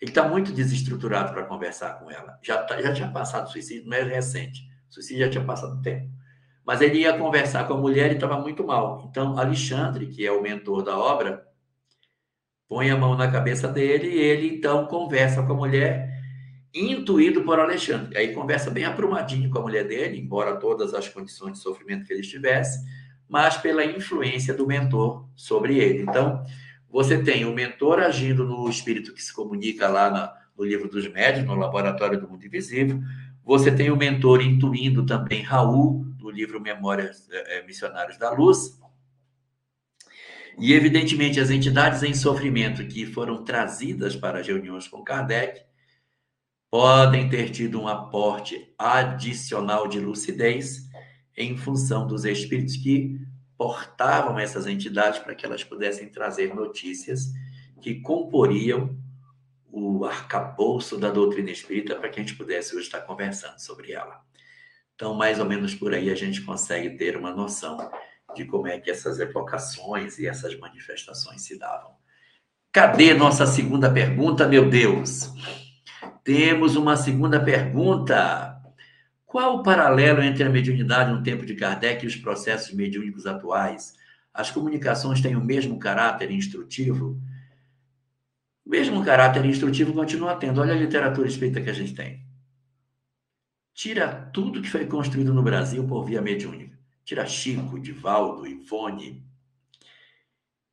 Ele 0.00 0.10
está 0.10 0.28
muito 0.28 0.52
desestruturado 0.52 1.32
para 1.32 1.44
conversar 1.44 1.94
com 1.98 2.10
ela. 2.10 2.38
Já, 2.42 2.62
tá, 2.62 2.80
já 2.80 2.92
tinha 2.92 3.10
passado 3.10 3.50
suicídio, 3.50 3.88
não 3.88 3.96
é 3.96 4.02
recente. 4.02 4.62
O 4.88 4.94
suicídio 4.94 5.24
já 5.24 5.30
tinha 5.30 5.44
passado 5.44 5.80
tempo. 5.82 6.08
Mas 6.64 6.80
ele 6.80 7.00
ia 7.00 7.16
conversar 7.16 7.66
com 7.66 7.74
a 7.74 7.78
mulher 7.78 8.12
e 8.12 8.14
estava 8.14 8.38
muito 8.38 8.64
mal. 8.64 9.06
Então, 9.08 9.38
Alexandre, 9.38 10.06
que 10.08 10.26
é 10.26 10.30
o 10.30 10.42
mentor 10.42 10.82
da 10.82 10.98
obra, 10.98 11.46
põe 12.68 12.90
a 12.90 12.96
mão 12.96 13.16
na 13.16 13.30
cabeça 13.30 13.66
dele 13.66 14.08
e 14.08 14.18
ele 14.18 14.56
então 14.56 14.86
conversa 14.86 15.42
com 15.42 15.52
a 15.54 15.56
mulher, 15.56 16.17
intuído 16.74 17.42
por 17.42 17.58
Alexandre. 17.58 18.16
Aí 18.16 18.32
conversa 18.32 18.70
bem 18.70 18.84
aprumadinho 18.84 19.50
com 19.50 19.58
a 19.58 19.62
mulher 19.62 19.86
dele, 19.86 20.18
embora 20.18 20.56
todas 20.56 20.94
as 20.94 21.08
condições 21.08 21.54
de 21.54 21.58
sofrimento 21.58 22.04
que 22.04 22.12
ele 22.12 22.20
estivesse 22.20 22.78
mas 23.28 23.56
pela 23.58 23.84
influência 23.84 24.54
do 24.54 24.66
mentor 24.66 25.28
sobre 25.36 25.78
ele. 25.78 26.02
Então, 26.02 26.42
você 26.88 27.22
tem 27.22 27.44
o 27.44 27.52
mentor 27.52 28.00
agindo 28.00 28.44
no 28.44 28.68
espírito 28.68 29.12
que 29.12 29.22
se 29.22 29.32
comunica 29.32 29.86
lá 29.88 30.10
na, 30.10 30.34
no 30.56 30.64
livro 30.64 30.88
dos 30.88 31.06
médios, 31.12 31.44
no 31.44 31.54
laboratório 31.54 32.18
do 32.18 32.26
mundo 32.26 32.46
invisível. 32.46 33.00
Você 33.44 33.70
tem 33.70 33.90
o 33.90 33.96
mentor 33.96 34.40
intuindo 34.40 35.04
também 35.04 35.42
Raul, 35.42 36.06
no 36.18 36.30
livro 36.30 36.60
Memórias 36.60 37.28
é, 37.30 37.62
Missionários 37.66 38.16
da 38.16 38.30
Luz. 38.30 38.78
E, 40.58 40.72
evidentemente, 40.72 41.38
as 41.38 41.50
entidades 41.50 42.02
em 42.02 42.14
sofrimento 42.14 42.84
que 42.86 43.06
foram 43.06 43.44
trazidas 43.44 44.16
para 44.16 44.40
as 44.40 44.46
reuniões 44.46 44.88
com 44.88 45.04
Kardec 45.04 45.67
podem 46.70 47.28
ter 47.28 47.50
tido 47.50 47.80
um 47.80 47.88
aporte 47.88 48.72
adicional 48.78 49.88
de 49.88 49.98
lucidez 49.98 50.88
em 51.36 51.56
função 51.56 52.06
dos 52.06 52.24
espíritos 52.24 52.76
que 52.76 53.18
portavam 53.56 54.38
essas 54.38 54.66
entidades 54.66 55.18
para 55.18 55.34
que 55.34 55.46
elas 55.46 55.64
pudessem 55.64 56.08
trazer 56.08 56.54
notícias 56.54 57.32
que 57.80 58.00
comporiam 58.00 58.96
o 59.70 60.04
arcabouço 60.04 60.96
da 60.96 61.10
doutrina 61.10 61.50
espírita 61.50 61.96
para 61.96 62.08
que 62.08 62.20
a 62.20 62.22
gente 62.22 62.36
pudesse 62.36 62.74
hoje 62.74 62.86
estar 62.86 63.00
conversando 63.00 63.58
sobre 63.58 63.92
ela. 63.92 64.20
Então, 64.94 65.14
mais 65.14 65.38
ou 65.38 65.44
menos 65.44 65.74
por 65.74 65.94
aí 65.94 66.10
a 66.10 66.14
gente 66.14 66.42
consegue 66.42 66.96
ter 66.96 67.16
uma 67.16 67.32
noção 67.32 67.90
de 68.34 68.44
como 68.44 68.66
é 68.66 68.78
que 68.78 68.90
essas 68.90 69.18
evocações 69.20 70.18
e 70.18 70.26
essas 70.26 70.58
manifestações 70.58 71.42
se 71.42 71.58
davam. 71.58 71.96
Cadê 72.72 73.14
nossa 73.14 73.46
segunda 73.46 73.90
pergunta, 73.90 74.46
meu 74.46 74.68
Deus? 74.68 75.32
Temos 76.22 76.76
uma 76.76 76.96
segunda 76.96 77.42
pergunta. 77.42 78.60
Qual 79.24 79.56
o 79.56 79.62
paralelo 79.62 80.22
entre 80.22 80.44
a 80.44 80.48
mediunidade 80.48 81.12
no 81.12 81.22
tempo 81.22 81.44
de 81.44 81.54
Kardec 81.54 82.04
e 82.04 82.08
os 82.08 82.16
processos 82.16 82.74
mediúnicos 82.74 83.26
atuais? 83.26 83.94
As 84.32 84.50
comunicações 84.50 85.20
têm 85.20 85.36
o 85.36 85.44
mesmo 85.44 85.78
caráter 85.78 86.30
instrutivo? 86.30 87.20
O 88.64 88.70
mesmo 88.70 89.04
caráter 89.04 89.44
instrutivo 89.44 89.92
continua 89.92 90.36
tendo. 90.36 90.60
Olha 90.60 90.72
a 90.72 90.78
literatura 90.78 91.26
espírita 91.26 91.60
que 91.60 91.70
a 91.70 91.74
gente 91.74 91.94
tem. 91.94 92.24
Tira 93.74 94.30
tudo 94.32 94.62
que 94.62 94.70
foi 94.70 94.86
construído 94.86 95.34
no 95.34 95.42
Brasil 95.42 95.86
por 95.86 96.04
via 96.04 96.22
mediúnica. 96.22 96.78
Tira 97.04 97.26
Chico, 97.26 97.80
Divaldo, 97.80 98.46
Ivone. 98.46 99.26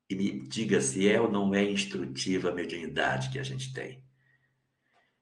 E 0.09 0.15
me 0.15 0.47
diga 0.47 0.79
se 0.79 1.09
é 1.09 1.19
ou 1.19 1.31
não 1.31 1.55
é 1.55 1.63
instrutiva 1.63 2.49
a 2.49 2.53
mediunidade 2.53 3.29
que 3.29 3.39
a 3.39 3.43
gente 3.43 3.73
tem. 3.73 4.04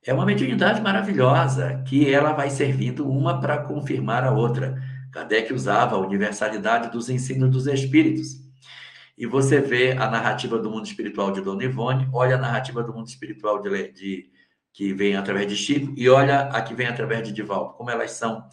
É 0.06 0.14
uma 0.14 0.26
mediunidade 0.26 0.82
maravilhosa, 0.82 1.82
que 1.88 2.14
ela 2.14 2.34
vai 2.34 2.49
servindo 2.49 3.10
uma 3.10 3.39
para 3.39 3.60
confirmar 3.60 4.26
a 4.26 4.32
outra. 4.32 4.76
Kardec 5.12 5.54
usava 5.54 5.95
a 5.95 5.99
universalidade 5.99 6.91
dos 6.91 7.10
ensinos 7.10 7.49
dos 7.49 7.68
espíritos. 7.68 8.43
E 9.18 9.26
você 9.26 9.62
vê 9.62 9.93
a 9.93 10.10
narrativa 10.10 10.60
do 10.60 10.70
mundo 10.70 10.86
espiritual 10.86 11.32
de 11.32 11.39
Dona 11.39 11.64
Ivone, 11.64 12.10
olha 12.12 12.36
a 12.36 12.39
narrativa 12.39 12.84
do 12.84 12.93
mundo 12.93 13.08
espiritual 13.08 13.62
de, 13.62 13.91
de 13.93 14.30
que 14.74 14.93
vem 14.93 15.16
através 15.16 15.47
de 15.47 15.56
Chico 15.56 15.93
e 15.95 16.10
olha 16.10 16.41
a 16.49 16.62
que 16.62 16.74
vem 16.74 16.88
através 16.88 17.26
de 17.26 17.32
Divaldo, 17.32 17.74
como 17.76 17.89
elas 17.89 18.12
são 18.12 18.43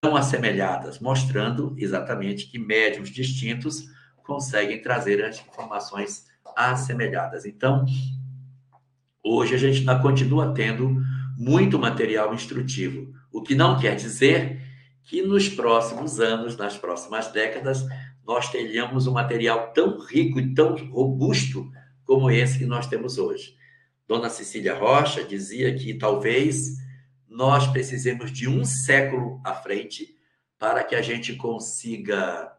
tão 0.00 0.16
assemelhadas, 0.16 0.98
mostrando 0.98 1.74
exatamente 1.78 2.50
que 2.50 2.58
médiums 2.58 3.10
distintos 3.10 3.84
conseguem 4.24 4.82
trazer 4.82 5.22
as 5.24 5.38
informações 5.38 6.24
assemelhadas. 6.56 7.44
Então, 7.44 7.84
Hoje 9.26 9.54
a 9.54 9.58
gente 9.58 9.78
ainda 9.78 9.98
continua 9.98 10.52
tendo 10.52 11.00
muito 11.34 11.78
material 11.78 12.34
instrutivo, 12.34 13.10
o 13.32 13.42
que 13.42 13.54
não 13.54 13.78
quer 13.80 13.96
dizer 13.96 14.60
que 15.02 15.22
nos 15.22 15.48
próximos 15.48 16.20
anos, 16.20 16.58
nas 16.58 16.76
próximas 16.76 17.32
décadas, 17.32 17.86
nós 18.26 18.50
tenhamos 18.50 19.06
um 19.06 19.12
material 19.12 19.72
tão 19.72 19.98
rico 19.98 20.38
e 20.38 20.54
tão 20.54 20.76
robusto 20.90 21.70
como 22.04 22.30
esse 22.30 22.58
que 22.58 22.66
nós 22.66 22.86
temos 22.86 23.16
hoje. 23.16 23.54
Dona 24.06 24.28
Cecília 24.28 24.74
Rocha 24.74 25.24
dizia 25.24 25.74
que 25.74 25.94
talvez 25.94 26.76
nós 27.26 27.66
precisemos 27.66 28.30
de 28.30 28.46
um 28.46 28.62
século 28.62 29.40
à 29.42 29.54
frente 29.54 30.14
para 30.58 30.84
que 30.84 30.94
a 30.94 31.00
gente 31.00 31.34
consiga 31.34 32.52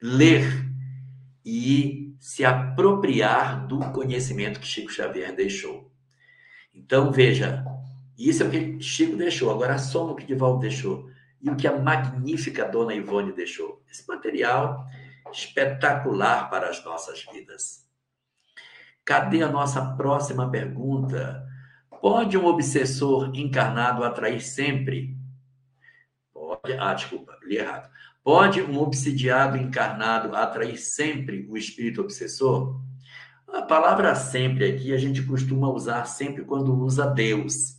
ler 0.00 0.44
e 1.44 2.03
se 2.24 2.42
apropriar 2.42 3.66
do 3.66 3.78
conhecimento 3.92 4.58
que 4.58 4.66
Chico 4.66 4.90
Xavier 4.90 5.36
deixou. 5.36 5.92
Então, 6.74 7.12
veja, 7.12 7.62
isso 8.16 8.42
é 8.42 8.46
o 8.46 8.50
que 8.50 8.80
Chico 8.80 9.14
deixou. 9.14 9.50
Agora, 9.50 9.76
soma 9.76 10.12
o 10.12 10.16
que 10.16 10.24
Divaldo 10.24 10.60
deixou 10.60 11.10
e 11.38 11.50
o 11.50 11.54
que 11.54 11.68
a 11.68 11.78
magnífica 11.78 12.66
Dona 12.66 12.94
Ivone 12.94 13.34
deixou. 13.34 13.82
Esse 13.90 14.08
material 14.08 14.86
espetacular 15.30 16.48
para 16.48 16.70
as 16.70 16.82
nossas 16.82 17.26
vidas. 17.30 17.86
Cadê 19.04 19.42
a 19.42 19.52
nossa 19.52 19.94
próxima 19.94 20.50
pergunta? 20.50 21.46
Pode 22.00 22.38
um 22.38 22.46
obsessor 22.46 23.32
encarnado 23.34 24.02
atrair 24.02 24.40
sempre? 24.40 25.14
Pode. 26.32 26.72
Ah, 26.72 26.94
desculpa, 26.94 27.38
li 27.42 27.58
errado. 27.58 27.90
Pode 28.24 28.62
um 28.62 28.78
obsidiado 28.78 29.58
encarnado 29.58 30.34
atrair 30.34 30.78
sempre 30.78 31.46
o 31.46 31.58
espírito 31.58 32.00
obsessor? 32.00 32.80
A 33.46 33.60
palavra 33.60 34.14
sempre 34.14 34.64
aqui 34.64 34.94
a 34.94 34.96
gente 34.96 35.22
costuma 35.22 35.68
usar 35.68 36.06
sempre 36.06 36.42
quando 36.42 36.74
usa 36.74 37.06
Deus. 37.06 37.78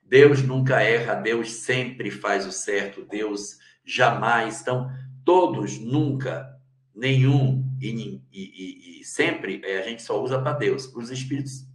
Deus 0.00 0.40
nunca 0.40 0.80
erra, 0.80 1.16
Deus 1.16 1.52
sempre 1.52 2.12
faz 2.12 2.46
o 2.46 2.52
certo, 2.52 3.04
Deus 3.04 3.58
jamais. 3.84 4.60
Então, 4.60 4.88
todos, 5.24 5.80
nunca, 5.80 6.48
nenhum 6.94 7.68
e, 7.80 8.22
e, 8.32 9.00
e 9.00 9.04
sempre 9.04 9.60
é, 9.64 9.78
a 9.78 9.82
gente 9.82 10.02
só 10.02 10.22
usa 10.22 10.40
para 10.40 10.52
Deus. 10.52 10.86
Para 10.86 11.02
os 11.02 11.10
espíritos, 11.10 11.66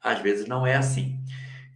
às 0.00 0.20
vezes 0.20 0.46
não 0.46 0.64
é 0.64 0.76
assim. 0.76 1.18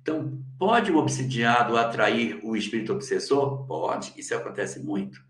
Então, 0.03 0.43
pode 0.59 0.91
o 0.91 0.97
obsidiado 0.97 1.77
atrair 1.77 2.41
o 2.43 2.57
espírito 2.57 2.93
obsessor? 2.93 3.65
Pode, 3.67 4.13
isso 4.17 4.35
acontece 4.35 4.81
muito. 4.81 5.21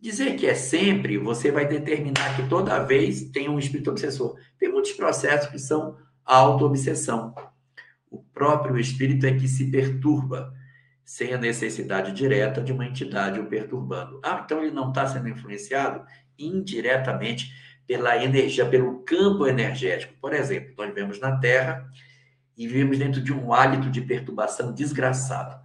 Dizer 0.00 0.34
que 0.36 0.46
é 0.46 0.54
sempre, 0.54 1.16
você 1.16 1.52
vai 1.52 1.66
determinar 1.66 2.34
que 2.34 2.48
toda 2.48 2.82
vez 2.82 3.30
tem 3.30 3.48
um 3.48 3.58
espírito 3.58 3.90
obsessor. 3.90 4.36
Tem 4.58 4.70
muitos 4.70 4.92
processos 4.92 5.48
que 5.48 5.58
são 5.58 5.96
auto-obsessão. 6.24 7.34
O 8.10 8.18
próprio 8.18 8.78
espírito 8.78 9.26
é 9.26 9.34
que 9.34 9.46
se 9.46 9.70
perturba, 9.70 10.52
sem 11.04 11.32
a 11.32 11.38
necessidade 11.38 12.12
direta 12.12 12.60
de 12.60 12.72
uma 12.72 12.86
entidade 12.86 13.38
o 13.38 13.46
perturbando. 13.46 14.20
Ah, 14.24 14.42
então 14.44 14.62
ele 14.62 14.72
não 14.72 14.88
está 14.88 15.06
sendo 15.06 15.28
influenciado 15.28 16.04
indiretamente 16.36 17.52
pela 17.86 18.22
energia, 18.22 18.66
pelo 18.66 19.00
campo 19.04 19.46
energético. 19.46 20.14
Por 20.20 20.32
exemplo, 20.32 20.74
nós 20.78 20.88
vivemos 20.88 21.20
na 21.20 21.36
Terra 21.38 21.88
e 22.60 22.66
vivemos 22.66 22.98
dentro 22.98 23.22
de 23.22 23.32
um 23.32 23.54
hálito 23.54 23.88
de 23.88 24.02
perturbação 24.02 24.70
desgraçado. 24.70 25.58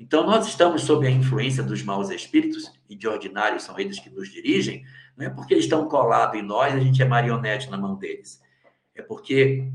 Então, 0.00 0.26
nós 0.26 0.48
estamos 0.48 0.82
sob 0.82 1.06
a 1.06 1.10
influência 1.10 1.62
dos 1.62 1.80
maus 1.80 2.10
espíritos, 2.10 2.72
e 2.88 2.96
de 2.96 3.06
ordinário 3.06 3.60
são 3.60 3.78
eles 3.78 4.00
que 4.00 4.10
nos 4.10 4.28
dirigem, 4.28 4.84
não 5.16 5.26
é 5.26 5.30
porque 5.30 5.54
eles 5.54 5.66
estão 5.66 5.86
colados 5.86 6.40
em 6.40 6.42
nós, 6.42 6.74
a 6.74 6.80
gente 6.80 7.00
é 7.00 7.04
marionete 7.04 7.70
na 7.70 7.78
mão 7.78 7.94
deles. 7.94 8.42
É 8.96 9.00
porque 9.00 9.70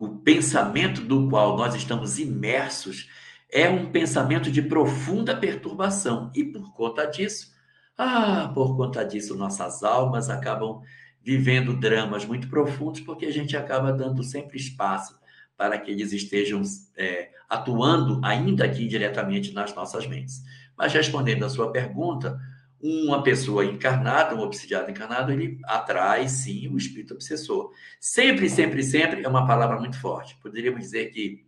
o 0.00 0.08
pensamento 0.16 1.00
do 1.00 1.28
qual 1.28 1.56
nós 1.56 1.76
estamos 1.76 2.18
imersos 2.18 3.08
é 3.48 3.68
um 3.68 3.92
pensamento 3.92 4.50
de 4.50 4.62
profunda 4.62 5.36
perturbação. 5.36 6.32
E 6.34 6.42
por 6.42 6.74
conta 6.74 7.04
disso, 7.06 7.54
ah, 7.96 8.50
por 8.52 8.76
conta 8.76 9.04
disso, 9.04 9.36
nossas 9.36 9.84
almas 9.84 10.28
acabam 10.28 10.82
vivendo 11.22 11.78
dramas 11.78 12.24
muito 12.24 12.48
profundos, 12.48 13.00
porque 13.00 13.26
a 13.26 13.32
gente 13.32 13.56
acaba 13.56 13.92
dando 13.92 14.24
sempre 14.24 14.56
espaço 14.56 15.16
para 15.56 15.78
que 15.78 15.90
eles 15.90 16.12
estejam 16.12 16.62
é, 16.96 17.30
atuando, 17.48 18.20
ainda 18.24 18.64
aqui 18.64 18.86
diretamente 18.86 19.52
nas 19.52 19.74
nossas 19.74 20.06
mentes. 20.06 20.42
Mas 20.76 20.92
respondendo 20.92 21.44
à 21.44 21.48
sua 21.48 21.72
pergunta, 21.72 22.38
uma 22.80 23.22
pessoa 23.22 23.64
encarnada, 23.64 24.34
um 24.34 24.40
obsidiado 24.40 24.90
encarnado, 24.90 25.32
ele 25.32 25.58
atrai 25.64 26.28
sim 26.28 26.68
o 26.68 26.76
espírito 26.76 27.14
obsessor. 27.14 27.72
Sempre, 27.98 28.50
sempre, 28.50 28.82
sempre 28.82 29.22
é 29.24 29.28
uma 29.28 29.46
palavra 29.46 29.78
muito 29.78 29.98
forte. 29.98 30.36
Poderíamos 30.42 30.80
dizer 30.80 31.06
que 31.06 31.46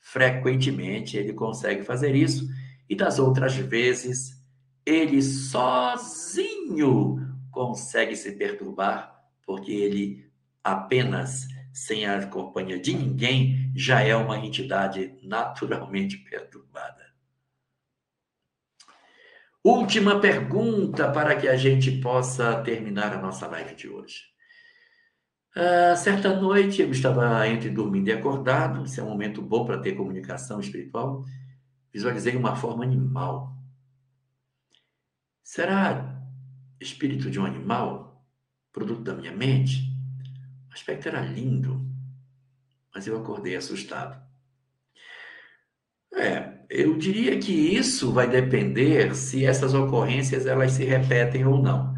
frequentemente 0.00 1.16
ele 1.16 1.32
consegue 1.32 1.82
fazer 1.84 2.14
isso, 2.14 2.48
e 2.88 2.96
das 2.96 3.18
outras 3.18 3.54
vezes 3.54 4.40
ele 4.84 5.22
sozinho 5.22 7.18
consegue 7.52 8.16
se 8.16 8.32
perturbar, 8.32 9.24
porque 9.46 9.70
ele 9.70 10.28
apenas 10.64 11.46
sem 11.72 12.06
a 12.06 12.26
companhia 12.26 12.78
de 12.78 12.94
ninguém, 12.94 13.72
já 13.74 14.00
é 14.00 14.14
uma 14.14 14.38
entidade 14.38 15.16
naturalmente 15.22 16.16
perturbada. 16.28 17.10
Última 19.62 20.18
pergunta 20.20 21.10
para 21.12 21.36
que 21.36 21.46
a 21.46 21.56
gente 21.56 22.00
possa 22.00 22.62
terminar 22.62 23.12
a 23.12 23.20
nossa 23.20 23.46
live 23.46 23.74
de 23.74 23.88
hoje. 23.88 24.30
Uh, 25.54 25.96
certa 25.96 26.34
noite 26.40 26.80
eu 26.80 26.90
estava 26.90 27.46
entre 27.46 27.68
dormindo 27.68 28.08
e 28.08 28.12
acordado, 28.12 28.84
esse 28.84 29.00
é 29.00 29.02
um 29.02 29.08
momento 29.08 29.42
bom 29.42 29.66
para 29.66 29.78
ter 29.78 29.92
comunicação 29.92 30.60
espiritual. 30.60 31.24
Visualizei 31.92 32.36
uma 32.36 32.56
forma 32.56 32.84
animal. 32.84 33.52
Será 35.42 36.16
espírito 36.80 37.30
de 37.30 37.38
um 37.38 37.44
animal, 37.44 38.24
produto 38.72 39.02
da 39.02 39.12
minha 39.12 39.32
mente? 39.32 39.89
O 40.70 40.74
aspecto 40.74 41.08
era 41.08 41.20
lindo, 41.20 41.84
mas 42.94 43.06
eu 43.06 43.16
acordei 43.16 43.56
assustado. 43.56 44.20
É, 46.14 46.60
eu 46.68 46.96
diria 46.96 47.38
que 47.38 47.52
isso 47.52 48.12
vai 48.12 48.28
depender 48.28 49.14
se 49.14 49.44
essas 49.44 49.74
ocorrências 49.74 50.46
elas 50.46 50.72
se 50.72 50.84
repetem 50.84 51.44
ou 51.44 51.60
não. 51.60 51.94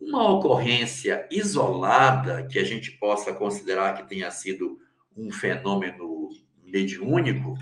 Uma 0.00 0.28
ocorrência 0.28 1.26
isolada 1.30 2.46
que 2.46 2.58
a 2.58 2.64
gente 2.64 2.92
possa 2.92 3.32
considerar 3.32 3.94
que 3.94 4.08
tenha 4.08 4.30
sido 4.30 4.78
um 5.16 5.30
fenômeno 5.30 6.28
mediúnico 6.64 7.56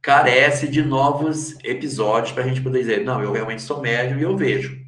carece 0.00 0.68
de 0.68 0.82
novos 0.82 1.56
episódios 1.62 2.32
para 2.32 2.44
a 2.44 2.48
gente 2.48 2.60
poder 2.60 2.80
dizer, 2.80 3.04
não, 3.04 3.22
eu 3.22 3.32
realmente 3.32 3.62
sou 3.62 3.80
médium 3.80 4.18
e 4.18 4.22
eu 4.22 4.36
vejo. 4.36 4.80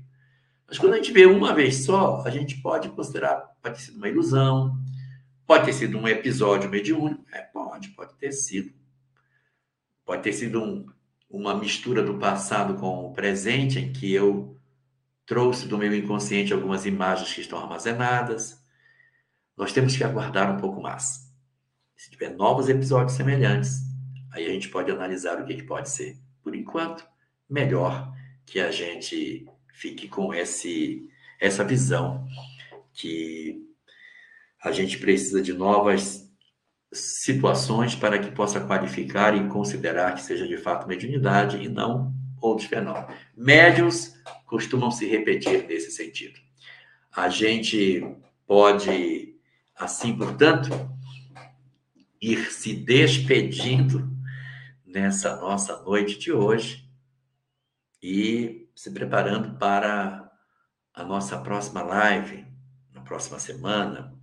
Mas 0.66 0.78
quando 0.78 0.94
a 0.94 0.96
gente 0.96 1.12
vê 1.12 1.26
uma 1.26 1.54
vez 1.54 1.84
só, 1.84 2.22
a 2.26 2.30
gente 2.30 2.60
pode 2.60 2.88
considerar, 2.88 3.36
pode 3.62 3.80
ser 3.80 3.92
uma 3.92 4.08
ilusão, 4.08 4.76
Pode 5.46 5.66
ter 5.66 5.72
sido 5.74 5.98
um 5.98 6.08
episódio 6.08 6.70
mediúnico? 6.70 7.24
É, 7.32 7.42
pode, 7.42 7.90
pode 7.90 8.14
ter 8.16 8.32
sido. 8.32 8.72
Pode 10.04 10.22
ter 10.22 10.32
sido 10.32 10.62
um, 10.62 10.86
uma 11.28 11.54
mistura 11.54 12.02
do 12.02 12.18
passado 12.18 12.74
com 12.74 13.06
o 13.06 13.12
presente, 13.12 13.78
em 13.78 13.92
que 13.92 14.12
eu 14.12 14.58
trouxe 15.26 15.68
do 15.68 15.78
meu 15.78 15.94
inconsciente 15.94 16.52
algumas 16.52 16.86
imagens 16.86 17.32
que 17.32 17.40
estão 17.40 17.58
armazenadas. 17.58 18.62
Nós 19.56 19.72
temos 19.72 19.96
que 19.96 20.04
aguardar 20.04 20.54
um 20.54 20.60
pouco 20.60 20.80
mais. 20.80 21.30
Se 21.96 22.10
tiver 22.10 22.30
novos 22.30 22.68
episódios 22.68 23.16
semelhantes, 23.16 23.80
aí 24.32 24.46
a 24.46 24.50
gente 24.50 24.68
pode 24.68 24.90
analisar 24.90 25.40
o 25.40 25.44
que, 25.44 25.54
que 25.54 25.62
pode 25.62 25.90
ser. 25.90 26.18
Por 26.42 26.54
enquanto, 26.54 27.06
melhor 27.48 28.12
que 28.46 28.60
a 28.60 28.70
gente 28.70 29.46
fique 29.72 30.08
com 30.08 30.32
esse, 30.32 31.08
essa 31.40 31.64
visão 31.64 32.26
que 32.92 33.73
a 34.64 34.72
gente 34.72 34.96
precisa 34.96 35.42
de 35.42 35.52
novas 35.52 36.24
situações 36.90 37.94
para 37.94 38.18
que 38.18 38.30
possa 38.30 38.60
qualificar 38.60 39.36
e 39.36 39.46
considerar 39.48 40.14
que 40.14 40.22
seja 40.22 40.48
de 40.48 40.56
fato 40.56 40.88
mediunidade 40.88 41.58
e 41.58 41.68
não 41.68 42.14
outros 42.40 42.66
fenômenos. 42.66 43.14
Médios 43.36 44.14
costumam 44.46 44.90
se 44.90 45.06
repetir 45.06 45.66
nesse 45.66 45.90
sentido. 45.90 46.40
A 47.12 47.28
gente 47.28 48.16
pode, 48.46 49.36
assim, 49.76 50.16
portanto, 50.16 50.70
ir 52.20 52.50
se 52.50 52.74
despedindo 52.74 54.10
nessa 54.86 55.36
nossa 55.36 55.82
noite 55.82 56.18
de 56.18 56.32
hoje 56.32 56.88
e 58.02 58.66
se 58.74 58.90
preparando 58.92 59.58
para 59.58 60.30
a 60.94 61.04
nossa 61.04 61.38
próxima 61.38 61.82
live, 61.82 62.46
na 62.92 63.02
próxima 63.02 63.38
semana, 63.38 64.14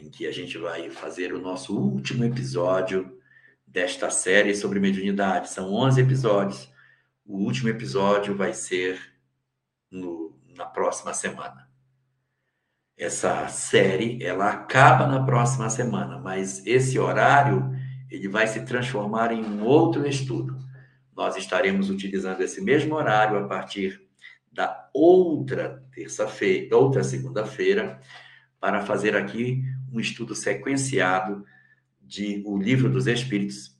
em 0.00 0.08
que 0.08 0.26
a 0.26 0.32
gente 0.32 0.56
vai 0.56 0.90
fazer 0.90 1.32
o 1.32 1.40
nosso 1.40 1.76
último 1.76 2.24
episódio 2.24 3.18
desta 3.66 4.10
série 4.10 4.54
sobre 4.54 4.80
mediunidade. 4.80 5.50
São 5.50 5.72
11 5.72 6.00
episódios. 6.00 6.72
O 7.24 7.36
último 7.38 7.68
episódio 7.68 8.34
vai 8.34 8.54
ser 8.54 8.98
no, 9.90 10.36
na 10.56 10.64
próxima 10.64 11.12
semana. 11.12 11.68
Essa 12.96 13.48
série, 13.48 14.22
ela 14.22 14.50
acaba 14.50 15.06
na 15.06 15.24
próxima 15.24 15.70
semana, 15.70 16.18
mas 16.18 16.66
esse 16.66 16.98
horário, 16.98 17.70
ele 18.10 18.28
vai 18.28 18.46
se 18.46 18.64
transformar 18.64 19.32
em 19.32 19.44
um 19.44 19.64
outro 19.64 20.06
estudo. 20.06 20.58
Nós 21.14 21.36
estaremos 21.36 21.88
utilizando 21.88 22.40
esse 22.40 22.60
mesmo 22.60 22.94
horário 22.94 23.38
a 23.38 23.46
partir 23.46 24.02
da 24.52 24.88
outra 24.92 25.82
terça-feira, 25.92 26.76
outra 26.76 27.04
segunda-feira, 27.04 28.00
para 28.58 28.82
fazer 28.82 29.16
aqui 29.16 29.64
um 29.92 30.00
estudo 30.00 30.34
sequenciado 30.34 31.44
de 32.00 32.42
O 32.44 32.58
Livro 32.58 32.90
dos 32.90 33.06
Espíritos, 33.06 33.76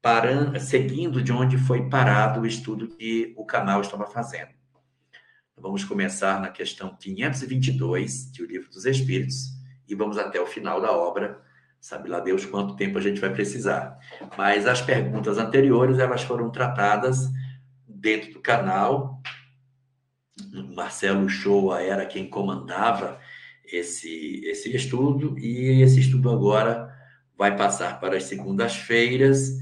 parando, 0.00 0.58
seguindo 0.60 1.22
de 1.22 1.32
onde 1.32 1.58
foi 1.58 1.88
parado 1.88 2.40
o 2.40 2.46
estudo 2.46 2.88
que 2.88 3.34
o 3.36 3.44
canal 3.44 3.80
estava 3.80 4.06
fazendo. 4.06 4.50
Vamos 5.56 5.84
começar 5.84 6.40
na 6.40 6.48
questão 6.48 6.96
522 6.96 8.30
de 8.30 8.42
O 8.42 8.46
Livro 8.46 8.70
dos 8.70 8.84
Espíritos 8.84 9.58
e 9.88 9.94
vamos 9.94 10.18
até 10.18 10.40
o 10.40 10.46
final 10.46 10.80
da 10.80 10.92
obra. 10.92 11.40
Sabe 11.80 12.08
lá 12.08 12.20
Deus 12.20 12.44
quanto 12.44 12.76
tempo 12.76 12.98
a 12.98 13.00
gente 13.00 13.20
vai 13.20 13.32
precisar. 13.32 13.98
Mas 14.36 14.66
as 14.66 14.80
perguntas 14.80 15.38
anteriores, 15.38 15.98
elas 15.98 16.22
foram 16.22 16.50
tratadas 16.50 17.28
dentro 17.86 18.32
do 18.32 18.40
canal. 18.40 19.20
Marcelo 20.74 21.28
Shoa 21.28 21.82
era 21.82 22.06
quem 22.06 22.28
comandava 22.28 23.18
esse, 23.72 24.40
esse 24.44 24.74
estudo, 24.74 25.38
e 25.38 25.82
esse 25.82 26.00
estudo 26.00 26.30
agora 26.30 26.94
vai 27.36 27.56
passar 27.56 28.00
para 28.00 28.16
as 28.16 28.24
segundas-feiras, 28.24 29.58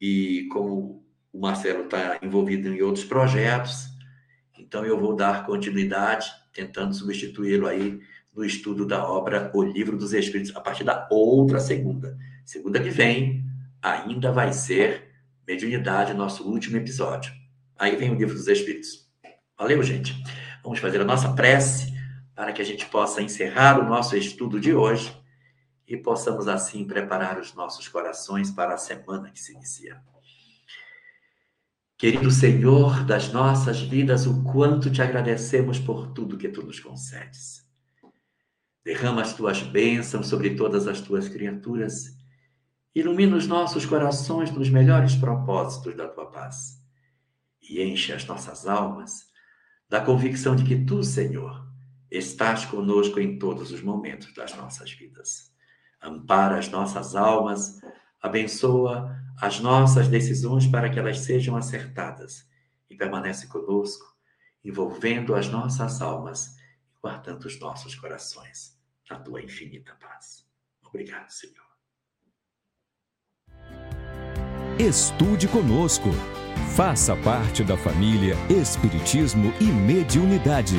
e 0.00 0.48
como 0.50 1.04
o 1.32 1.40
Marcelo 1.40 1.84
está 1.84 2.18
envolvido 2.22 2.68
em 2.68 2.82
outros 2.82 3.04
projetos, 3.04 3.88
então 4.58 4.84
eu 4.84 4.98
vou 4.98 5.14
dar 5.14 5.46
continuidade, 5.46 6.30
tentando 6.52 6.94
substituí-lo 6.94 7.66
aí 7.66 8.00
no 8.34 8.44
estudo 8.44 8.86
da 8.86 9.08
obra 9.08 9.50
O 9.54 9.62
Livro 9.62 9.96
dos 9.96 10.12
Espíritos, 10.12 10.54
a 10.54 10.60
partir 10.60 10.84
da 10.84 11.08
outra 11.10 11.58
segunda. 11.58 12.16
Segunda 12.44 12.80
que 12.80 12.90
vem, 12.90 13.44
ainda 13.82 14.30
vai 14.32 14.52
ser 14.52 15.08
Mediunidade, 15.46 16.14
nosso 16.14 16.48
último 16.48 16.76
episódio. 16.76 17.32
Aí 17.76 17.96
vem 17.96 18.10
o 18.10 18.14
Livro 18.14 18.34
dos 18.34 18.46
Espíritos. 18.46 19.10
Valeu, 19.58 19.82
gente. 19.82 20.14
Vamos 20.62 20.78
fazer 20.78 21.00
a 21.00 21.04
nossa 21.04 21.32
prece 21.32 21.92
para 22.40 22.54
que 22.54 22.62
a 22.62 22.64
gente 22.64 22.86
possa 22.86 23.20
encerrar 23.20 23.78
o 23.78 23.86
nosso 23.86 24.16
estudo 24.16 24.58
de 24.58 24.72
hoje 24.72 25.14
e 25.86 25.94
possamos 25.94 26.48
assim 26.48 26.86
preparar 26.86 27.38
os 27.38 27.52
nossos 27.52 27.86
corações 27.86 28.50
para 28.50 28.72
a 28.72 28.78
semana 28.78 29.30
que 29.30 29.38
se 29.38 29.52
inicia. 29.52 30.00
Querido 31.98 32.30
Senhor 32.30 33.04
das 33.04 33.30
nossas 33.30 33.82
vidas, 33.82 34.26
o 34.26 34.42
quanto 34.42 34.90
te 34.90 35.02
agradecemos 35.02 35.78
por 35.78 36.14
tudo 36.14 36.38
que 36.38 36.48
tu 36.48 36.62
nos 36.62 36.80
concedes. 36.80 37.62
Derrama 38.82 39.20
as 39.20 39.34
tuas 39.34 39.60
bênçãos 39.60 40.26
sobre 40.26 40.56
todas 40.56 40.88
as 40.88 41.02
tuas 41.02 41.28
criaturas. 41.28 42.16
Ilumina 42.94 43.36
os 43.36 43.46
nossos 43.46 43.84
corações 43.84 44.50
nos 44.50 44.70
melhores 44.70 45.14
propósitos 45.14 45.94
da 45.94 46.08
tua 46.08 46.30
paz. 46.30 46.82
E 47.60 47.82
enche 47.82 48.14
as 48.14 48.24
nossas 48.24 48.66
almas 48.66 49.28
da 49.90 50.00
convicção 50.00 50.56
de 50.56 50.64
que 50.64 50.86
tu, 50.86 51.02
Senhor, 51.02 51.68
estás 52.10 52.64
conosco 52.64 53.20
em 53.20 53.38
todos 53.38 53.70
os 53.70 53.82
momentos 53.82 54.34
das 54.34 54.54
nossas 54.56 54.90
vidas. 54.92 55.52
Ampara 56.02 56.58
as 56.58 56.68
nossas 56.68 57.14
almas, 57.14 57.80
abençoa 58.20 59.16
as 59.40 59.60
nossas 59.60 60.08
decisões 60.08 60.66
para 60.66 60.90
que 60.90 60.98
elas 60.98 61.20
sejam 61.20 61.56
acertadas 61.56 62.48
e 62.88 62.96
permanece 62.96 63.46
conosco, 63.46 64.04
envolvendo 64.64 65.34
as 65.34 65.48
nossas 65.48 66.02
almas 66.02 66.56
e 66.92 66.98
guardando 67.00 67.44
os 67.44 67.58
nossos 67.60 67.94
corações 67.94 68.78
na 69.08 69.18
tua 69.18 69.40
infinita 69.40 69.94
paz. 70.00 70.46
Obrigado, 70.84 71.30
Senhor. 71.30 71.70
Estude 74.78 75.46
conosco. 75.48 76.08
Faça 76.74 77.14
parte 77.16 77.62
da 77.62 77.76
família 77.76 78.34
Espiritismo 78.48 79.52
e 79.60 79.64
Mediunidade. 79.64 80.78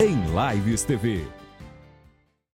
Em 0.00 0.16
Lives 0.32 0.84
TV. 0.84 1.37